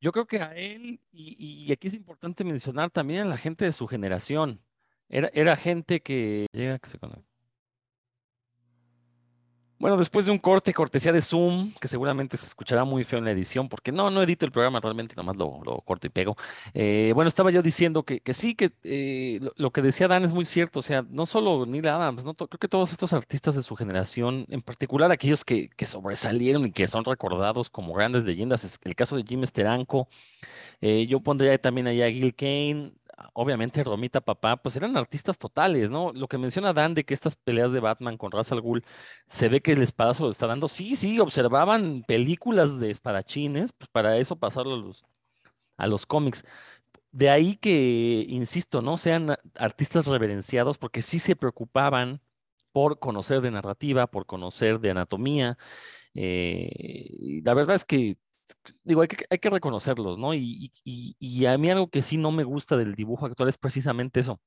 Yo 0.00 0.12
creo 0.12 0.26
que 0.26 0.40
a 0.40 0.56
él, 0.56 1.00
y, 1.12 1.70
aquí 1.72 1.88
es 1.88 1.94
importante 1.94 2.42
mencionar 2.42 2.90
también 2.90 3.22
a 3.22 3.26
la 3.26 3.36
gente 3.36 3.66
de 3.66 3.72
su 3.72 3.86
generación. 3.86 4.62
Era, 5.08 5.28
era 5.34 5.56
gente 5.56 6.00
que 6.00 6.46
llega 6.52 6.78
que 6.78 6.88
se 6.88 6.98
conoce. 6.98 7.29
Bueno, 9.80 9.96
después 9.96 10.26
de 10.26 10.30
un 10.30 10.36
corte, 10.38 10.74
cortesía 10.74 11.10
de 11.10 11.22
Zoom, 11.22 11.72
que 11.80 11.88
seguramente 11.88 12.36
se 12.36 12.46
escuchará 12.46 12.84
muy 12.84 13.02
feo 13.02 13.18
en 13.18 13.24
la 13.24 13.30
edición, 13.30 13.66
porque 13.70 13.90
no, 13.90 14.10
no 14.10 14.22
edito 14.22 14.44
el 14.44 14.52
programa 14.52 14.78
realmente, 14.78 15.14
nomás 15.16 15.36
lo, 15.36 15.48
corto 15.86 16.06
y 16.06 16.10
pego. 16.10 16.36
Eh, 16.74 17.12
bueno, 17.14 17.28
estaba 17.28 17.50
yo 17.50 17.62
diciendo 17.62 18.02
que, 18.02 18.20
sí, 18.34 18.54
que 18.54 18.72
eh, 18.84 19.40
lo, 19.56 19.70
que 19.70 19.80
decía 19.80 20.06
Dan 20.06 20.22
es 20.24 20.34
muy 20.34 20.44
cierto, 20.44 20.80
o 20.80 20.82
sea, 20.82 21.02
no 21.08 21.24
solo 21.24 21.64
Neil 21.64 21.88
Adams, 21.88 22.26
¿no? 22.26 22.34
Creo 22.34 22.58
que 22.58 22.68
todos 22.68 22.90
estos 22.92 23.14
artistas 23.14 23.54
de 23.54 23.62
su 23.62 23.74
generación, 23.74 24.44
en 24.50 24.60
particular 24.60 25.10
aquellos 25.12 25.46
que, 25.46 25.70
que 25.70 25.86
sobresalieron 25.86 26.66
y 26.66 26.72
que 26.72 26.86
son 26.86 27.02
recordados 27.06 27.70
como 27.70 27.94
grandes 27.94 28.24
leyendas, 28.24 28.64
es 28.64 28.78
el 28.84 28.94
caso 28.94 29.16
de 29.16 29.24
Jim 29.26 29.46
Steranko, 29.46 30.08
eh, 30.82 31.06
yo 31.06 31.20
pondría 31.20 31.56
también 31.58 31.86
allá 31.86 32.06
a 32.06 32.10
Gil 32.10 32.34
Kane, 32.34 32.92
obviamente 33.34 33.84
Romita 33.84 34.20
Papá, 34.20 34.56
pues 34.56 34.76
eran 34.76 34.96
artistas 34.96 35.38
totales, 35.38 35.90
¿no? 35.90 36.12
Lo 36.12 36.28
que 36.28 36.38
menciona 36.38 36.72
Dan 36.72 36.94
de 36.94 37.04
que 37.04 37.14
estas 37.14 37.36
peleas 37.36 37.72
de 37.72 37.80
Batman 37.80 38.16
con 38.16 38.32
Ra's 38.32 38.52
al 38.52 38.60
Ghul 38.60 38.84
se 39.26 39.48
ve 39.48 39.60
que 39.62 39.72
el 39.72 39.82
espadazo 39.82 40.24
lo 40.24 40.30
está 40.30 40.46
dando. 40.46 40.68
Sí, 40.68 40.96
sí, 40.96 41.20
observaban 41.20 42.04
películas 42.06 42.80
de 42.80 42.90
espadachines, 42.90 43.72
pues 43.72 43.88
para 43.90 44.16
eso 44.18 44.36
pasarlo 44.36 44.74
a 44.74 44.78
los, 44.78 45.04
a 45.76 45.86
los 45.86 46.06
cómics. 46.06 46.44
De 47.12 47.30
ahí 47.30 47.56
que, 47.56 48.26
insisto, 48.28 48.82
¿no? 48.82 48.96
Sean 48.98 49.36
artistas 49.56 50.06
reverenciados 50.06 50.78
porque 50.78 51.02
sí 51.02 51.18
se 51.18 51.36
preocupaban 51.36 52.20
por 52.72 52.98
conocer 53.00 53.40
de 53.40 53.50
narrativa, 53.50 54.06
por 54.08 54.26
conocer 54.26 54.80
de 54.80 54.90
anatomía. 54.92 55.58
eh, 56.14 57.40
la 57.44 57.54
verdad 57.54 57.76
es 57.76 57.84
que, 57.84 58.18
digo, 58.84 59.02
hay 59.02 59.08
que, 59.08 59.24
hay 59.30 59.38
que 59.38 59.50
reconocerlos, 59.50 60.18
¿no? 60.18 60.34
Y, 60.34 60.72
y, 60.84 61.16
y 61.18 61.46
a 61.46 61.56
mí 61.58 61.70
algo 61.70 61.88
que 61.88 62.02
sí 62.02 62.16
no 62.16 62.32
me 62.32 62.44
gusta 62.44 62.76
del 62.76 62.94
dibujo 62.94 63.26
actual 63.26 63.48
es 63.48 63.58
precisamente 63.58 64.20
eso 64.20 64.40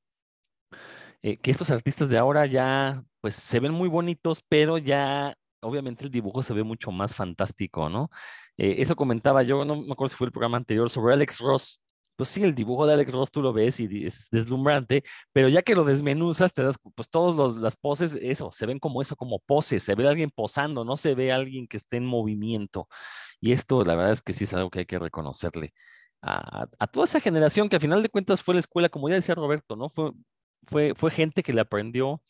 eh, 1.24 1.38
que 1.38 1.52
estos 1.52 1.72
artistas 1.72 2.10
de 2.10 2.18
ahora 2.18 2.46
ya, 2.46 3.04
pues 3.22 3.36
se 3.36 3.60
ven 3.60 3.72
muy 3.74 3.89
bonitos, 3.89 4.44
pero 4.50 4.78
ya, 4.78 5.34
obviamente 5.62 6.04
el 6.04 6.12
dibujo 6.12 6.44
se 6.44 6.54
ve 6.54 6.63
mucho 6.63 6.92
más 6.92 7.16
fantástico, 7.16 7.89
¿no? 7.89 8.10
Eh, 8.58 8.76
eso 8.80 8.96
comentaba 8.96 9.42
yo, 9.44 9.63
no 9.66 9.82
me 9.82 9.94
acuerdo 9.94 10.10
si 10.10 10.18
fue 10.18 10.28
el 10.28 10.34
programa 10.34 10.58
anterior, 10.58 10.89
sobre 10.89 11.13
Alex 11.13 11.39
Ross. 11.39 11.80
Pues 12.16 12.30
sí, 12.30 12.44
el 12.44 12.54
dibujo 12.54 12.86
de 12.86 12.94
Alex 12.94 13.12
Ross 13.12 13.32
tú 13.32 13.42
lo 13.42 13.54
ves 13.54 13.80
y 13.80 14.06
es 14.06 14.28
deslumbrante, 14.32 15.04
pero 15.32 15.50
ya 15.50 15.63
que 15.63 15.74
lo 15.74 15.84
desmenuzas, 15.84 16.54
te 16.54 16.62
das, 16.62 16.76
pues 16.94 17.10
todas 17.10 17.58
las 17.58 17.76
poses, 17.76 18.18
eso, 18.22 18.52
se 18.52 18.66
ven 18.68 18.78
como 18.80 19.02
eso, 19.02 19.16
como 19.16 19.39
poses, 19.39 19.82
se 19.84 19.96
ve 19.96 20.06
a 20.06 20.12
alguien 20.12 20.30
posando, 20.30 20.86
no 20.86 20.96
se 20.98 21.16
ve 21.16 21.32
alguien 21.32 21.68
que 21.68 21.78
esté 21.78 21.98
en 21.98 22.06
movimiento. 22.06 22.88
Y 23.43 23.51
esto, 23.51 23.84
la 23.84 23.95
verdad 23.95 24.13
es 24.13 24.21
que 24.21 24.32
sí 24.34 24.45
es 24.45 24.53
algo 24.53 24.69
que 24.69 24.79
hay 24.79 24.86
que 24.86 24.97
reconocerle 24.99 25.73
a, 26.21 26.67
toda 26.93 27.03
esa 27.06 27.19
generación 27.19 27.67
que 27.67 27.75
a 27.75 27.79
final 27.82 28.01
de 28.01 28.08
cuentas 28.10 28.41
fue 28.41 28.53
la 28.56 28.62
escuela, 28.62 28.88
como 28.88 29.10
ya 29.10 29.15
decía 29.15 29.36
Roberto, 29.36 29.75
¿no? 29.75 29.89
Fue, 29.89 30.12
fue, 30.65 30.93
fue 30.95 31.12
gente 31.12 31.43
que 31.43 31.51
le 31.51 31.60
aprendió 31.60 32.21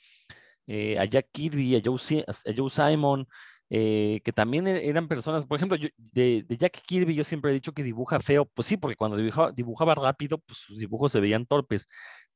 eh, 0.68 0.98
a 1.00 1.06
Jack 1.06 1.28
Kirby, 1.32 1.76
a 1.76 1.82
Joe, 1.86 2.70
Simon, 2.72 3.28
eh, 3.70 4.22
que 4.24 4.34
también 4.34 4.68
e- 4.68 4.90
eran 4.90 5.08
personas, 5.08 5.46
por 5.46 5.58
ejemplo, 5.58 5.78
de, 5.98 6.46
Jack 6.50 6.82
Kirby 6.84 7.14
yo 7.14 7.24
siempre 7.24 7.52
he 7.52 7.54
dicho 7.54 7.74
que 7.74 7.84
dibuja 7.84 8.20
feo, 8.20 8.46
pues 8.46 8.68
sí, 8.68 8.78
porque 8.78 8.96
cuando 8.96 9.18
dibujaba, 9.18 9.52
dibujaba 9.52 9.94
rápido, 9.96 10.40
pues 10.40 10.60
sus 10.60 10.80
dibujos 10.80 11.12
se 11.12 11.20
veían 11.20 11.46
torpes, 11.46 11.88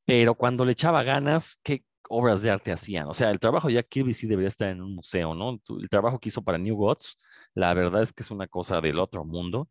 pero 0.06 0.36
cuando 0.36 0.66
le 0.66 0.74
echaba 0.74 1.02
ganas, 1.04 1.60
qué 1.64 1.84
obras 2.10 2.42
de 2.42 2.50
arte 2.52 2.72
hacían. 2.72 3.08
O 3.08 3.14
sea, 3.14 3.30
el 3.32 3.40
trabajo 3.40 3.68
de 3.68 3.76
Jack 3.76 3.88
Kirby 3.90 4.14
sí 4.14 4.28
debería 4.28 4.48
estar 4.50 4.70
en 4.70 4.82
un 4.82 4.96
museo, 4.96 5.34
¿no? 5.36 5.60
El 5.80 5.90
trabajo 5.90 6.20
que 6.20 6.30
hizo 6.30 6.42
para 6.44 6.58
New 6.58 6.76
Gods, 6.76 7.18
la 7.54 7.74
verdad 7.74 8.02
es 8.02 8.14
que 8.14 8.24
es 8.24 8.32
una 8.32 8.48
cosa 8.48 8.82
del 8.82 9.00
otro 9.00 9.24
mundo. 9.26 9.70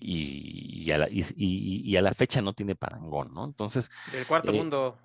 Y, 0.00 0.84
y 0.86 0.92
a 0.92 0.98
la, 0.98 1.08
y- 1.10 1.24
y- 1.36 1.96
a 1.96 2.02
la 2.02 2.12
fecha 2.14 2.40
no 2.40 2.52
tiene 2.52 2.76
parangón, 2.76 3.32
¿no? 3.34 3.44
Entonces, 3.44 3.90
Del 4.12 4.26
cuarto 4.26 4.52
Eh, 4.52 4.54
mundo. 4.54 4.96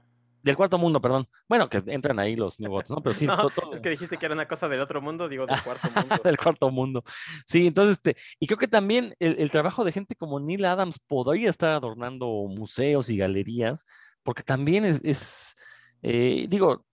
del 0.43 0.55
cuarto 0.55 0.77
mundo, 0.77 1.01
perdón. 1.01 1.27
Bueno, 1.49 1.67
que 1.69 1.81
entran 1.87 2.19
ahí 2.19 2.35
los 2.35 2.59
New 2.59 2.69
Gods, 2.69 2.89
¿no? 2.91 2.97
Pero 3.01 3.13
sí, 3.25 3.25
No, 3.25 3.37
to- 3.37 3.49
todo- 3.49 3.73
es 3.73 3.81
que 3.81 3.89
dijiste 3.89 4.17
que 4.17 4.25
era 4.27 4.35
una 4.35 4.47
cosa 4.47 4.67
del 4.69 4.81
otro 4.81 5.01
mundo, 5.01 5.27
digo 5.29 5.47
del 5.47 5.59
cuarto 5.63 5.87
mundo. 5.95 6.21
del 6.23 6.37
cuarto 6.37 6.69
mundo. 6.69 7.03
Sí, 7.47 7.65
entonces, 7.65 7.95
este, 7.95 8.15
y 8.39 8.45
creo 8.45 8.59
que 8.59 8.67
también 8.67 9.15
el, 9.19 9.35
el 9.39 9.49
trabajo 9.49 9.83
de 9.83 9.91
gente 9.93 10.15
como 10.15 10.39
Neil 10.39 10.65
Adams 10.65 10.99
podría 10.99 11.49
estar 11.49 11.69
adornando 11.71 12.27
museos 12.49 13.09
y 13.09 13.17
galerías, 13.17 13.85
porque 14.21 14.43
también 14.43 14.85
es, 14.85 15.01
es, 15.03 15.55
eh, 16.03 16.45
digo, 16.49 16.85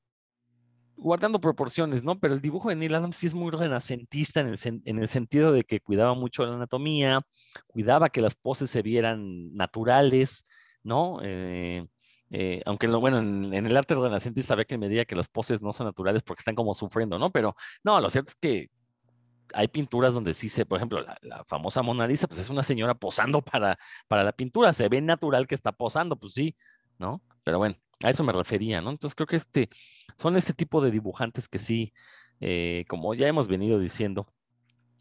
guardando 0.96 1.40
proporciones, 1.40 2.04
¿no? 2.04 2.18
Pero 2.20 2.34
el 2.34 2.40
dibujo 2.40 2.68
de 2.68 2.76
Neil 2.76 2.94
Adams 2.94 3.16
sí 3.16 3.26
es 3.26 3.34
muy 3.34 3.50
renacentista 3.50 4.40
en 4.40 4.48
el, 4.48 4.58
en 4.84 4.98
el 4.98 5.08
sentido 5.08 5.52
de 5.52 5.64
que 5.64 5.80
cuidaba 5.80 6.14
mucho 6.14 6.44
la 6.44 6.54
anatomía, 6.54 7.22
cuidaba 7.66 8.10
que 8.10 8.20
las 8.20 8.34
poses 8.34 8.70
se 8.70 8.82
vieran 8.82 9.54
naturales, 9.54 10.44
¿no? 10.82 11.20
Eh, 11.22 11.86
eh, 12.30 12.60
aunque 12.64 12.86
lo, 12.86 13.00
bueno, 13.00 13.18
en, 13.18 13.52
el 13.52 13.76
arte 13.76 13.94
renacentista 13.94 14.54
había 14.54 14.64
que 14.64 14.78
me 14.78 14.88
diga 14.88 15.04
que 15.04 15.16
las 15.16 15.28
poses 15.28 15.60
no 15.60 15.72
son 15.72 15.86
naturales 15.86 16.22
porque 16.22 16.40
están 16.40 16.54
como 16.54 16.74
sufriendo, 16.74 17.18
¿no? 17.18 17.30
Pero 17.30 17.56
no, 17.82 18.00
lo 18.00 18.10
cierto 18.10 18.30
es 18.30 18.36
que 18.36 18.68
hay 19.52 19.66
pinturas 19.66 20.14
donde 20.14 20.32
sí 20.34 20.48
se, 20.48 20.64
por 20.64 20.78
ejemplo, 20.78 21.00
la, 21.00 21.18
la 21.22 21.44
famosa 21.44 21.82
Mona 21.82 22.06
Lisa, 22.06 22.28
pues 22.28 22.40
es 22.40 22.50
una 22.50 22.62
señora 22.62 22.94
posando 22.94 23.42
para, 23.42 23.78
para 24.06 24.22
la 24.22 24.32
pintura, 24.32 24.72
se 24.72 24.88
ve 24.88 25.00
natural 25.00 25.48
que 25.48 25.56
está 25.56 25.72
posando, 25.72 26.16
pues 26.16 26.34
sí, 26.34 26.54
¿no? 26.98 27.20
Pero 27.42 27.58
bueno, 27.58 27.76
a 28.02 28.10
eso 28.10 28.24
me 28.24 28.32
refería, 28.32 28.80
¿no? 28.80 28.90
Entonces 28.90 29.14
creo 29.14 29.26
que 29.26 29.36
este, 29.36 29.68
son 30.16 30.36
este 30.36 30.52
tipo 30.54 30.80
de 30.80 30.90
dibujantes 30.90 31.48
que 31.48 31.58
sí, 31.58 31.92
eh, 32.40 32.84
como 32.88 33.14
ya 33.14 33.28
hemos 33.28 33.48
venido 33.48 33.78
diciendo, 33.78 34.32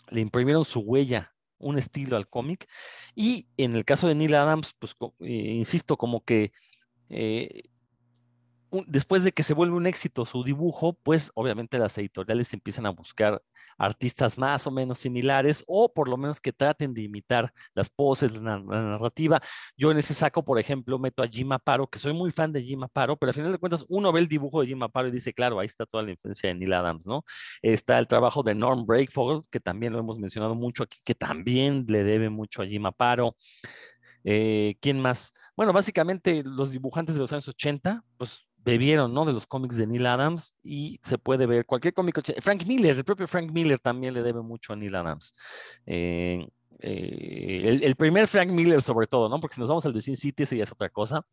le 0.09 0.21
imprimieron 0.21 0.65
su 0.65 0.81
huella, 0.81 1.33
un 1.57 1.77
estilo 1.77 2.17
al 2.17 2.27
cómic, 2.27 2.67
y 3.15 3.47
en 3.57 3.75
el 3.75 3.85
caso 3.85 4.07
de 4.07 4.15
Neil 4.15 4.35
Adams, 4.35 4.75
pues 4.79 4.95
eh, 5.21 5.53
insisto, 5.55 5.97
como 5.97 6.23
que 6.23 6.51
eh, 7.09 7.63
después 8.87 9.23
de 9.23 9.31
que 9.31 9.43
se 9.43 9.53
vuelve 9.53 9.75
un 9.75 9.87
éxito 9.87 10.25
su 10.25 10.43
dibujo, 10.43 10.93
pues 10.93 11.31
obviamente 11.35 11.77
las 11.77 11.97
editoriales 11.97 12.53
empiezan 12.53 12.85
a 12.85 12.91
buscar 12.91 13.41
artistas 13.77 14.37
más 14.37 14.67
o 14.67 14.71
menos 14.71 14.99
similares 14.99 15.63
o 15.65 15.91
por 15.91 16.09
lo 16.09 16.17
menos 16.17 16.39
que 16.41 16.51
traten 16.51 16.93
de 16.93 17.03
imitar 17.03 17.53
las 17.73 17.89
poses, 17.89 18.33
la, 18.33 18.59
la 18.59 18.81
narrativa. 18.83 19.41
Yo 19.77 19.91
en 19.91 19.97
ese 19.97 20.13
saco, 20.13 20.43
por 20.43 20.59
ejemplo, 20.59 20.99
meto 20.99 21.23
a 21.23 21.27
Jim 21.27 21.51
Aparo, 21.53 21.87
que 21.87 21.97
soy 21.97 22.13
muy 22.13 22.31
fan 22.31 22.51
de 22.51 22.61
Jim 22.61 22.83
Aparo, 22.83 23.15
pero 23.17 23.29
al 23.29 23.33
final 23.33 23.51
de 23.51 23.57
cuentas 23.57 23.85
uno 23.87 24.11
ve 24.11 24.19
el 24.19 24.27
dibujo 24.27 24.61
de 24.61 24.67
Jim 24.67 24.83
Aparo 24.83 25.07
y 25.07 25.11
dice, 25.11 25.33
claro, 25.33 25.59
ahí 25.59 25.65
está 25.65 25.85
toda 25.85 26.03
la 26.03 26.11
influencia 26.11 26.49
de 26.49 26.55
Neil 26.55 26.73
Adams, 26.73 27.05
¿no? 27.05 27.23
Está 27.61 27.97
el 27.99 28.07
trabajo 28.07 28.43
de 28.43 28.53
Norm 28.55 28.85
Breakford, 28.85 29.45
que 29.49 29.59
también 29.59 29.93
lo 29.93 29.99
hemos 29.99 30.19
mencionado 30.19 30.55
mucho 30.55 30.83
aquí, 30.83 30.99
que 31.03 31.15
también 31.15 31.85
le 31.87 32.03
debe 32.03 32.29
mucho 32.29 32.61
a 32.61 32.65
Jim 32.65 32.85
Aparo. 32.85 33.35
Eh, 34.23 34.75
¿quién 34.81 34.99
más? 34.99 35.33
Bueno, 35.55 35.71
básicamente 35.71 36.43
los 36.43 36.71
dibujantes 36.71 37.15
de 37.15 37.21
los 37.21 37.31
años 37.31 37.47
80, 37.47 38.03
pues 38.17 38.48
bebieron, 38.63 39.13
¿no? 39.13 39.25
De 39.25 39.33
los 39.33 39.47
cómics 39.47 39.77
de 39.77 39.87
Neil 39.87 40.05
Adams 40.05 40.55
y 40.63 40.99
se 41.01 41.17
puede 41.17 41.45
ver 41.45 41.65
cualquier 41.65 41.93
cómic. 41.93 42.21
Frank 42.41 42.65
Miller, 42.65 42.95
el 42.95 43.03
propio 43.03 43.27
Frank 43.27 43.51
Miller 43.51 43.79
también 43.79 44.13
le 44.13 44.23
debe 44.23 44.41
mucho 44.41 44.73
a 44.73 44.75
Neil 44.75 44.95
Adams. 44.95 45.33
Eh, 45.85 46.47
eh, 46.81 47.79
el, 47.83 47.95
primer 47.95 48.27
Frank 48.27 48.49
Miller 48.49 48.81
sobre 48.81 49.07
todo, 49.07 49.27
¿no? 49.29 49.39
Porque 49.39 49.55
si 49.55 49.61
nos 49.61 49.69
vamos 49.69 49.85
al 49.85 49.93
de 49.93 50.01
Sin 50.01 50.15
City, 50.15 50.43
ese 50.43 50.57
ya 50.57 50.63
es 50.63 50.71
otra 50.71 50.89
cosa, 50.89 51.25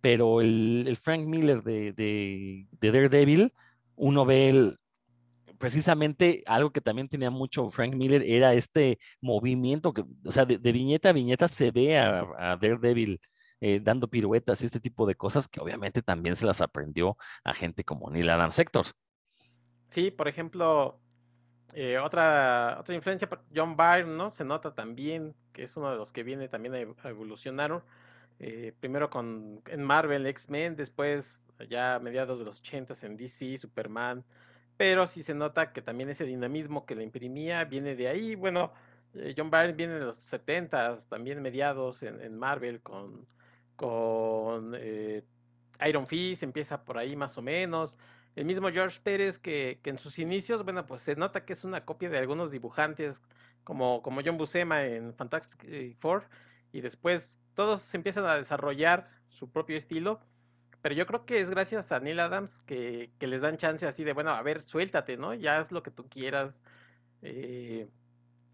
pero 0.00 0.40
el, 0.40 0.96
Frank 1.00 1.26
Miller 1.26 1.62
de, 1.62 1.92
de, 1.92 2.66
de 2.70 2.92
Daredevil, 2.92 3.52
uno 3.96 4.24
ve 4.24 4.76
precisamente 5.58 6.42
algo 6.46 6.72
que 6.72 6.80
también 6.80 7.08
tenía 7.08 7.30
mucho 7.30 7.70
Frank 7.70 7.94
Miller 7.94 8.22
era 8.26 8.52
este 8.54 8.98
movimiento 9.20 9.92
que, 9.92 10.04
o 10.24 10.32
sea, 10.32 10.44
de, 10.44 10.58
viñeta 10.58 11.10
a 11.10 11.12
viñeta 11.12 11.46
se 11.46 11.70
ve 11.70 11.96
a 11.98 12.56
Daredevil 12.60 13.20
eh, 13.62 13.80
dando 13.82 14.08
piruetas 14.10 14.62
y 14.62 14.66
este 14.66 14.80
tipo 14.80 15.06
de 15.06 15.16
cosas 15.16 15.48
que 15.48 15.60
obviamente 15.62 16.02
también 16.02 16.36
se 16.36 16.46
las 16.46 16.62
aprendió 16.62 17.18
a 17.44 17.54
gente 17.54 17.84
como 17.84 18.10
Neil 18.10 18.30
Adams 18.30 18.56
Sector. 18.56 18.86
Sí, 19.86 20.10
por 20.10 20.28
ejemplo, 20.28 21.00
eh, 21.74 21.98
otra, 21.98 22.78
otra 22.80 22.94
influencia, 22.94 23.28
John 23.54 23.76
Byrne, 23.76 24.16
¿no? 24.16 24.32
Se 24.32 24.44
nota 24.44 24.74
también 24.74 25.36
que 25.52 25.64
es 25.64 25.76
uno 25.76 25.90
de 25.90 25.96
los 25.98 26.12
que 26.12 26.22
viene 26.24 26.48
también 26.48 26.74
a 26.74 26.80
ev- 26.80 26.96
a 27.04 27.10
evolucionar. 27.10 27.84
eh, 28.40 28.74
primero 28.80 29.10
con 29.10 29.62
en 29.68 29.82
Marvel, 29.84 30.26
X-Men, 30.26 30.76
después 30.76 31.44
ya 31.70 31.96
a 31.96 32.00
mediados 32.00 32.38
de 32.40 32.44
los 32.46 32.60
80 32.60 32.94
en 33.04 33.16
DC, 33.16 33.56
Superman. 33.58 34.24
Pero 34.76 35.06
sí 35.06 35.22
se 35.24 35.34
nota 35.34 35.72
que 35.72 35.82
también 35.82 36.10
ese 36.10 36.24
dinamismo 36.26 36.86
que 36.86 36.96
le 36.96 37.04
imprimía 37.04 37.64
viene 37.66 37.96
de 37.96 38.08
ahí. 38.08 38.34
Bueno, 38.36 38.72
eh, 39.14 39.34
John 39.36 39.50
Byrne 39.50 39.74
viene 39.74 39.94
de 39.94 40.06
los 40.06 40.18
70 40.18 40.96
también 41.08 41.42
mediados 41.42 42.02
en 42.02 42.36
Marvel 42.38 42.82
con, 42.82 43.28
con 43.82 44.74
eh, 44.76 45.24
Iron 45.88 46.06
Fist, 46.06 46.44
empieza 46.44 46.84
por 46.84 46.98
ahí 46.98 47.16
más 47.16 47.36
o 47.36 47.42
menos. 47.42 47.98
El 48.36 48.44
mismo 48.44 48.70
George 48.70 49.00
Pérez 49.02 49.40
que, 49.40 49.80
que 49.82 49.90
en 49.90 49.98
sus 49.98 50.20
inicios, 50.20 50.62
bueno, 50.62 50.86
pues 50.86 51.02
se 51.02 51.16
nota 51.16 51.44
que 51.44 51.52
es 51.52 51.64
una 51.64 51.84
copia 51.84 52.08
de 52.08 52.18
algunos 52.18 52.52
dibujantes 52.52 53.22
como, 53.64 54.00
como 54.00 54.20
John 54.24 54.38
Buscema 54.38 54.84
en 54.84 55.12
Fantastic 55.14 55.96
Four 55.98 56.28
y 56.70 56.80
después 56.80 57.40
todos 57.54 57.82
se 57.82 57.96
empiezan 57.96 58.24
a 58.24 58.36
desarrollar 58.36 59.10
su 59.30 59.50
propio 59.50 59.76
estilo, 59.76 60.20
pero 60.80 60.94
yo 60.94 61.04
creo 61.04 61.26
que 61.26 61.40
es 61.40 61.50
gracias 61.50 61.90
a 61.90 61.98
Neil 61.98 62.20
Adams 62.20 62.60
que, 62.60 63.10
que 63.18 63.26
les 63.26 63.40
dan 63.40 63.56
chance 63.56 63.84
así 63.84 64.04
de, 64.04 64.12
bueno, 64.12 64.30
a 64.30 64.42
ver, 64.42 64.62
suéltate, 64.62 65.16
¿no? 65.16 65.34
Ya 65.34 65.58
haz 65.58 65.72
lo 65.72 65.82
que 65.82 65.90
tú 65.90 66.08
quieras. 66.08 66.62
eh, 67.22 67.88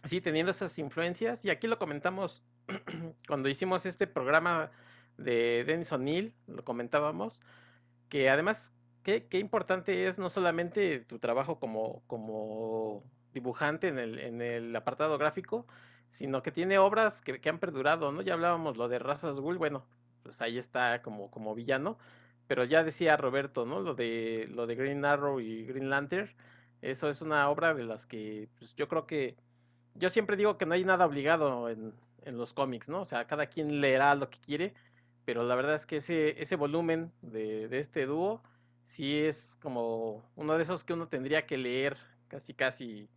sí, 0.04 0.22
teniendo 0.22 0.52
esas 0.52 0.78
influencias, 0.78 1.44
y 1.44 1.50
aquí 1.50 1.66
lo 1.66 1.78
comentamos 1.78 2.42
cuando 3.28 3.50
hicimos 3.50 3.84
este 3.84 4.06
programa 4.06 4.70
de 5.18 5.64
Dennis 5.64 5.92
O'Neill, 5.92 6.34
lo 6.46 6.64
comentábamos, 6.64 7.40
que 8.08 8.30
además 8.30 8.72
qué, 9.02 9.26
qué 9.26 9.38
importante 9.38 10.06
es 10.06 10.18
no 10.18 10.30
solamente 10.30 11.00
tu 11.00 11.18
trabajo 11.18 11.58
como, 11.60 12.02
como 12.06 13.04
dibujante 13.32 13.88
en 13.88 13.98
el, 13.98 14.18
en 14.18 14.42
el 14.42 14.74
apartado 14.74 15.18
gráfico, 15.18 15.66
sino 16.10 16.42
que 16.42 16.52
tiene 16.52 16.78
obras 16.78 17.20
que, 17.20 17.40
que 17.40 17.48
han 17.48 17.58
perdurado, 17.58 18.12
¿no? 18.12 18.22
Ya 18.22 18.34
hablábamos 18.34 18.76
lo 18.76 18.88
de 18.88 18.98
Razas 18.98 19.36
Ghoul, 19.36 19.58
bueno, 19.58 19.86
pues 20.22 20.40
ahí 20.40 20.58
está 20.58 21.02
como, 21.02 21.30
como 21.30 21.54
villano, 21.54 21.98
pero 22.46 22.64
ya 22.64 22.84
decía 22.84 23.16
Roberto, 23.16 23.66
¿no? 23.66 23.80
Lo 23.80 23.94
de, 23.94 24.48
lo 24.50 24.66
de 24.66 24.74
Green 24.74 25.04
Arrow 25.04 25.40
y 25.40 25.64
Green 25.66 25.90
Lantern, 25.90 26.30
eso 26.80 27.08
es 27.08 27.22
una 27.22 27.48
obra 27.50 27.74
de 27.74 27.84
las 27.84 28.06
que 28.06 28.48
pues, 28.58 28.74
yo 28.74 28.88
creo 28.88 29.06
que, 29.06 29.36
yo 29.94 30.10
siempre 30.10 30.36
digo 30.36 30.58
que 30.58 30.66
no 30.66 30.74
hay 30.74 30.84
nada 30.84 31.06
obligado 31.06 31.68
en, 31.68 31.94
en 32.22 32.36
los 32.38 32.52
cómics, 32.54 32.88
¿no? 32.88 33.00
O 33.02 33.04
sea, 33.04 33.26
cada 33.26 33.46
quien 33.46 33.80
leerá 33.80 34.14
lo 34.14 34.30
que 34.30 34.38
quiere, 34.38 34.74
pero 35.28 35.42
la 35.42 35.54
verdad 35.56 35.74
es 35.74 35.84
que 35.84 35.96
ese, 35.96 36.40
ese 36.40 36.56
volumen 36.56 37.12
de, 37.20 37.68
de 37.68 37.80
este 37.80 38.06
dúo 38.06 38.42
sí 38.82 39.18
es 39.18 39.58
como 39.60 40.26
uno 40.36 40.56
de 40.56 40.62
esos 40.62 40.84
que 40.84 40.94
uno 40.94 41.06
tendría 41.08 41.44
que 41.44 41.58
leer 41.58 41.98
casi 42.28 42.54
casi 42.54 43.10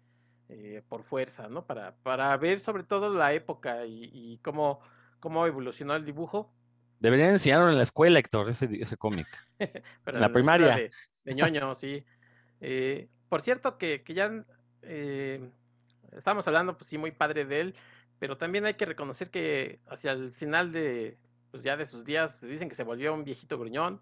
eh, 0.49 0.81
por 0.89 1.03
fuerza, 1.03 1.47
¿no? 1.47 1.65
Para, 1.65 1.95
para 2.03 2.35
ver 2.35 2.59
sobre 2.59 2.83
todo 2.83 3.13
la 3.13 3.31
época 3.31 3.85
y, 3.85 4.09
y 4.11 4.39
cómo, 4.39 4.81
cómo 5.21 5.47
evolucionó 5.47 5.95
el 5.95 6.03
dibujo. 6.03 6.53
Deberían 6.99 7.29
enseñarlo 7.29 7.69
en 7.69 7.77
la 7.77 7.83
escuela, 7.83 8.19
Héctor, 8.19 8.49
ese, 8.49 8.67
ese 8.73 8.97
cómic. 8.97 9.27
En 10.05 10.19
la 10.19 10.33
primaria. 10.33 10.75
De, 10.75 10.91
de 11.23 11.33
ñoño, 11.33 11.75
sí. 11.75 12.03
Eh, 12.59 13.07
por 13.29 13.39
cierto, 13.39 13.77
que, 13.77 14.03
que 14.03 14.13
ya 14.13 14.43
eh, 14.81 15.49
estamos 16.11 16.45
hablando, 16.45 16.75
pues 16.77 16.89
sí, 16.89 16.97
muy 16.97 17.11
padre 17.11 17.45
de 17.45 17.61
él, 17.61 17.75
pero 18.19 18.37
también 18.37 18.65
hay 18.65 18.73
que 18.73 18.85
reconocer 18.85 19.29
que 19.29 19.79
hacia 19.87 20.11
el 20.11 20.33
final 20.33 20.73
de, 20.73 21.17
pues 21.51 21.63
ya 21.63 21.77
de 21.77 21.85
sus 21.85 22.05
días, 22.05 22.41
dicen 22.41 22.69
que 22.69 22.75
se 22.75 22.83
volvió 22.83 23.13
un 23.13 23.23
viejito 23.23 23.59
gruñón. 23.59 24.01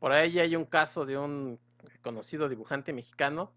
Por 0.00 0.12
ahí 0.12 0.38
hay 0.38 0.56
un 0.56 0.64
caso 0.64 1.06
de 1.06 1.18
un 1.18 1.60
conocido 2.02 2.48
dibujante 2.48 2.92
mexicano 2.92 3.52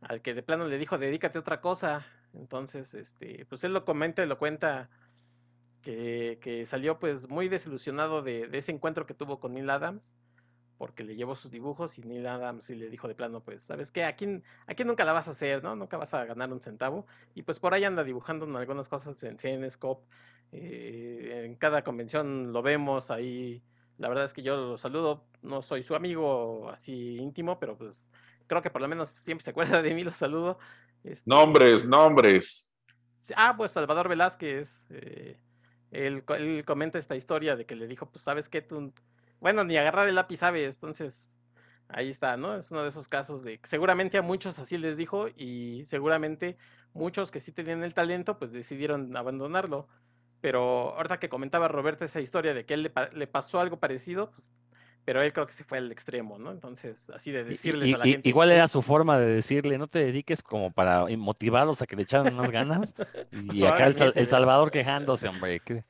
al 0.00 0.22
que 0.22 0.34
de 0.34 0.42
plano 0.42 0.66
le 0.66 0.78
dijo, 0.78 0.96
dedícate 0.96 1.38
a 1.38 1.40
otra 1.40 1.60
cosa. 1.60 2.06
Entonces, 2.34 2.94
este, 2.94 3.46
pues 3.46 3.64
él 3.64 3.72
lo 3.72 3.84
comenta 3.84 4.22
y 4.22 4.26
lo 4.26 4.38
cuenta 4.38 4.88
que, 5.82 6.38
que 6.40 6.66
salió 6.66 6.98
pues 6.98 7.28
muy 7.28 7.48
desilusionado 7.48 8.22
de, 8.22 8.46
de 8.46 8.58
ese 8.58 8.72
encuentro 8.72 9.06
que 9.06 9.14
tuvo 9.14 9.40
con 9.40 9.54
Neil 9.54 9.70
Adams 9.70 10.16
porque 10.78 11.02
le 11.02 11.16
llevó 11.16 11.34
sus 11.34 11.50
dibujos 11.50 11.98
y 11.98 12.02
Neil 12.02 12.26
Adams 12.26 12.70
y 12.70 12.76
le 12.76 12.88
dijo 12.88 13.08
de 13.08 13.16
plano, 13.16 13.42
pues, 13.42 13.62
¿sabes 13.62 13.90
qué? 13.90 14.04
Aquí, 14.04 14.40
aquí 14.66 14.84
nunca 14.84 15.04
la 15.04 15.12
vas 15.12 15.26
a 15.28 15.32
hacer, 15.32 15.62
¿no? 15.62 15.74
Nunca 15.74 15.96
vas 15.96 16.14
a 16.14 16.24
ganar 16.24 16.52
un 16.52 16.60
centavo. 16.60 17.06
Y 17.34 17.42
pues 17.42 17.58
por 17.58 17.74
ahí 17.74 17.82
anda 17.84 18.04
dibujando 18.04 18.46
algunas 18.56 18.88
cosas 18.88 19.20
en 19.24 19.36
CNScope. 19.36 20.06
Eh, 20.52 21.42
en 21.44 21.56
cada 21.56 21.82
convención 21.82 22.52
lo 22.52 22.62
vemos 22.62 23.10
ahí. 23.10 23.62
La 23.98 24.08
verdad 24.08 24.24
es 24.24 24.32
que 24.32 24.42
yo 24.42 24.56
lo 24.56 24.78
saludo, 24.78 25.26
no 25.42 25.60
soy 25.60 25.82
su 25.82 25.96
amigo 25.96 26.70
así 26.70 27.16
íntimo, 27.16 27.58
pero 27.58 27.76
pues 27.76 28.12
creo 28.46 28.62
que 28.62 28.70
por 28.70 28.80
lo 28.80 28.88
menos 28.88 29.08
siempre 29.08 29.44
se 29.44 29.50
acuerda 29.50 29.82
de 29.82 29.94
mí, 29.94 30.04
lo 30.04 30.12
saludo. 30.12 30.58
Este, 31.02 31.28
Nombres, 31.28 31.84
nombres. 31.84 32.72
Ah, 33.36 33.54
pues 33.56 33.72
Salvador 33.72 34.08
Velázquez. 34.08 34.86
eh, 34.90 35.36
él, 35.90 36.22
él 36.28 36.64
comenta 36.64 36.98
esta 36.98 37.16
historia 37.16 37.56
de 37.56 37.66
que 37.66 37.74
le 37.74 37.86
dijo, 37.86 38.06
pues, 38.10 38.22
¿sabes 38.22 38.48
qué? 38.48 38.62
Tú, 38.62 38.92
bueno, 39.40 39.64
ni 39.64 39.76
agarrar 39.76 40.08
el 40.08 40.14
lápiz 40.16 40.38
sabes. 40.38 40.74
Entonces, 40.76 41.30
ahí 41.88 42.08
está, 42.08 42.36
¿no? 42.36 42.56
Es 42.56 42.70
uno 42.70 42.82
de 42.82 42.88
esos 42.88 43.08
casos 43.08 43.42
de 43.42 43.60
seguramente 43.64 44.18
a 44.18 44.22
muchos 44.22 44.58
así 44.58 44.78
les 44.78 44.96
dijo 44.96 45.28
y 45.36 45.84
seguramente 45.86 46.56
muchos 46.92 47.30
que 47.30 47.40
sí 47.40 47.52
tenían 47.52 47.82
el 47.84 47.94
talento, 47.94 48.38
pues 48.38 48.52
decidieron 48.52 49.16
abandonarlo. 49.16 49.88
Pero 50.40 50.94
ahorita 50.96 51.18
que 51.18 51.28
comentaba 51.28 51.68
Roberto 51.68 52.04
esa 52.04 52.20
historia 52.20 52.54
de 52.54 52.64
que 52.64 52.74
él 52.74 52.82
le, 52.84 52.92
le 53.12 53.26
pasó 53.26 53.60
algo 53.60 53.80
parecido, 53.80 54.30
pues, 54.30 54.50
pero 55.08 55.22
él 55.22 55.32
creo 55.32 55.46
que 55.46 55.54
se 55.54 55.64
fue 55.64 55.78
al 55.78 55.90
extremo, 55.90 56.38
¿no? 56.38 56.50
Entonces, 56.50 57.08
así 57.08 57.32
de 57.32 57.42
decirles 57.42 57.88
y- 57.88 57.94
a 57.94 57.96
la 57.96 58.06
y- 58.06 58.12
gente. 58.12 58.28
igual 58.28 58.50
era 58.50 58.68
su 58.68 58.82
forma 58.82 59.18
de 59.18 59.24
decirle, 59.24 59.78
no 59.78 59.86
te 59.86 60.00
dediques 60.04 60.42
como 60.42 60.70
para 60.70 61.06
motivarlos 61.16 61.80
a 61.80 61.86
que 61.86 61.96
le 61.96 62.02
echaran 62.02 62.36
más 62.36 62.50
ganas. 62.50 62.94
Y 63.32 63.64
acá 63.64 63.86
el, 63.86 63.96
el. 64.14 64.26
Salvador 64.26 64.70
quejándose, 64.70 65.26
hombre. 65.26 65.60
que- 65.60 65.82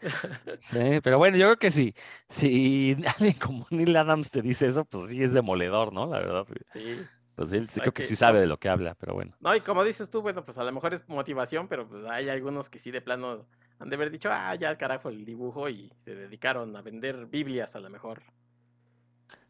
Sí, 0.61 1.01
pero 1.03 1.19
bueno, 1.19 1.37
yo 1.37 1.47
creo 1.47 1.57
que 1.59 1.73
sí. 1.73 1.95
Si 2.29 2.97
alguien 3.19 3.35
como 3.41 3.66
Neil 3.71 3.97
Adams 3.97 4.31
te 4.31 4.41
dice 4.41 4.69
eso, 4.69 4.85
pues 4.85 5.11
sí 5.11 5.21
es 5.21 5.33
demoledor, 5.33 5.93
¿no? 5.93 6.07
La 6.07 6.19
verdad. 6.21 6.47
Sí. 6.73 7.01
Pues 7.35 7.53
él 7.53 7.66
sí 7.69 7.81
creo 7.81 7.93
que 7.93 8.03
que- 8.03 8.07
sí 8.09 8.14
sabe 8.14 8.39
de 8.39 8.47
lo 8.47 8.59
que 8.61 8.69
habla, 8.69 8.95
pero 8.95 9.14
bueno. 9.14 9.35
No, 9.41 9.53
y 9.53 9.62
como 9.62 9.83
dices 9.83 10.09
tú, 10.11 10.23
bueno, 10.23 10.45
pues 10.45 10.59
a 10.59 10.62
lo 10.62 10.71
mejor 10.71 10.95
es 10.95 11.09
motivación, 11.09 11.66
pero 11.66 11.89
pues 11.89 12.05
hay 12.09 12.29
algunos 12.29 12.71
que 12.71 12.79
sí 12.79 12.93
de 12.93 13.01
plano 13.01 13.47
han 13.81 13.89
de 13.91 13.97
haber 13.97 14.12
dicho, 14.12 14.29
ah, 14.33 14.55
ya 14.55 14.69
al 14.69 14.77
carajo 14.79 15.09
el 15.09 15.25
dibujo 15.25 15.69
y 15.69 15.93
se 16.05 16.14
dedicaron 16.14 16.77
a 16.77 16.83
vender 16.83 17.27
Biblias 17.27 17.75
a 17.75 17.81
lo 17.81 17.91
mejor. 17.91 18.23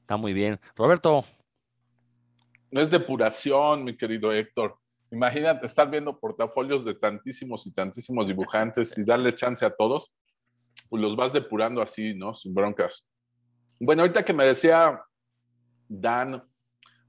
Está 0.09 0.17
muy 0.17 0.33
bien. 0.33 0.59
Roberto, 0.75 1.23
No 2.71 2.81
es 2.81 2.89
depuración, 2.89 3.85
mi 3.85 3.95
querido 3.95 4.33
Héctor. 4.33 4.79
Imagínate 5.11 5.67
estar 5.67 5.91
viendo 5.91 6.19
portafolios 6.19 6.83
de 6.87 6.95
tantísimos 6.95 7.67
y 7.67 7.75
tantísimos 7.75 8.27
dibujantes 8.27 8.97
y 8.97 9.05
darle 9.05 9.35
chance 9.35 9.67
a 9.67 9.71
todos, 9.71 10.11
pues 10.89 11.03
los 11.03 11.15
vas 11.15 11.35
depurando 11.35 11.83
así, 11.83 12.15
¿no? 12.15 12.33
Sin 12.33 12.55
broncas. 12.55 13.07
Bueno, 13.79 14.01
ahorita 14.01 14.25
que 14.25 14.33
me 14.33 14.47
decía 14.47 14.99
Dan, 15.87 16.43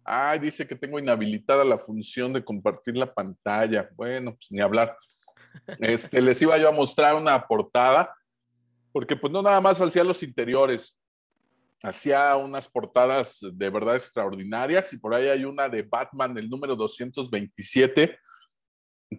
ay, 0.03 0.39
dice 0.39 0.67
que 0.67 0.75
tengo 0.75 0.99
inhabilitada 0.99 1.63
la 1.63 1.77
función 1.77 2.33
de 2.33 2.43
compartir 2.43 2.97
la 2.97 3.13
pantalla. 3.13 3.89
Bueno, 3.95 4.33
pues 4.33 4.51
ni 4.51 4.59
hablar. 4.59 4.97
Este, 5.79 6.21
les 6.21 6.41
iba 6.41 6.57
yo 6.57 6.67
a 6.67 6.73
mostrar 6.73 7.15
una 7.15 7.47
portada, 7.47 8.13
porque 8.91 9.15
pues 9.15 9.31
no 9.31 9.41
nada 9.41 9.61
más 9.61 9.79
hacía 9.79 10.03
los 10.03 10.21
interiores, 10.21 10.98
hacía 11.81 12.35
unas 12.35 12.67
portadas 12.67 13.39
de 13.41 13.69
verdad 13.69 13.95
extraordinarias 13.95 14.91
y 14.93 14.97
por 14.97 15.13
ahí 15.13 15.27
hay 15.27 15.45
una 15.45 15.69
de 15.69 15.83
Batman, 15.83 16.37
el 16.37 16.49
número 16.49 16.75
227, 16.75 18.17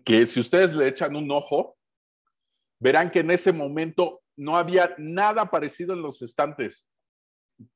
que 0.05 0.27
si 0.27 0.41
ustedes 0.41 0.73
le 0.73 0.89
echan 0.89 1.17
un 1.17 1.31
ojo, 1.31 1.77
verán 2.79 3.11
que 3.11 3.21
en 3.21 3.31
ese 3.31 3.53
momento 3.53 4.23
no 4.37 4.57
había 4.57 4.95
nada 4.99 5.51
parecido 5.51 5.95
en 5.95 6.03
los 6.03 6.23
estantes. 6.23 6.89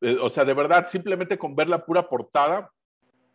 Eh, 0.00 0.16
o 0.20 0.28
sea, 0.28 0.44
de 0.44 0.54
verdad, 0.54 0.86
simplemente 0.86 1.38
con 1.38 1.54
ver 1.54 1.68
la 1.68 1.84
pura 1.84 2.08
portada 2.08 2.70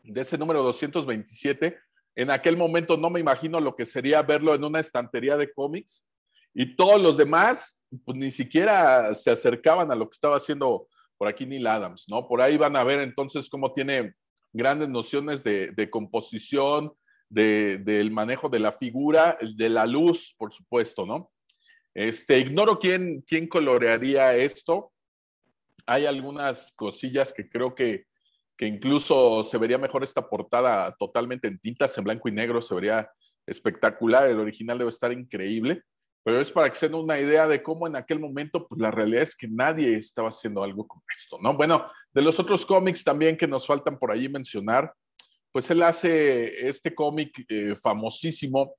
de 0.03 0.21
ese 0.21 0.37
número 0.37 0.63
227, 0.63 1.77
en 2.15 2.31
aquel 2.31 2.57
momento 2.57 2.97
no 2.97 3.09
me 3.09 3.19
imagino 3.19 3.59
lo 3.59 3.75
que 3.75 3.85
sería 3.85 4.21
verlo 4.21 4.55
en 4.55 4.63
una 4.63 4.79
estantería 4.79 5.37
de 5.37 5.51
cómics 5.51 6.05
y 6.53 6.75
todos 6.75 6.99
los 6.99 7.17
demás, 7.17 7.83
pues 8.03 8.17
ni 8.17 8.31
siquiera 8.31 9.13
se 9.13 9.31
acercaban 9.31 9.91
a 9.91 9.95
lo 9.95 10.09
que 10.09 10.15
estaba 10.15 10.37
haciendo 10.37 10.87
por 11.19 11.27
aquí 11.27 11.45
Neil 11.45 11.67
Adams, 11.67 12.05
¿no? 12.07 12.25
Por 12.27 12.41
ahí 12.41 12.55
van 12.55 12.77
a 12.77 12.83
ver 12.85 13.01
entonces 13.01 13.49
cómo 13.49 13.73
tiene 13.73 14.13
grandes 14.53 14.87
nociones 14.87 15.43
de, 15.43 15.89
composición, 15.91 16.93
de, 17.27 17.77
del 17.79 18.09
manejo 18.09 18.47
de 18.47 18.59
la 18.59 18.71
figura, 18.71 19.37
de 19.41 19.69
la 19.69 19.85
luz, 19.85 20.33
por 20.37 20.53
supuesto, 20.53 21.05
¿no? 21.05 21.29
Este, 21.93 22.39
ignoro 22.39 22.79
quién, 22.79 23.21
quién 23.27 23.47
colorearía 23.47 24.33
esto. 24.37 24.93
Hay 25.85 26.05
algunas 26.05 26.71
cosillas 26.71 27.33
que 27.33 27.49
creo 27.49 27.75
que, 27.75 28.05
que 28.57 28.65
incluso 28.65 29.43
se 29.43 29.57
vería 29.57 29.77
mejor 29.77 30.03
esta 30.03 30.29
portada 30.29 30.95
totalmente 30.97 31.49
en 31.49 31.59
tintas, 31.59 31.97
en 31.97 32.05
blanco 32.05 32.29
y 32.29 32.31
negro, 32.31 32.61
se 32.61 32.75
vería 32.75 33.11
espectacular. 33.45 34.29
El 34.29 34.39
original 34.39 34.77
debe 34.77 34.89
estar 34.89 35.11
increíble 35.11 35.83
pero 36.29 36.41
es 36.41 36.51
para 36.51 36.69
que 36.69 36.77
se 36.77 36.87
den 36.87 36.93
una 36.93 37.19
idea 37.19 37.47
de 37.47 37.63
cómo 37.63 37.87
en 37.87 37.95
aquel 37.95 38.19
momento, 38.19 38.67
pues 38.67 38.79
la 38.79 38.91
realidad 38.91 39.23
es 39.23 39.35
que 39.35 39.47
nadie 39.47 39.95
estaba 39.95 40.29
haciendo 40.29 40.63
algo 40.63 40.87
como 40.87 41.01
esto, 41.11 41.39
¿no? 41.41 41.55
Bueno, 41.55 41.87
de 42.13 42.21
los 42.21 42.39
otros 42.39 42.67
cómics 42.67 43.03
también 43.03 43.35
que 43.35 43.47
nos 43.47 43.65
faltan 43.65 43.97
por 43.97 44.11
allí 44.11 44.29
mencionar, 44.29 44.93
pues 45.51 45.71
él 45.71 45.81
hace 45.81 46.67
este 46.67 46.93
cómic 46.93 47.43
eh, 47.49 47.73
famosísimo, 47.75 48.75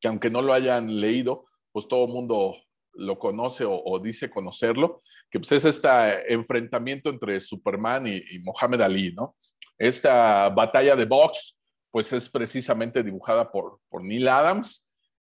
que 0.00 0.06
aunque 0.06 0.30
no 0.30 0.42
lo 0.42 0.52
hayan 0.52 1.00
leído, 1.00 1.44
pues 1.72 1.88
todo 1.88 2.04
el 2.04 2.12
mundo 2.12 2.54
lo 2.92 3.18
conoce 3.18 3.64
o, 3.64 3.82
o, 3.84 3.98
dice 3.98 4.30
conocerlo, 4.30 5.02
que 5.28 5.40
pues 5.40 5.50
es 5.50 5.64
este 5.64 5.88
enfrentamiento 6.32 7.10
entre 7.10 7.40
Superman 7.40 8.06
y, 8.06 8.22
y 8.30 8.38
Mohamed 8.44 8.80
Ali, 8.80 9.12
¿no? 9.12 9.34
Esta 9.76 10.48
batalla 10.50 10.94
de 10.94 11.04
box, 11.04 11.58
pues 11.90 12.12
es 12.12 12.28
precisamente 12.28 13.02
dibujada 13.02 13.50
por, 13.50 13.80
por 13.88 14.04
Neil 14.04 14.28
Adams, 14.28 14.86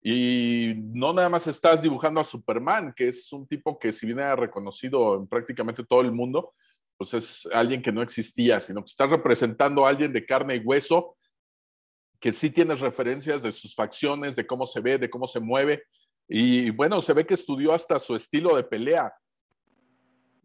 y 0.08 0.72
no 0.94 1.12
nada 1.12 1.28
más 1.28 1.48
estás 1.48 1.82
dibujando 1.82 2.20
a 2.20 2.24
Superman, 2.24 2.92
que 2.94 3.08
es 3.08 3.32
un 3.32 3.44
tipo 3.44 3.76
que 3.76 3.90
si 3.90 4.06
bien 4.06 4.20
era 4.20 4.36
reconocido 4.36 5.16
en 5.16 5.26
prácticamente 5.26 5.82
todo 5.82 6.00
el 6.00 6.12
mundo, 6.12 6.54
pues 6.96 7.12
es 7.14 7.48
alguien 7.52 7.82
que 7.82 7.90
no 7.90 8.02
existía, 8.02 8.60
sino 8.60 8.82
que 8.82 8.90
estás 8.90 9.10
representando 9.10 9.84
a 9.84 9.88
alguien 9.88 10.12
de 10.12 10.24
carne 10.24 10.54
y 10.54 10.58
hueso, 10.60 11.16
que 12.20 12.30
sí 12.30 12.50
tienes 12.50 12.78
referencias 12.78 13.42
de 13.42 13.50
sus 13.50 13.74
facciones, 13.74 14.36
de 14.36 14.46
cómo 14.46 14.64
se 14.64 14.80
ve, 14.80 14.96
de 14.96 15.10
cómo 15.10 15.26
se 15.26 15.40
mueve. 15.40 15.82
Y 16.28 16.70
bueno, 16.70 17.00
se 17.00 17.12
ve 17.12 17.26
que 17.26 17.34
estudió 17.34 17.72
hasta 17.72 17.98
su 17.98 18.14
estilo 18.14 18.54
de 18.54 18.62
pelea, 18.62 19.12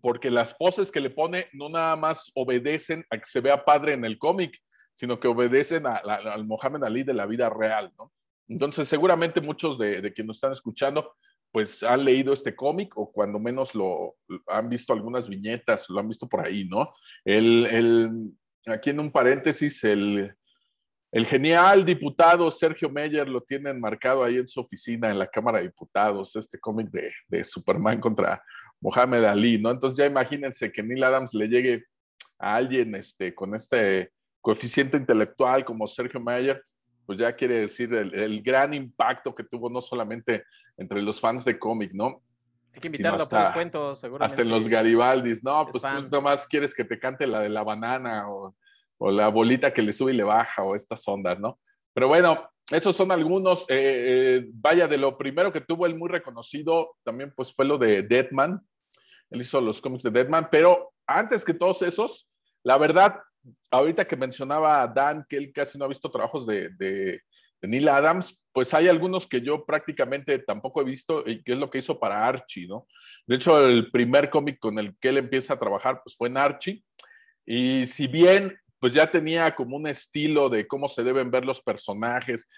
porque 0.01 0.32
las 0.32 0.55
poses 0.55 0.91
que 0.91 1.01
le 1.01 1.12
pone 1.12 1.49
no 1.53 1.70
nada 1.70 1.95
más 1.95 2.32
obedecen 2.34 3.05
a 3.12 3.18
que 3.20 3.26
se 3.26 3.41
vea 3.41 3.64
padre 3.64 3.93
en 3.93 4.05
el 4.05 4.18
cómic, 4.18 4.57
sino 4.91 5.20
que 5.20 5.28
obedecen 5.28 5.86
al 5.86 6.45
Mohamed 6.47 6.84
Ali 6.84 7.03
de 7.03 7.14
la 7.14 7.28
vida 7.28 7.47
real, 7.47 7.93
¿no? 7.95 8.12
Entonces, 8.52 8.88
seguramente 8.88 9.41
muchos 9.41 9.78
de, 9.78 10.02
de 10.02 10.14
quienes 10.14 10.28
nos 10.28 10.38
están 10.38 10.52
escuchando, 10.52 11.16
pues 11.52 11.84
han 11.84 12.06
leído 12.06 12.34
este 12.34 12.56
cómic 12.56 12.97
o 12.97 13.12
cuando 13.12 13.39
menos 13.39 13.76
lo 13.76 14.16
han 14.47 14.70
visto 14.70 14.93
algunas 14.93 15.28
viñetas, 15.28 15.89
lo 15.89 15.99
han 15.99 16.08
visto 16.08 16.28
por 16.28 16.45
ahí, 16.45 16.66
¿no? 16.66 16.93
El, 17.26 18.34
aquí 18.66 18.89
en 18.91 18.99
un 18.99 19.12
paréntesis, 19.12 19.84
el, 19.84 20.34
genial 21.26 21.84
diputado 21.84 22.49
Sergio 22.49 22.89
Meyer 22.89 23.28
lo 23.28 23.41
tienen 23.41 23.82
marcado 23.82 24.24
ahí 24.24 24.38
en 24.38 24.47
su 24.47 24.62
oficina 24.62 25.10
en 25.10 25.20
la 25.20 25.28
Cámara 25.28 25.58
de 25.58 25.66
Diputados, 25.66 26.36
este 26.38 26.58
cómic 26.58 26.89
de, 26.89 27.43
Superman 27.43 27.99
contra 27.99 28.41
Mohamed 28.80 29.26
Ali, 29.26 29.60
¿no? 29.60 29.72
Entonces 29.72 29.97
ya 29.97 30.06
imagínense 30.06 30.72
que 30.72 30.82
Neil 30.82 31.04
Adams 31.04 31.34
le 31.34 31.47
llegue 31.47 31.84
a 32.39 32.56
alguien 32.56 32.95
este, 32.95 33.36
con 33.36 33.54
este 33.54 34.12
coeficiente 34.39 34.97
intelectual 34.97 35.66
como 35.66 35.86
Sergio 35.86 36.20
Mayer, 36.20 36.64
pues 37.12 37.20
ya 37.20 37.36
quiere 37.36 37.59
decir 37.59 37.93
el, 37.93 38.41
gran 38.41 38.74
impacto 38.74 39.36
que 39.36 39.43
tuvo 39.43 39.70
no 39.70 39.82
solamente 39.82 40.45
entre 40.78 41.01
los 41.01 41.20
fans 41.20 41.43
de 41.43 41.59
cómic, 41.59 41.91
¿no? 41.91 42.24
Hay 42.74 42.80
que 42.80 42.88
invitarlo 42.88 43.22
a 43.30 43.43
los 43.43 43.51
cuentos, 43.51 43.99
seguramente. 43.99 44.32
Hasta 44.32 44.41
en 44.43 44.49
los 44.49 44.70
Garibaldis, 44.70 45.43
no, 45.43 45.68
pues 45.70 45.84
tú 45.84 46.07
nomás 46.09 46.47
quieres 46.47 46.74
que 46.74 46.86
te 46.86 46.97
cante 46.97 47.28
la 47.28 47.41
de 47.41 47.49
la 47.49 47.64
banana 47.64 48.32
o, 48.32 48.55
o, 48.97 49.12
la 49.12 49.28
bolita 49.28 49.74
que 49.74 49.82
le 49.82 49.91
sube 49.91 50.14
y 50.14 50.16
le 50.16 50.24
baja 50.24 50.64
o 50.64 50.74
estas 50.74 51.05
ondas, 51.05 51.38
¿no? 51.41 51.59
Pero 51.93 52.07
bueno, 52.07 52.49
esos 52.70 52.95
son 52.95 53.12
algunos. 53.12 53.70
Eh, 53.70 53.76
eh, 53.76 54.49
vaya, 54.53 54.88
de 54.88 54.97
lo 54.97 55.18
primero 55.18 55.51
que 55.51 55.59
tuvo 55.59 55.86
él 55.86 55.97
muy 55.97 56.07
reconocido 56.07 56.95
también 57.03 57.34
pues 57.36 57.53
fue 57.53 57.66
lo 57.66 57.78
de 57.78 58.03
Deadman. 58.03 58.66
Él 59.32 59.41
hizo 59.41 59.59
los 59.59 59.82
cómics 59.82 60.03
de 60.03 60.12
Deadman, 60.12 60.47
pero 60.49 60.93
antes 61.05 61.43
que 61.43 61.53
todos 61.53 61.82
esos, 61.82 62.30
la 62.64 62.78
verdad, 62.78 63.20
ahorita 63.70 64.06
que 64.06 64.16
mencionaba 64.16 64.82
a 64.82 64.88
Dan 64.88 65.26
que 65.28 65.38
él 65.38 65.52
casi 65.54 65.78
no 65.78 65.86
ha 65.86 65.89
visto 65.89 66.12
trabajos 66.12 66.46
de, 66.46 67.22
Neil 67.64 67.89
Adams, 67.89 68.44
pues 68.52 68.74
hay 68.74 68.88
algunos 68.88 69.28
que 69.28 69.39
yo 69.39 69.64
prácticamente 69.64 70.39
tampoco 70.39 70.82
he 70.82 70.84
visto 70.84 71.24
y 71.28 71.44
que 71.44 71.52
es 71.52 71.60
lo 71.60 71.70
que 71.70 71.78
hizo 71.78 72.00
para 72.00 72.28
Archie, 72.28 72.68
¿no? 72.68 72.88
De 73.28 73.36
hecho, 73.36 73.64
el 73.64 73.92
primer 73.92 74.32
cómic 74.32 74.58
con 74.58 74.80
el 74.80 74.98
que 75.00 75.10
él 75.10 75.20
empieza 75.20 75.54
a 75.54 75.60
trabajar, 75.60 76.02
pues 76.04 76.16
fue 76.16 76.28
en 76.28 76.38
Archie. 76.38 76.84
Y 77.46 77.86
si 77.86 78.08
bien 78.08 78.58
pues 78.82 78.94
ya 78.94 79.10
tenía 79.10 79.54
como 79.54 79.78
un 79.78 79.86
estilo 79.86 80.50
de 80.50 80.68
cómo 80.68 80.88
se 80.88 81.04
deben 81.04 81.30
ver 81.30 81.46
los 81.46 81.62
personajes, 81.62 82.50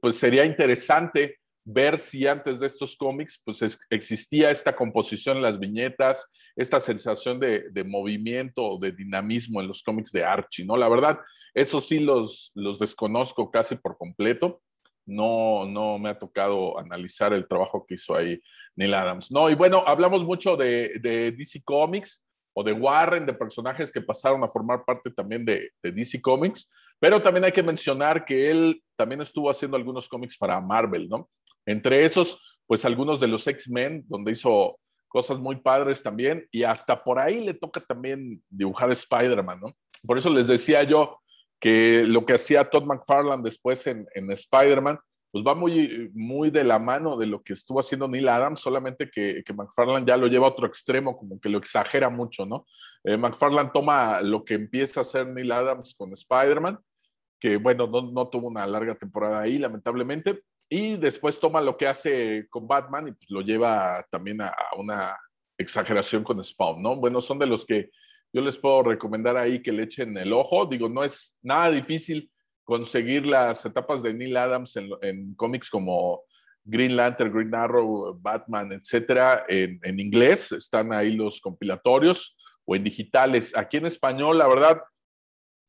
pues 0.00 0.16
sería 0.16 0.44
interesante 0.44 1.40
ver 1.64 1.98
si 1.98 2.26
antes 2.26 2.58
de 2.58 2.66
estos 2.66 2.96
cómics 2.96 3.40
pues 3.44 3.62
existía 3.90 4.50
esta 4.50 4.74
composición 4.74 5.36
en 5.36 5.42
las 5.42 5.58
viñetas, 5.58 6.26
esta 6.56 6.80
sensación 6.80 7.38
de, 7.38 7.70
de 7.70 7.84
movimiento, 7.84 8.78
de 8.78 8.92
dinamismo 8.92 9.60
en 9.60 9.68
los 9.68 9.82
cómics 9.82 10.10
de 10.12 10.24
Archie, 10.24 10.66
¿no? 10.66 10.76
La 10.76 10.88
verdad, 10.88 11.18
eso 11.54 11.80
sí 11.80 12.00
los, 12.00 12.52
los 12.54 12.78
desconozco 12.78 13.50
casi 13.50 13.76
por 13.76 13.96
completo. 13.96 14.60
No, 15.04 15.66
no 15.66 15.98
me 15.98 16.10
ha 16.10 16.18
tocado 16.18 16.78
analizar 16.78 17.32
el 17.32 17.48
trabajo 17.48 17.84
que 17.86 17.94
hizo 17.94 18.14
ahí 18.14 18.40
Neil 18.76 18.94
Adams. 18.94 19.32
No, 19.32 19.50
y 19.50 19.54
bueno, 19.54 19.82
hablamos 19.86 20.24
mucho 20.24 20.56
de, 20.56 20.92
de 21.00 21.32
DC 21.32 21.62
Comics 21.64 22.24
o 22.54 22.62
de 22.62 22.72
Warren, 22.72 23.26
de 23.26 23.34
personajes 23.34 23.90
que 23.90 24.00
pasaron 24.00 24.44
a 24.44 24.48
formar 24.48 24.84
parte 24.84 25.10
también 25.10 25.44
de, 25.44 25.70
de 25.82 25.92
DC 25.92 26.20
Comics, 26.20 26.70
pero 27.02 27.20
también 27.20 27.42
hay 27.42 27.50
que 27.50 27.64
mencionar 27.64 28.24
que 28.24 28.48
él 28.48 28.80
también 28.96 29.20
estuvo 29.20 29.50
haciendo 29.50 29.76
algunos 29.76 30.08
cómics 30.08 30.38
para 30.38 30.60
Marvel, 30.60 31.08
¿no? 31.08 31.28
Entre 31.66 32.04
esos, 32.04 32.60
pues 32.64 32.84
algunos 32.84 33.18
de 33.18 33.26
los 33.26 33.44
X-Men, 33.44 34.04
donde 34.06 34.30
hizo 34.30 34.78
cosas 35.08 35.40
muy 35.40 35.56
padres 35.56 36.00
también, 36.00 36.46
y 36.52 36.62
hasta 36.62 37.02
por 37.02 37.18
ahí 37.18 37.44
le 37.44 37.54
toca 37.54 37.80
también 37.80 38.40
dibujar 38.48 38.92
Spider-Man, 38.92 39.58
¿no? 39.60 39.76
Por 40.06 40.16
eso 40.16 40.30
les 40.30 40.46
decía 40.46 40.84
yo 40.84 41.18
que 41.58 42.04
lo 42.06 42.24
que 42.24 42.34
hacía 42.34 42.70
Todd 42.70 42.84
McFarlane 42.84 43.42
después 43.42 43.84
en, 43.88 44.06
Spider-Man, 44.14 45.00
pues 45.32 45.44
va 45.44 45.56
muy, 45.56 46.08
muy 46.14 46.50
de 46.50 46.62
la 46.62 46.78
mano 46.78 47.16
de 47.16 47.26
lo 47.26 47.42
que 47.42 47.54
estuvo 47.54 47.80
haciendo 47.80 48.06
Neil 48.06 48.28
Adams, 48.28 48.60
solamente 48.60 49.10
que, 49.10 49.42
que 49.44 49.52
McFarlane 49.52 50.06
ya 50.06 50.16
lo 50.16 50.28
lleva 50.28 50.46
a 50.46 50.50
otro 50.50 50.68
extremo, 50.68 51.16
como 51.16 51.40
que 51.40 51.48
lo 51.48 51.58
exagera 51.58 52.10
mucho, 52.10 52.46
¿no? 52.46 52.64
Eh, 53.02 53.16
McFarlane 53.16 53.70
toma 53.74 54.20
lo 54.20 54.44
que 54.44 54.54
empieza 54.54 55.00
a 55.00 55.02
hacer 55.02 55.26
Neil 55.26 55.50
Adams 55.50 55.96
con 55.96 56.12
Spider-Man, 56.12 56.78
que 57.42 57.56
bueno, 57.56 57.88
no, 57.88 58.02
no, 58.02 58.28
tuvo 58.28 58.46
una 58.46 58.64
larga 58.68 58.94
temporada 58.94 59.40
ahí, 59.40 59.58
lamentablemente, 59.58 60.44
y 60.68 60.96
después 60.96 61.40
toma 61.40 61.60
lo 61.60 61.76
que 61.76 61.88
hace 61.88 62.46
con 62.48 62.68
Batman 62.68 63.08
y 63.08 63.12
pues 63.14 63.28
lo 63.30 63.40
lleva 63.40 64.06
también 64.12 64.40
a, 64.42 64.54
una 64.78 65.16
exageración 65.58 66.22
con 66.22 66.42
Spawn, 66.42 66.80
¿no? 66.80 66.94
Bueno, 66.94 67.20
son 67.20 67.40
de 67.40 67.46
los 67.46 67.66
que 67.66 67.90
yo 68.32 68.42
les 68.42 68.56
puedo 68.56 68.84
recomendar 68.84 69.36
ahí 69.36 69.60
que 69.60 69.72
le 69.72 69.82
echen 69.82 70.16
el 70.16 70.32
ojo. 70.32 70.66
Digo, 70.66 70.88
no 70.88 71.02
es 71.02 71.40
nada 71.42 71.68
difícil 71.72 72.30
conseguir 72.62 73.26
las 73.26 73.66
etapas 73.66 74.04
de 74.04 74.14
Neil 74.14 74.36
Adams 74.36 74.76
en, 74.76 75.34
cómics 75.34 75.68
como 75.68 76.22
Green 76.62 76.94
Lantern, 76.94 77.32
Green 77.32 77.54
Arrow, 77.56 78.16
Batman, 78.20 78.70
etcétera, 78.70 79.46
en, 79.48 79.80
en, 79.82 79.98
inglés. 79.98 80.52
Están 80.52 80.92
ahí 80.92 81.10
los 81.10 81.40
compilatorios 81.40 82.36
o 82.64 82.76
en 82.76 82.84
digitales. 82.84 83.52
Aquí 83.56 83.78
en 83.78 83.86
español, 83.86 84.38
la 84.38 84.46
verdad, 84.46 84.80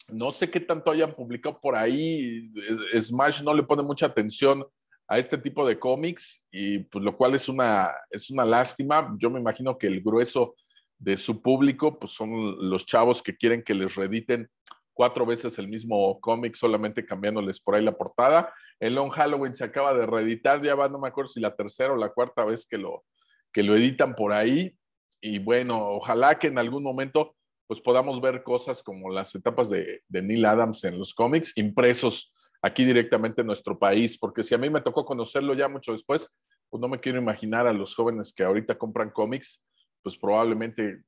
no 0.08 0.32
sé 0.32 0.50
qué 0.50 0.60
tanto 0.60 0.92
hayan 0.92 1.14
publicado 1.14 1.60
por 1.60 1.76
ahí. 1.76 2.52
Smash 3.00 3.42
no 3.42 3.54
le 3.54 3.64
pone 3.64 3.84
mucha 3.84 4.08
atención 4.08 4.66
a 5.08 5.18
este 5.18 5.38
tipo 5.38 5.66
de 5.68 5.80
cómics 5.80 6.46
y 6.52 6.80
pues 6.80 7.04
lo 7.04 7.16
cual 7.16 7.36
es 7.36 7.50
una, 7.50 7.92
es 8.10 8.30
una 8.30 8.46
lástima. 8.46 9.16
Yo 9.18 9.30
me 9.30 9.40
imagino 9.40 9.78
que 9.78 9.88
el 9.88 10.02
grueso 10.02 10.56
de 10.98 11.18
su 11.18 11.42
público 11.42 12.00
pues 12.00 12.14
son 12.14 12.70
los 12.70 12.86
chavos 12.86 13.22
que 13.22 13.36
quieren 13.36 13.64
que 13.64 13.74
les 13.74 13.96
reediten 13.96 14.50
cuatro 14.94 15.26
veces 15.26 15.58
el 15.58 15.68
mismo 15.68 16.20
cómic 16.22 16.56
solamente 16.56 17.06
cambiándoles 17.06 17.60
por 17.60 17.76
ahí 17.76 17.84
la 17.84 17.98
portada. 17.98 18.54
El 18.80 18.96
Long 18.96 19.12
Halloween 19.12 19.56
se 19.56 19.64
acaba 19.64 19.94
de 19.94 20.06
reeditar, 20.06 20.62
ya 20.62 20.76
va, 20.76 20.88
no 20.88 21.00
me 21.00 21.08
acuerdo 21.08 21.30
si 21.30 21.40
la 21.40 21.56
tercera 21.56 21.94
o 21.94 21.98
la 21.98 22.10
cuarta 22.10 22.46
vez 22.46 22.66
que 22.66 22.78
lo, 22.78 23.04
que 23.52 23.64
lo 23.64 23.76
editan 23.76 24.16
por 24.16 24.34
ahí. 24.34 24.76
Y 25.22 25.40
bueno, 25.40 25.90
ojalá 25.90 26.38
que 26.38 26.48
en 26.48 26.58
algún 26.58 26.84
momento 26.84 27.36
pues 27.74 27.82
podamos 27.82 28.22
ver 28.22 28.44
cosas 28.44 28.84
como 28.84 29.10
las 29.10 29.34
etapas 29.34 29.68
de, 29.68 30.04
Neil 30.08 30.46
Adams 30.46 30.84
en 30.84 31.00
los 31.00 31.12
cómics 31.12 31.58
impresos 31.58 32.32
aquí 32.62 32.86
directamente 32.86 33.42
en 33.42 33.48
nuestro 33.48 33.80
país, 33.80 34.16
porque 34.16 34.44
si 34.44 34.54
a 34.54 34.60
mí 34.60 34.70
me 34.70 34.80
tocó 34.80 35.04
conocerlo 35.04 35.56
ya 35.56 35.68
mucho 35.68 35.92
después, 35.92 36.30
pues 36.70 36.80
no 36.80 36.88
me 36.88 37.00
quiero 37.00 37.18
imaginar 37.18 37.66
a 37.66 37.74
los 37.74 37.96
jóvenes 37.96 38.32
que 38.32 38.44
ahorita 38.44 38.78
compran 38.78 39.10
cómics, 39.10 39.66
pues 40.04 40.16
probablemente 40.16 41.02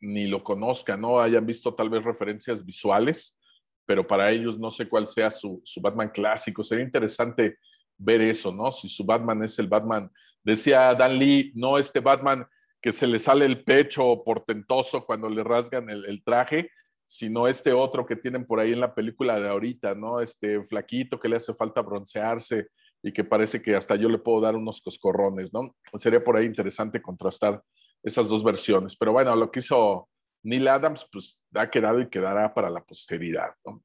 ni 0.00 0.26
lo 0.26 0.42
conozcan, 0.42 1.02
no 1.02 1.20
hayan 1.20 1.44
visto 1.44 1.74
tal 1.74 1.90
vez 1.90 2.02
referencias 2.02 2.64
visuales, 2.64 3.38
pero 3.84 4.06
para 4.06 4.30
ellos 4.30 4.58
no 4.58 4.70
sé 4.70 4.88
cuál 4.88 5.08
sea 5.08 5.30
su, 5.30 5.60
su 5.64 5.82
Batman 5.82 6.08
clásico. 6.08 6.62
Sería 6.62 6.86
interesante 6.86 7.58
ver 7.98 8.22
eso, 8.22 8.50
¿no? 8.50 8.72
Si 8.72 8.88
su 8.88 9.04
Batman 9.04 9.44
es 9.44 9.58
el 9.58 9.68
Batman, 9.68 10.10
decía 10.42 10.94
Dan 10.94 11.18
Lee, 11.18 11.52
no 11.54 11.76
este 11.76 12.00
Batman 12.00 12.46
que 12.80 12.92
se 12.92 13.06
le 13.06 13.18
sale 13.18 13.44
el 13.44 13.64
pecho 13.64 14.22
portentoso 14.24 15.04
cuando 15.04 15.28
le 15.28 15.42
rasgan 15.42 15.88
el, 15.90 16.22
traje, 16.22 16.70
sino 17.06 17.48
este 17.48 17.72
otro 17.72 18.06
que 18.06 18.16
tienen 18.16 18.46
por 18.46 18.60
ahí 18.60 18.72
en 18.72 18.80
la 18.80 18.94
película 18.94 19.40
de 19.40 19.48
ahorita, 19.48 19.94
¿no? 19.94 20.20
Este 20.20 20.62
flaquito 20.64 21.18
que 21.18 21.28
le 21.28 21.36
hace 21.36 21.54
falta 21.54 21.82
broncearse 21.82 22.68
y 23.02 23.12
que 23.12 23.24
parece 23.24 23.62
que 23.62 23.74
hasta 23.76 23.96
yo 23.96 24.08
le 24.08 24.18
puedo 24.18 24.40
dar 24.40 24.56
unos 24.56 24.80
coscorrones, 24.80 25.52
¿no? 25.52 25.74
Sería 25.98 26.22
por 26.22 26.36
ahí 26.36 26.46
interesante 26.46 27.00
contrastar 27.00 27.62
esas 28.02 28.28
dos 28.28 28.42
versiones. 28.42 28.96
Pero 28.96 29.12
bueno, 29.12 29.34
lo 29.36 29.50
que 29.50 29.60
hizo 29.60 30.08
Neil 30.42 30.68
Adams, 30.68 31.08
pues 31.10 31.42
ha 31.54 31.70
quedado 31.70 32.00
y 32.00 32.08
quedará 32.08 32.54
para 32.54 32.70
la 32.70 32.84
posteridad, 32.84 33.50
¿no? 33.64 33.82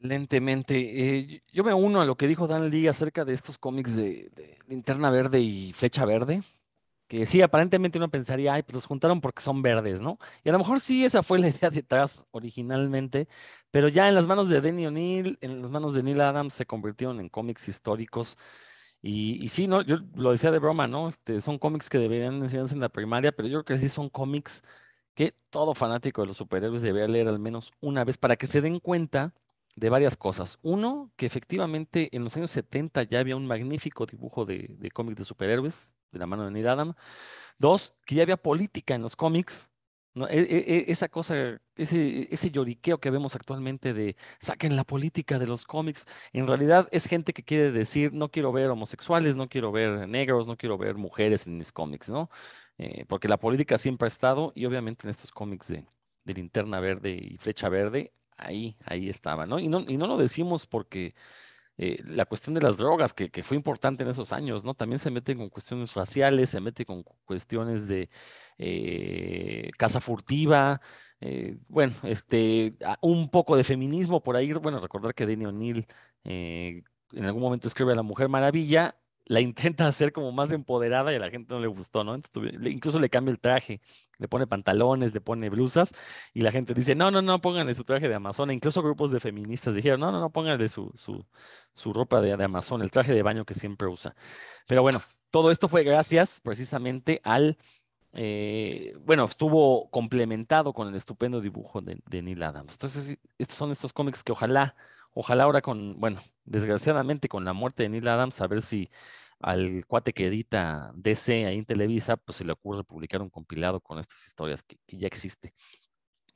Excelentemente. 0.00 0.76
Eh, 0.76 1.42
yo 1.52 1.64
me 1.64 1.74
uno 1.74 2.00
a 2.00 2.04
lo 2.04 2.16
que 2.16 2.28
dijo 2.28 2.46
Dan 2.46 2.70
Lee 2.70 2.86
acerca 2.86 3.24
de 3.24 3.34
estos 3.34 3.58
cómics 3.58 3.96
de, 3.96 4.30
Linterna 4.68 5.10
Verde 5.10 5.40
y 5.40 5.72
Flecha 5.72 6.04
Verde 6.04 6.42
que 7.08 7.26
sí, 7.26 7.42
aparentemente 7.42 7.98
uno 7.98 8.10
pensaría, 8.10 8.54
ay, 8.54 8.62
pues 8.62 8.74
los 8.74 8.86
juntaron 8.86 9.20
porque 9.20 9.42
son 9.42 9.62
verdes, 9.62 10.00
¿no? 10.00 10.18
Y 10.44 10.50
a 10.50 10.52
lo 10.52 10.58
mejor 10.58 10.78
sí, 10.80 11.04
esa 11.04 11.22
fue 11.22 11.38
la 11.38 11.48
idea 11.48 11.70
detrás 11.70 12.26
originalmente, 12.32 13.28
pero 13.70 13.88
ya 13.88 14.08
en 14.08 14.14
las 14.14 14.26
manos 14.26 14.48
de 14.50 14.60
Denny 14.60 14.86
O'Neill, 14.86 15.38
en 15.40 15.62
las 15.62 15.70
manos 15.70 15.94
de 15.94 16.02
Neil 16.02 16.20
Adams, 16.20 16.54
se 16.54 16.66
convirtieron 16.66 17.20
en 17.20 17.28
cómics 17.30 17.68
históricos. 17.68 18.36
Y, 19.02 19.42
y, 19.44 19.48
sí, 19.48 19.68
¿no? 19.68 19.82
Yo 19.82 19.98
lo 20.16 20.32
decía 20.32 20.50
de 20.50 20.58
broma, 20.58 20.86
¿no? 20.88 21.08
Este, 21.08 21.40
son 21.40 21.58
cómics 21.58 21.88
que 21.90 21.98
deberían 21.98 22.42
enseñarse 22.42 22.74
en 22.74 22.80
la 22.80 22.88
primaria, 22.90 23.32
pero 23.32 23.48
yo 23.48 23.64
creo 23.64 23.76
que 23.76 23.80
sí 23.82 23.88
son 23.88 24.10
cómics 24.10 24.62
que 25.14 25.34
todo 25.50 25.74
fanático 25.74 26.22
de 26.22 26.28
los 26.28 26.36
superhéroes 26.36 26.82
debería 26.82 27.08
leer 27.08 27.28
al 27.28 27.38
menos 27.38 27.72
una 27.80 28.04
vez 28.04 28.18
para 28.18 28.36
que 28.36 28.46
se 28.46 28.60
den 28.60 28.80
cuenta 28.80 29.34
de 29.78 29.90
varias 29.90 30.16
cosas. 30.16 30.58
Uno, 30.62 31.12
que 31.16 31.26
efectivamente 31.26 32.08
en 32.16 32.24
los 32.24 32.36
años 32.36 32.50
70 32.50 33.04
ya 33.04 33.20
había 33.20 33.36
un 33.36 33.46
magnífico 33.46 34.06
dibujo 34.06 34.44
de, 34.44 34.74
de 34.78 34.90
cómics 34.90 35.18
de 35.18 35.24
superhéroes, 35.24 35.92
de 36.12 36.18
la 36.18 36.26
mano 36.26 36.44
de 36.44 36.50
Neil 36.50 36.68
Adam. 36.68 36.94
Dos, 37.58 37.94
que 38.06 38.16
ya 38.16 38.22
había 38.22 38.36
política 38.36 38.94
en 38.94 39.02
los 39.02 39.16
cómics. 39.16 39.70
¿no? 40.14 40.28
E, 40.28 40.40
e, 40.40 40.88
e, 40.88 40.92
esa 40.92 41.08
cosa, 41.08 41.60
ese, 41.76 42.28
ese 42.32 42.50
lloriqueo 42.50 42.98
que 42.98 43.10
vemos 43.10 43.36
actualmente 43.36 43.94
de 43.94 44.16
saquen 44.40 44.74
la 44.76 44.84
política 44.84 45.38
de 45.38 45.46
los 45.46 45.64
cómics, 45.64 46.06
en 46.32 46.46
realidad 46.48 46.88
es 46.90 47.06
gente 47.06 47.32
que 47.32 47.44
quiere 47.44 47.70
decir 47.70 48.12
no 48.12 48.30
quiero 48.30 48.50
ver 48.52 48.70
homosexuales, 48.70 49.36
no 49.36 49.48
quiero 49.48 49.70
ver 49.70 50.08
negros, 50.08 50.48
no 50.48 50.56
quiero 50.56 50.76
ver 50.78 50.96
mujeres 50.96 51.46
en 51.46 51.58
mis 51.58 51.70
cómics, 51.72 52.08
¿no? 52.08 52.30
Eh, 52.78 53.04
porque 53.06 53.28
la 53.28 53.36
política 53.38 53.78
siempre 53.78 54.06
ha 54.06 54.08
estado 54.08 54.52
y 54.56 54.66
obviamente 54.66 55.06
en 55.06 55.10
estos 55.10 55.30
cómics 55.30 55.68
de, 55.68 55.84
de 56.24 56.32
linterna 56.32 56.80
verde 56.80 57.10
y 57.10 57.36
flecha 57.38 57.68
verde, 57.68 58.12
ahí, 58.38 58.76
ahí 58.84 59.08
estaba, 59.08 59.46
¿no? 59.46 59.58
Y, 59.58 59.68
¿no? 59.68 59.80
y 59.86 59.96
no 59.96 60.06
lo 60.06 60.16
decimos 60.16 60.66
porque 60.66 61.14
eh, 61.80 62.02
la 62.04 62.26
cuestión 62.26 62.54
de 62.54 62.60
las 62.60 62.76
drogas, 62.76 63.12
que, 63.14 63.30
fue 63.44 63.56
importante 63.56 64.02
en 64.02 64.10
esos 64.10 64.32
años, 64.32 64.64
¿no? 64.64 64.74
También 64.74 64.98
se 64.98 65.12
mete 65.12 65.36
con 65.36 65.48
cuestiones 65.48 65.94
raciales, 65.94 66.50
se 66.50 66.60
mete 66.60 66.84
con 66.84 67.04
cuestiones 67.24 67.86
de 67.86 68.10
eh, 68.58 69.70
casa 69.78 70.00
furtiva, 70.00 70.80
eh, 71.20 71.56
bueno, 71.68 71.94
este, 72.02 72.74
un 73.00 73.30
poco 73.30 73.56
de 73.56 73.64
feminismo 73.64 74.22
por 74.22 74.36
ahí, 74.36 74.52
bueno, 74.54 74.80
recordar 74.80 75.14
que 75.14 75.26
Danny 75.26 75.46
O'Neill 75.46 75.86
en 76.24 77.24
algún 77.24 77.42
momento 77.42 77.68
escribe 77.68 77.92
a 77.92 77.96
la 77.96 78.02
Mujer 78.02 78.28
Maravilla, 78.28 78.96
la 79.28 79.40
intenta 79.40 79.86
hacer 79.86 80.12
como 80.12 80.32
más 80.32 80.50
empoderada 80.52 81.12
y 81.12 81.16
a 81.16 81.18
la 81.18 81.30
gente 81.30 81.52
no 81.52 81.60
le 81.60 81.66
gustó, 81.66 82.02
¿no? 82.02 82.18
incluso 82.64 82.98
le 82.98 83.10
cambia 83.10 83.30
el 83.30 83.38
traje, 83.38 83.82
le 84.18 84.26
pone 84.26 84.46
pantalones, 84.46 85.12
le 85.12 85.20
pone 85.20 85.50
blusas 85.50 85.92
y 86.32 86.40
la 86.40 86.50
gente 86.50 86.72
dice, 86.72 86.94
no, 86.94 87.10
no, 87.10 87.20
no, 87.20 87.40
pónganle 87.40 87.74
su 87.74 87.84
traje 87.84 88.08
de 88.08 88.14
Amazon. 88.14 88.50
incluso 88.50 88.82
grupos 88.82 89.10
de 89.10 89.20
feministas 89.20 89.74
dijeron, 89.74 90.00
no, 90.00 90.10
no, 90.10 90.18
no, 90.18 90.30
pónganle 90.30 90.68
su, 90.70 90.90
su, 90.96 91.26
su 91.74 91.92
ropa 91.92 92.22
de, 92.22 92.36
de 92.36 92.44
Amazon, 92.44 92.80
el 92.80 92.90
traje 92.90 93.12
de 93.12 93.22
baño 93.22 93.44
que 93.44 93.54
siempre 93.54 93.86
usa. 93.86 94.16
Pero 94.66 94.80
bueno, 94.80 95.02
todo 95.30 95.50
esto 95.50 95.68
fue 95.68 95.84
gracias 95.84 96.40
precisamente 96.40 97.20
al, 97.22 97.58
eh, 98.14 98.96
bueno, 99.00 99.26
estuvo 99.26 99.90
complementado 99.90 100.72
con 100.72 100.88
el 100.88 100.94
estupendo 100.94 101.42
dibujo 101.42 101.82
de, 101.82 102.00
de 102.06 102.22
Neil 102.22 102.42
Adams. 102.42 102.72
Entonces, 102.72 103.18
estos 103.36 103.58
son 103.58 103.72
estos 103.72 103.92
cómics 103.92 104.24
que 104.24 104.32
ojalá 104.32 104.74
Ojalá 105.20 105.42
ahora 105.42 105.62
con, 105.62 105.98
bueno, 105.98 106.20
desgraciadamente 106.44 107.28
con 107.28 107.44
la 107.44 107.52
muerte 107.52 107.82
de 107.82 107.88
Neil 107.88 108.06
Adams, 108.06 108.40
a 108.40 108.46
ver 108.46 108.62
si 108.62 108.88
al 109.40 109.84
cuate 109.84 110.12
que 110.12 110.28
edita 110.28 110.92
DC 110.94 111.44
ahí 111.44 111.58
en 111.58 111.64
Televisa, 111.64 112.16
pues 112.16 112.36
se 112.36 112.44
le 112.44 112.52
ocurre 112.52 112.84
publicar 112.84 113.20
un 113.20 113.28
compilado 113.28 113.80
con 113.80 113.98
estas 113.98 114.24
historias 114.24 114.62
que, 114.62 114.78
ya 114.86 115.08
existe. 115.08 115.54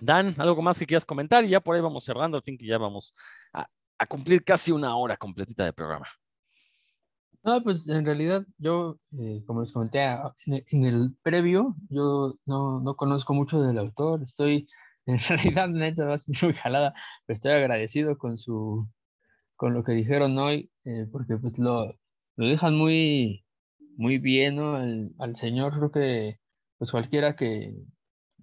Dan, 0.01 0.35
¿algo 0.37 0.61
más 0.63 0.81
que 0.81 0.87
quieras 0.87 1.07
comentar? 1.07 1.45
Y 1.45 1.51
ya 1.51 1.61
por 1.61 1.77
ahí 1.77 1.81
vamos 1.81 2.03
cerrando, 2.03 2.37
al 2.37 2.43
fin 2.43 2.59
que 2.59 2.67
ya 2.67 2.77
vamos 2.77 3.15
a, 3.53 3.69
cumplir 4.09 4.43
casi 4.43 4.73
una 4.73 4.97
hora 4.97 5.17
completita 5.17 5.65
de 5.65 5.73
programa. 5.73 6.09
No, 7.45 7.61
pues 7.61 7.89
en 7.89 8.05
realidad 8.05 8.45
yo, 8.59 8.99
eh, 9.17 9.45
como 9.47 9.61
les 9.61 9.73
comenté 9.73 10.03
en 10.47 10.85
el 10.85 11.15
previo, 11.23 11.77
yo 11.89 12.35
no, 12.47 12.81
no 12.81 12.97
conozco 12.97 13.33
mucho 13.33 13.63
del 13.63 13.79
autor, 13.79 14.25
estoy 14.25 14.67
en 15.07 15.19
realidad, 15.19 15.69
neta, 15.69 16.05
va 16.07 16.15
a 16.15 16.19
ser 16.19 16.35
muy 16.43 16.53
jalada, 16.55 16.95
pero 17.27 17.35
estoy 17.35 17.53
agradecido 17.53 18.19
con 18.19 18.39
su, 18.39 18.89
con 19.57 19.75
lo 19.75 19.85
que 19.85 19.93
dijeron 19.93 20.39
hoy, 20.39 20.71
eh, 20.85 21.07
porque 21.11 21.37
pues 21.37 21.59
lo, 21.59 21.87
lo 22.37 22.47
dejan 22.47 22.77
muy, 22.77 23.45
muy 23.97 24.19
bien, 24.19 24.57
¿no? 24.57 24.77
Al, 24.77 25.37
señor, 25.37 25.75
creo 25.77 25.91
que, 25.91 26.41
pues 26.79 26.91
cualquiera 26.93 27.37
que, 27.37 27.75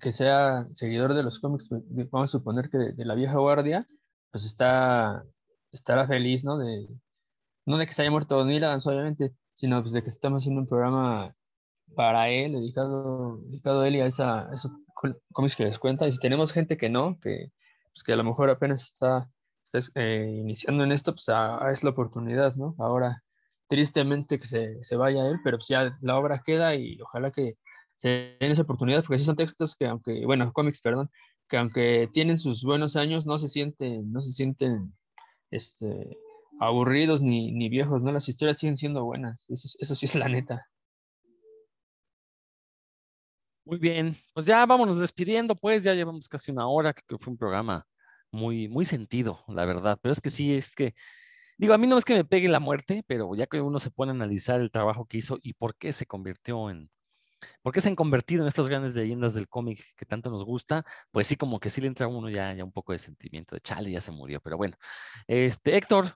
que 0.01 0.11
sea 0.11 0.65
seguidor 0.73 1.13
de 1.13 1.23
los 1.23 1.39
cómics, 1.39 1.67
pues, 1.69 1.83
vamos 2.11 2.29
a 2.29 2.37
suponer 2.37 2.69
que 2.69 2.77
de, 2.77 3.05
la 3.05 3.15
vieja 3.15 3.37
guardia, 3.37 3.87
pues 4.31 4.45
está, 4.45 5.23
estará 5.71 6.07
feliz, 6.07 6.43
¿no? 6.43 6.57
De, 6.57 6.87
no 7.65 7.77
de 7.77 7.85
que 7.85 7.93
se 7.93 8.01
haya 8.03 8.11
muerto 8.11 8.45
Neil 8.45 8.63
Adams, 8.63 8.87
obviamente, 8.87 9.33
sino 9.53 9.81
pues 9.81 9.93
de 9.93 10.03
que 10.03 10.09
estamos 10.09 10.43
haciendo 10.43 10.61
un 10.61 10.67
programa 10.67 11.35
para 11.95 12.29
él, 12.29 12.53
dedicado, 12.53 13.37
dedicado 13.45 13.81
a 13.81 13.87
él 13.87 13.95
y 13.97 14.01
a 14.01 14.07
esa, 14.07 14.49
cómics 15.33 15.55
que 15.55 15.65
les 15.65 15.79
cuenta. 15.79 16.07
Y 16.07 16.11
si 16.11 16.19
tenemos 16.19 16.51
gente 16.51 16.77
que 16.77 16.89
no, 16.89 17.19
que, 17.19 17.51
pues 17.93 18.03
que 18.03 18.13
a 18.13 18.15
lo 18.15 18.23
mejor 18.23 18.49
apenas 18.49 18.83
está, 18.83 19.29
está 19.63 19.79
eh, 19.95 20.27
iniciando 20.39 20.83
en 20.83 20.91
esto, 20.91 21.13
pues 21.13 21.29
ah, 21.29 21.69
es 21.71 21.83
la 21.83 21.91
oportunidad, 21.91 22.55
¿no? 22.55 22.75
Ahora, 22.79 23.23
tristemente 23.67 24.39
que 24.39 24.47
se, 24.47 24.83
se, 24.83 24.95
vaya 24.95 25.27
él, 25.27 25.39
pero 25.43 25.57
pues 25.57 25.67
ya 25.67 25.97
la 26.01 26.17
obra 26.17 26.41
queda 26.45 26.75
y 26.75 26.99
ojalá 27.01 27.31
que 27.31 27.57
se 27.95 28.37
den 28.39 28.51
esa 28.51 28.63
oportunidad, 28.63 29.03
porque 29.03 29.19
sí 29.19 29.25
son 29.25 29.35
textos 29.35 29.75
que 29.75 29.87
aunque, 29.87 30.25
bueno, 30.25 30.51
cómics, 30.53 30.81
perdón, 30.81 31.09
que 31.47 31.57
aunque 31.57 32.09
tienen 32.13 32.37
sus 32.37 32.63
buenos 32.63 32.95
años, 32.95 33.25
no 33.25 33.39
se 33.39 33.47
sienten, 33.47 34.11
no 34.11 34.21
se 34.21 34.31
sienten, 34.31 34.93
este, 35.51 36.17
aburridos 36.59 37.21
ni, 37.21 37.51
ni 37.51 37.69
viejos, 37.69 38.01
¿no? 38.03 38.11
Las 38.11 38.29
historias 38.29 38.57
siguen 38.57 38.77
siendo 38.77 39.03
buenas, 39.03 39.49
eso, 39.49 39.67
eso 39.79 39.95
sí 39.95 40.05
es 40.05 40.15
la 40.15 40.29
neta. 40.29 40.68
Muy 43.69 43.77
bien, 43.77 44.17
pues 44.33 44.47
ya 44.47 44.65
vámonos 44.65 44.97
despidiendo, 44.99 45.55
pues 45.55 45.83
ya 45.83 45.93
llevamos 45.93 46.27
casi 46.27 46.49
una 46.49 46.67
hora, 46.67 46.91
que 46.91 47.03
fue 47.19 47.31
un 47.31 47.37
programa 47.37 47.85
muy, 48.31 48.67
muy 48.67 48.83
sentido, 48.83 49.43
la 49.47 49.63
verdad, 49.63 49.99
pero 50.01 50.11
es 50.11 50.21
que 50.21 50.31
sí, 50.31 50.55
es 50.55 50.73
que, 50.73 50.95
digo, 51.57 51.73
a 51.73 51.77
mí 51.77 51.87
no 51.87 51.97
es 51.97 52.05
que 52.05 52.15
me 52.15 52.25
pegue 52.25 52.49
la 52.49 52.59
muerte, 52.59 53.03
pero 53.07 53.35
ya 53.35 53.47
que 53.47 53.61
uno 53.61 53.79
se 53.79 53.91
pone 53.91 54.11
a 54.11 54.15
analizar 54.15 54.59
el 54.61 54.71
trabajo 54.71 55.05
que 55.05 55.17
hizo 55.19 55.37
y 55.43 55.53
por 55.53 55.75
qué 55.75 55.93
se 55.93 56.07
convirtió 56.07 56.71
en, 56.71 56.89
por 57.63 57.73
qué 57.73 57.81
se 57.81 57.89
han 57.89 57.95
convertido 57.95 58.43
en 58.43 58.49
estas 58.49 58.69
grandes 58.69 58.95
leyendas 58.95 59.33
del 59.35 59.49
cómic 59.49 59.83
que 59.97 60.05
tanto 60.05 60.31
nos 60.31 60.45
gusta, 60.45 60.85
pues 61.11 61.27
sí, 61.27 61.37
como 61.37 61.59
que 61.59 61.69
sí 61.69 61.81
le 61.81 61.87
entra 61.87 62.07
a 62.07 62.09
uno 62.09 62.29
ya, 62.29 62.53
ya 62.53 62.65
un 62.65 62.73
poco 62.73 62.93
de 62.93 62.99
sentimiento 62.99 63.55
de 63.55 63.61
chale, 63.61 63.91
ya 63.91 64.01
se 64.01 64.11
murió, 64.11 64.41
pero 64.41 64.57
bueno, 64.57 64.77
este, 65.27 65.77
Héctor, 65.77 66.15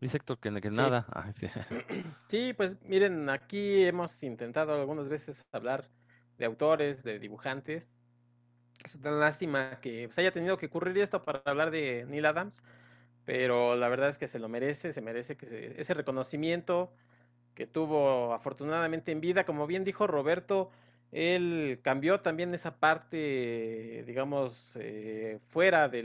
Dice 0.00 0.18
Héctor 0.18 0.38
que, 0.38 0.50
nada. 0.50 1.06
Ah, 1.10 1.32
sí. 2.28 2.52
pues 2.52 2.76
miren, 2.84 3.28
aquí 3.30 3.82
hemos 3.84 4.22
intentado 4.22 4.74
algunas 4.74 5.08
veces 5.08 5.44
hablar 5.50 5.88
de 6.38 6.44
autores, 6.44 7.02
de 7.02 7.18
dibujantes. 7.18 7.96
Es 8.84 8.94
una 8.94 9.10
lástima 9.10 9.80
que 9.80 10.02
se 10.02 10.06
pues, 10.06 10.18
haya 10.18 10.30
tenido 10.30 10.56
que 10.56 10.66
ocurrir 10.66 10.96
esto 10.98 11.24
para 11.24 11.42
hablar 11.44 11.72
de 11.72 12.06
Neil 12.08 12.26
Adams, 12.26 12.62
pero 13.24 13.74
la 13.74 13.88
verdad 13.88 14.08
es 14.08 14.18
que 14.18 14.28
se 14.28 14.38
lo 14.38 14.48
merece, 14.48 14.92
se 14.92 15.00
merece 15.00 15.36
que 15.36 15.74
ese 15.76 15.94
reconocimiento 15.94 16.92
que 17.56 17.66
tuvo 17.66 18.32
afortunadamente 18.34 19.10
en 19.10 19.20
vida. 19.20 19.44
Como 19.44 19.66
bien 19.66 19.82
dijo 19.82 20.06
Roberto, 20.06 20.70
él 21.10 21.80
cambió 21.82 22.20
también 22.20 22.54
esa 22.54 22.76
parte, 22.78 24.04
digamos, 24.06 24.76
eh, 24.80 25.40
fuera 25.48 25.88
de, 25.88 26.04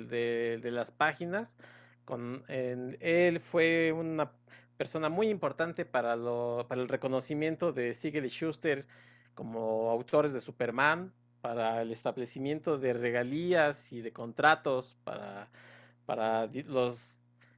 de 0.59 0.71
las 0.71 0.89
páginas 0.89 1.59
con, 2.05 2.43
él 2.47 3.39
fue 3.39 3.91
una 3.91 4.31
persona 4.77 5.09
muy 5.09 5.29
importante 5.29 5.85
para, 5.85 6.15
lo, 6.15 6.65
para 6.67 6.81
el 6.81 6.87
reconocimiento 6.87 7.71
de 7.71 7.93
Siegel 7.93 8.25
y 8.25 8.29
Schuster 8.29 8.85
como 9.33 9.89
autores 9.89 10.33
de 10.33 10.41
Superman, 10.41 11.11
para 11.41 11.81
el 11.81 11.91
establecimiento 11.91 12.77
de 12.77 12.93
regalías 12.93 13.91
y 13.91 14.01
de 14.01 14.13
contratos 14.13 14.95
para, 15.03 15.49
para 16.05 16.49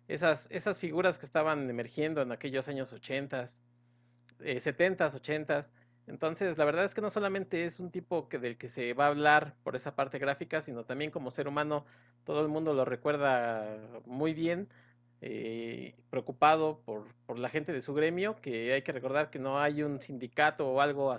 esas, 0.08 0.48
esas 0.50 0.80
figuras 0.80 1.20
que 1.20 1.26
estaban 1.28 1.70
emergiendo 1.70 2.24
en 2.24 2.32
aquellos 2.32 2.68
años 2.68 2.92
80, 2.94 3.46
eh, 4.40 4.60
70, 4.60 5.06
80. 5.06 5.62
Entonces, 6.08 6.58
la 6.58 6.66
verdad 6.66 6.86
es 6.86 6.94
que 6.94 7.02
no 7.02 7.10
solamente 7.10 7.66
es 7.66 7.80
un 7.80 7.92
tipo 7.92 8.30
que, 8.30 8.38
del 8.38 8.58
que 8.58 8.68
se 8.68 8.94
va 8.94 9.06
a 9.06 9.10
hablar 9.10 9.56
por 9.64 9.76
esa 9.76 9.96
parte 9.96 10.20
gráfica, 10.20 10.62
sino 10.62 10.86
también 10.86 11.12
como 11.12 11.32
ser 11.32 11.48
humano 11.48 11.86
todo 12.26 12.42
el 12.42 12.48
mundo 12.48 12.74
lo 12.74 12.86
recuerda 12.86 13.78
muy 14.06 14.34
bien, 14.34 14.68
eh, 15.22 15.96
preocupado 16.10 16.82
por, 16.86 17.08
la 17.40 17.50
gente 17.50 17.74
de 17.74 17.82
su 17.82 17.94
gremio, 17.94 18.36
que 18.42 18.74
hay 18.74 18.82
que 18.84 18.92
recordar 18.92 19.30
que 19.30 19.40
no 19.40 19.60
hay 19.60 19.82
un 19.84 20.02
sindicato 20.02 20.68
o 20.68 20.82
algo 20.82 21.18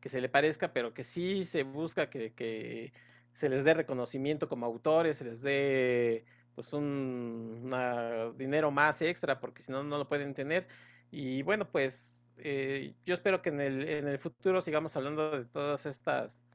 que 0.00 0.08
se 0.08 0.20
le 0.20 0.28
parezca, 0.28 0.72
pero 0.72 0.94
que 0.94 1.04
sí 1.04 1.44
se 1.44 1.62
busca 1.64 2.10
que, 2.10 2.92
se 3.32 3.48
les 3.48 3.64
dé 3.64 3.74
reconocimiento 3.74 4.48
como 4.48 4.66
autores, 4.66 5.16
se 5.18 5.24
les 5.24 5.40
dé 5.42 6.24
pues 6.54 6.72
un 6.72 7.70
dinero 8.36 8.70
más 8.70 9.02
extra, 9.02 9.40
porque 9.40 9.62
si 9.62 9.72
no, 9.72 9.82
no 9.84 9.98
lo 9.98 10.08
pueden 10.08 10.34
tener. 10.34 10.66
Y 11.10 11.42
bueno, 11.42 11.68
pues 11.70 12.19
eh, 12.38 12.94
yo 13.04 13.14
espero 13.14 13.42
que 13.42 13.50
en 13.50 13.60
el, 13.60 13.88
en 13.88 14.08
el 14.08 14.18
futuro 14.18 14.60
sigamos 14.60 14.96
hablando 14.96 15.30
de 15.38 15.44
todas 15.44 15.86
estas 15.86 16.46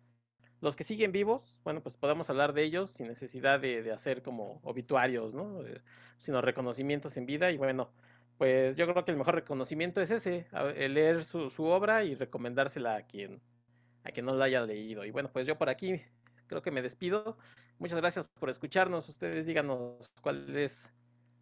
los 0.61 0.75
que 0.75 0.83
siguen 0.83 1.11
vivos, 1.11 1.59
bueno, 1.63 1.83
pues 1.83 1.97
podemos 1.97 2.29
hablar 2.29 2.53
de 2.53 2.63
ellos 2.63 2.89
sin 2.89 3.07
necesidad 3.07 3.59
de, 3.59 3.91
hacer 3.91 4.23
como 4.23 4.59
obituarios, 4.63 5.35
¿no? 5.35 5.61
Eh, 5.61 5.81
sino 6.17 6.41
reconocimientos 6.41 7.17
en 7.17 7.25
vida. 7.25 7.51
Y 7.51 7.57
bueno, 7.57 7.91
pues 8.37 8.75
yo 8.75 8.87
creo 8.87 9.05
que 9.05 9.11
el 9.11 9.17
mejor 9.17 9.35
reconocimiento 9.35 10.01
es 10.01 10.11
ese, 10.11 10.47
leer 10.89 11.23
su, 11.23 11.63
obra 11.65 12.03
y 12.03 12.15
recomendársela 12.15 12.95
a 12.95 13.01
quien, 13.03 13.41
a 14.03 14.11
quien 14.11 14.25
no 14.25 14.33
la 14.35 14.45
haya 14.45 14.61
leído. 14.61 15.05
Y 15.05 15.11
bueno, 15.11 15.29
pues 15.31 15.45
yo 15.45 15.57
por 15.57 15.69
aquí 15.69 16.01
creo 16.47 16.61
que 16.61 16.71
me 16.71 16.81
despido. 16.81 17.37
Muchas 17.77 17.97
gracias 17.99 18.27
por 18.39 18.49
escucharnos. 18.49 19.07
Ustedes 19.09 19.45
díganos 19.45 20.09
cuál 20.21 20.55
es 20.55 20.89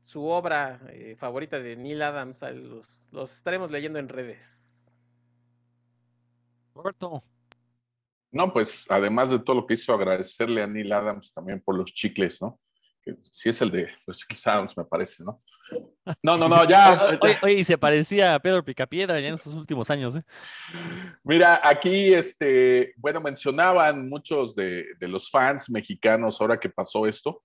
su 0.03 0.25
obra 0.25 0.79
eh, 0.89 1.15
favorita 1.17 1.59
de 1.59 1.75
Neil 1.75 2.01
Adams. 2.03 2.43
Los, 2.53 3.09
los 3.11 3.35
estaremos 3.35 3.71
leyendo 3.71 3.97
en 3.97 4.09
redes. 4.09 4.93
Roberto. 6.75 7.23
No, 8.31 8.51
pues 8.51 8.85
además 8.89 9.29
de 9.29 9.39
todo 9.39 9.57
lo 9.57 9.65
que 9.65 9.75
hizo, 9.75 9.93
agradecerle 9.93 10.63
a 10.63 10.67
Neil 10.67 10.91
Adams 10.91 11.33
también 11.33 11.61
por 11.61 11.77
los 11.77 11.93
chicles, 11.93 12.41
¿no? 12.41 12.59
Que 13.03 13.15
sí 13.29 13.49
es 13.49 13.61
el 13.61 13.69
de 13.69 13.89
los 14.07 14.17
chicles 14.17 14.47
Adams, 14.47 14.75
me 14.75 14.83
parece, 14.85 15.23
¿no? 15.23 15.41
No, 16.23 16.35
no, 16.35 16.49
no, 16.49 16.67
ya. 16.67 17.19
Oye, 17.43 17.53
y 17.53 17.63
se 17.63 17.77
parecía 17.77 18.33
a 18.33 18.39
Pedro 18.39 18.65
Picapiedra 18.65 19.19
ya 19.19 19.29
en 19.29 19.37
sus 19.37 19.53
últimos 19.53 19.89
años, 19.89 20.15
¿eh? 20.15 20.23
Mira, 21.23 21.61
aquí, 21.63 22.11
este, 22.13 22.93
bueno, 22.97 23.21
mencionaban 23.21 24.09
muchos 24.09 24.55
de, 24.55 24.95
los 25.01 25.29
fans 25.29 25.69
mexicanos 25.69 26.41
ahora 26.41 26.59
que 26.59 26.69
pasó 26.69 27.05
esto. 27.05 27.43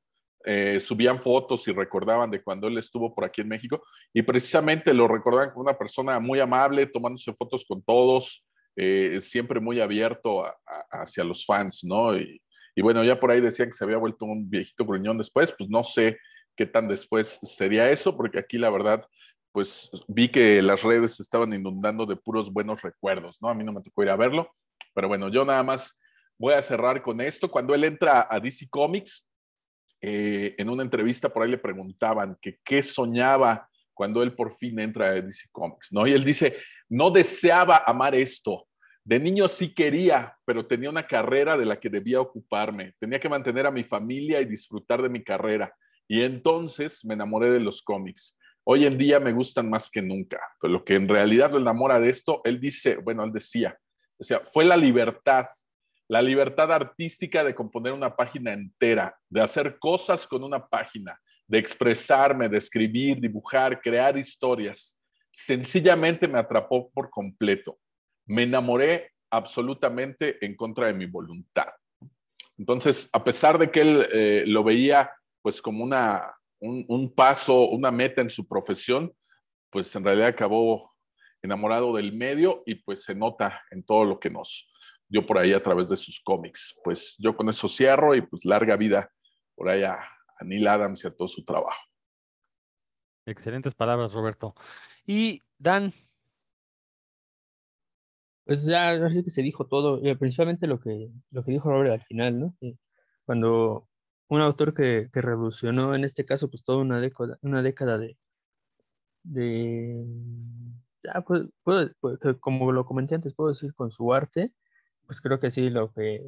Eh, 0.50 0.80
subían 0.80 1.20
fotos 1.20 1.68
y 1.68 1.72
recordaban 1.72 2.30
de 2.30 2.42
cuando 2.42 2.68
él 2.68 2.78
estuvo 2.78 3.14
por 3.14 3.26
aquí 3.26 3.42
en 3.42 3.48
México 3.48 3.82
y 4.14 4.22
precisamente 4.22 4.94
lo 4.94 5.06
recordaban 5.06 5.50
como 5.50 5.60
una 5.60 5.76
persona 5.76 6.18
muy 6.20 6.40
amable, 6.40 6.86
tomándose 6.86 7.34
fotos 7.34 7.66
con 7.68 7.82
todos, 7.82 8.46
eh, 8.74 9.18
siempre 9.20 9.60
muy 9.60 9.78
abierto 9.78 10.44
hacia 10.90 11.22
los 11.22 11.44
fans, 11.44 11.84
¿no? 11.84 12.16
Y, 12.16 12.40
Y 12.74 12.80
bueno, 12.80 13.04
ya 13.04 13.18
por 13.20 13.30
ahí 13.30 13.40
decían 13.42 13.68
que 13.68 13.74
se 13.74 13.84
había 13.84 13.98
vuelto 13.98 14.24
un 14.24 14.48
viejito 14.48 14.86
gruñón 14.86 15.18
después, 15.18 15.52
pues 15.52 15.68
no 15.68 15.84
sé 15.84 16.16
qué 16.56 16.64
tan 16.64 16.88
después 16.88 17.40
sería 17.42 17.90
eso, 17.90 18.16
porque 18.16 18.38
aquí 18.38 18.56
la 18.56 18.70
verdad, 18.70 19.04
pues 19.52 19.90
vi 20.06 20.28
que 20.28 20.62
las 20.62 20.82
redes 20.82 21.20
estaban 21.20 21.52
inundando 21.52 22.06
de 22.06 22.16
puros 22.16 22.50
buenos 22.50 22.80
recuerdos, 22.80 23.36
¿no? 23.42 23.50
A 23.50 23.54
mí 23.54 23.64
no 23.64 23.72
me 23.72 23.82
tocó 23.82 24.02
ir 24.02 24.10
a 24.10 24.16
verlo, 24.16 24.50
pero 24.94 25.08
bueno, 25.08 25.28
yo 25.28 25.44
nada 25.44 25.62
más 25.62 25.98
voy 26.38 26.54
a 26.54 26.62
cerrar 26.62 27.02
con 27.02 27.20
esto. 27.20 27.50
Cuando 27.50 27.74
él 27.74 27.84
entra 27.84 28.26
a 28.30 28.40
DC 28.40 28.68
Comics, 28.70 29.27
eh, 30.00 30.54
en 30.58 30.68
una 30.68 30.82
entrevista 30.82 31.28
por 31.28 31.42
ahí 31.42 31.50
le 31.50 31.58
preguntaban 31.58 32.36
que 32.40 32.58
qué 32.64 32.82
soñaba 32.82 33.68
cuando 33.94 34.22
él 34.22 34.34
por 34.34 34.52
fin 34.52 34.78
entra 34.78 35.08
a 35.08 35.20
DC 35.20 35.48
Comics, 35.50 35.92
¿no? 35.92 36.06
Y 36.06 36.12
él 36.12 36.24
dice, 36.24 36.56
no 36.88 37.10
deseaba 37.10 37.82
amar 37.84 38.14
esto. 38.14 38.68
De 39.04 39.18
niño 39.18 39.48
sí 39.48 39.74
quería, 39.74 40.36
pero 40.44 40.66
tenía 40.66 40.90
una 40.90 41.06
carrera 41.06 41.56
de 41.56 41.64
la 41.64 41.80
que 41.80 41.88
debía 41.88 42.20
ocuparme. 42.20 42.94
Tenía 43.00 43.18
que 43.18 43.28
mantener 43.28 43.66
a 43.66 43.70
mi 43.70 43.82
familia 43.82 44.40
y 44.40 44.44
disfrutar 44.44 45.02
de 45.02 45.08
mi 45.08 45.24
carrera. 45.24 45.74
Y 46.06 46.22
entonces 46.22 47.04
me 47.04 47.14
enamoré 47.14 47.50
de 47.50 47.60
los 47.60 47.82
cómics. 47.82 48.38
Hoy 48.64 48.84
en 48.84 48.98
día 48.98 49.18
me 49.18 49.32
gustan 49.32 49.68
más 49.68 49.90
que 49.90 50.02
nunca, 50.02 50.38
pero 50.60 50.74
lo 50.74 50.84
que 50.84 50.94
en 50.94 51.08
realidad 51.08 51.50
lo 51.50 51.58
enamora 51.58 51.98
de 51.98 52.10
esto, 52.10 52.42
él 52.44 52.60
dice, 52.60 52.96
bueno, 52.96 53.24
él 53.24 53.32
decía, 53.32 53.78
decía, 54.18 54.42
fue 54.44 54.64
la 54.64 54.76
libertad, 54.76 55.46
la 56.08 56.22
libertad 56.22 56.72
artística 56.72 57.44
de 57.44 57.54
componer 57.54 57.92
una 57.92 58.16
página 58.16 58.54
entera, 58.54 59.16
de 59.28 59.42
hacer 59.42 59.78
cosas 59.78 60.26
con 60.26 60.42
una 60.42 60.66
página, 60.66 61.20
de 61.46 61.58
expresarme, 61.58 62.48
de 62.48 62.58
escribir, 62.58 63.20
dibujar, 63.20 63.80
crear 63.80 64.16
historias. 64.16 64.98
Sencillamente 65.30 66.26
me 66.26 66.38
atrapó 66.38 66.90
por 66.90 67.10
completo. 67.10 67.78
Me 68.26 68.44
enamoré 68.44 69.12
absolutamente 69.30 70.44
en 70.44 70.56
contra 70.56 70.86
de 70.86 70.94
mi 70.94 71.04
voluntad. 71.04 71.68
Entonces, 72.56 73.10
a 73.12 73.22
pesar 73.22 73.58
de 73.58 73.70
que 73.70 73.80
él 73.82 74.08
eh, 74.10 74.44
lo 74.46 74.64
veía 74.64 75.12
pues 75.42 75.60
como 75.60 75.84
una, 75.84 76.34
un, 76.58 76.84
un 76.88 77.14
paso, 77.14 77.68
una 77.68 77.90
meta 77.90 78.22
en 78.22 78.30
su 78.30 78.48
profesión, 78.48 79.12
pues 79.70 79.94
en 79.94 80.04
realidad 80.04 80.28
acabó 80.28 80.94
enamorado 81.42 81.94
del 81.94 82.12
medio 82.12 82.62
y 82.66 82.76
pues 82.76 83.04
se 83.04 83.14
nota 83.14 83.62
en 83.70 83.84
todo 83.84 84.04
lo 84.04 84.18
que 84.18 84.30
nos, 84.30 84.68
dio 85.08 85.26
por 85.26 85.38
ahí 85.38 85.52
a 85.52 85.62
través 85.62 85.88
de 85.88 85.96
sus 85.96 86.20
cómics. 86.20 86.78
Pues 86.84 87.16
yo 87.18 87.36
con 87.36 87.48
eso 87.48 87.68
cierro 87.68 88.14
y 88.14 88.22
pues 88.22 88.44
larga 88.44 88.76
vida 88.76 89.10
por 89.54 89.68
ahí 89.68 89.82
a, 89.82 89.98
Neil 90.40 90.68
Adams 90.68 91.02
y 91.02 91.08
a 91.08 91.10
todo 91.10 91.26
su 91.26 91.44
trabajo. 91.44 91.82
Excelentes 93.26 93.74
palabras, 93.74 94.12
Roberto. 94.12 94.54
Y 95.04 95.42
Dan. 95.58 95.92
Pues 98.44 98.64
ya 98.64 98.92
así 99.04 99.24
que 99.24 99.30
se 99.30 99.42
dijo 99.42 99.66
todo, 99.66 100.00
eh, 100.04 100.16
principalmente 100.16 100.66
lo 100.66 100.80
que, 100.80 101.10
lo 101.30 101.44
que 101.44 101.52
dijo 101.52 101.68
Robert 101.68 101.92
al 101.92 102.06
final, 102.06 102.38
¿no? 102.40 102.56
cuando 103.26 103.86
un 104.28 104.40
autor 104.40 104.72
que, 104.72 105.10
que, 105.12 105.20
revolucionó 105.20 105.94
en 105.94 106.04
este 106.04 106.24
caso 106.24 106.48
pues 106.48 106.64
toda 106.64 106.78
una 106.78 106.98
década, 106.98 107.38
una 107.42 107.60
década 107.60 107.98
de, 107.98 108.16
de 109.22 110.02
ya, 111.02 111.20
pues, 111.22 111.42
como 112.40 112.72
lo 112.72 112.84
comenté 112.84 113.14
antes, 113.14 113.34
puedo 113.34 113.50
decir 113.50 113.74
con 113.74 113.90
su 113.90 114.12
arte, 114.12 114.52
pues 115.08 115.22
creo 115.22 115.40
que 115.40 115.50
sí, 115.50 115.70
lo 115.70 115.90
que 115.94 116.22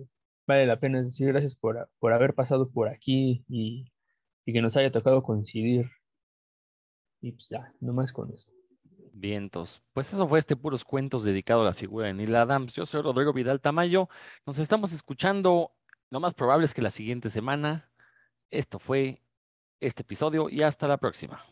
vale 0.47 0.65
la 0.65 0.81
pena 0.81 0.99
es 0.99 1.05
decir 1.05 1.29
gracias 1.29 1.55
por, 1.55 1.91
por 1.99 2.15
haber 2.15 2.35
pasado 2.35 2.71
por 2.71 2.89
aquí 2.89 3.45
y, 3.47 3.93
que 4.47 4.63
nos 4.63 4.77
haya 4.77 4.91
tocado 4.91 5.23
coincidir. 5.23 5.89
Y 7.21 7.33
pues 7.33 7.49
ya, 7.51 7.73
nomás 7.81 8.13
con 8.13 8.33
eso. 8.33 8.51
Vientos. 9.13 9.83
Pues 9.93 10.13
eso 10.13 10.27
fue 10.27 10.41
este 10.41 10.57
puros 10.57 10.85
cuentos 10.85 11.23
dedicado 11.23 11.61
a 11.61 11.67
la 11.67 11.75
figura 11.75 12.07
de 12.07 12.15
Neil 12.15 12.35
Adams. 12.35 12.73
Yo 12.73 12.85
soy 12.87 13.03
Rodrigo 13.03 13.33
Vidal 13.33 13.61
Tamayo. 13.61 14.09
Nos 14.45 14.59
estamos 14.59 14.93
escuchando. 14.93 15.73
Lo 16.09 16.19
más 16.19 16.35
probable 16.35 16.65
es 16.65 16.75
que 16.75 16.83
la 16.83 16.91
siguiente 16.91 17.31
semana. 17.31 17.93
Esto 18.51 18.81
fue 18.81 19.23
este 19.79 20.03
episodio 20.03 20.49
y 20.49 20.63
hasta 20.63 20.89
la 20.89 20.97
próxima. 20.97 21.45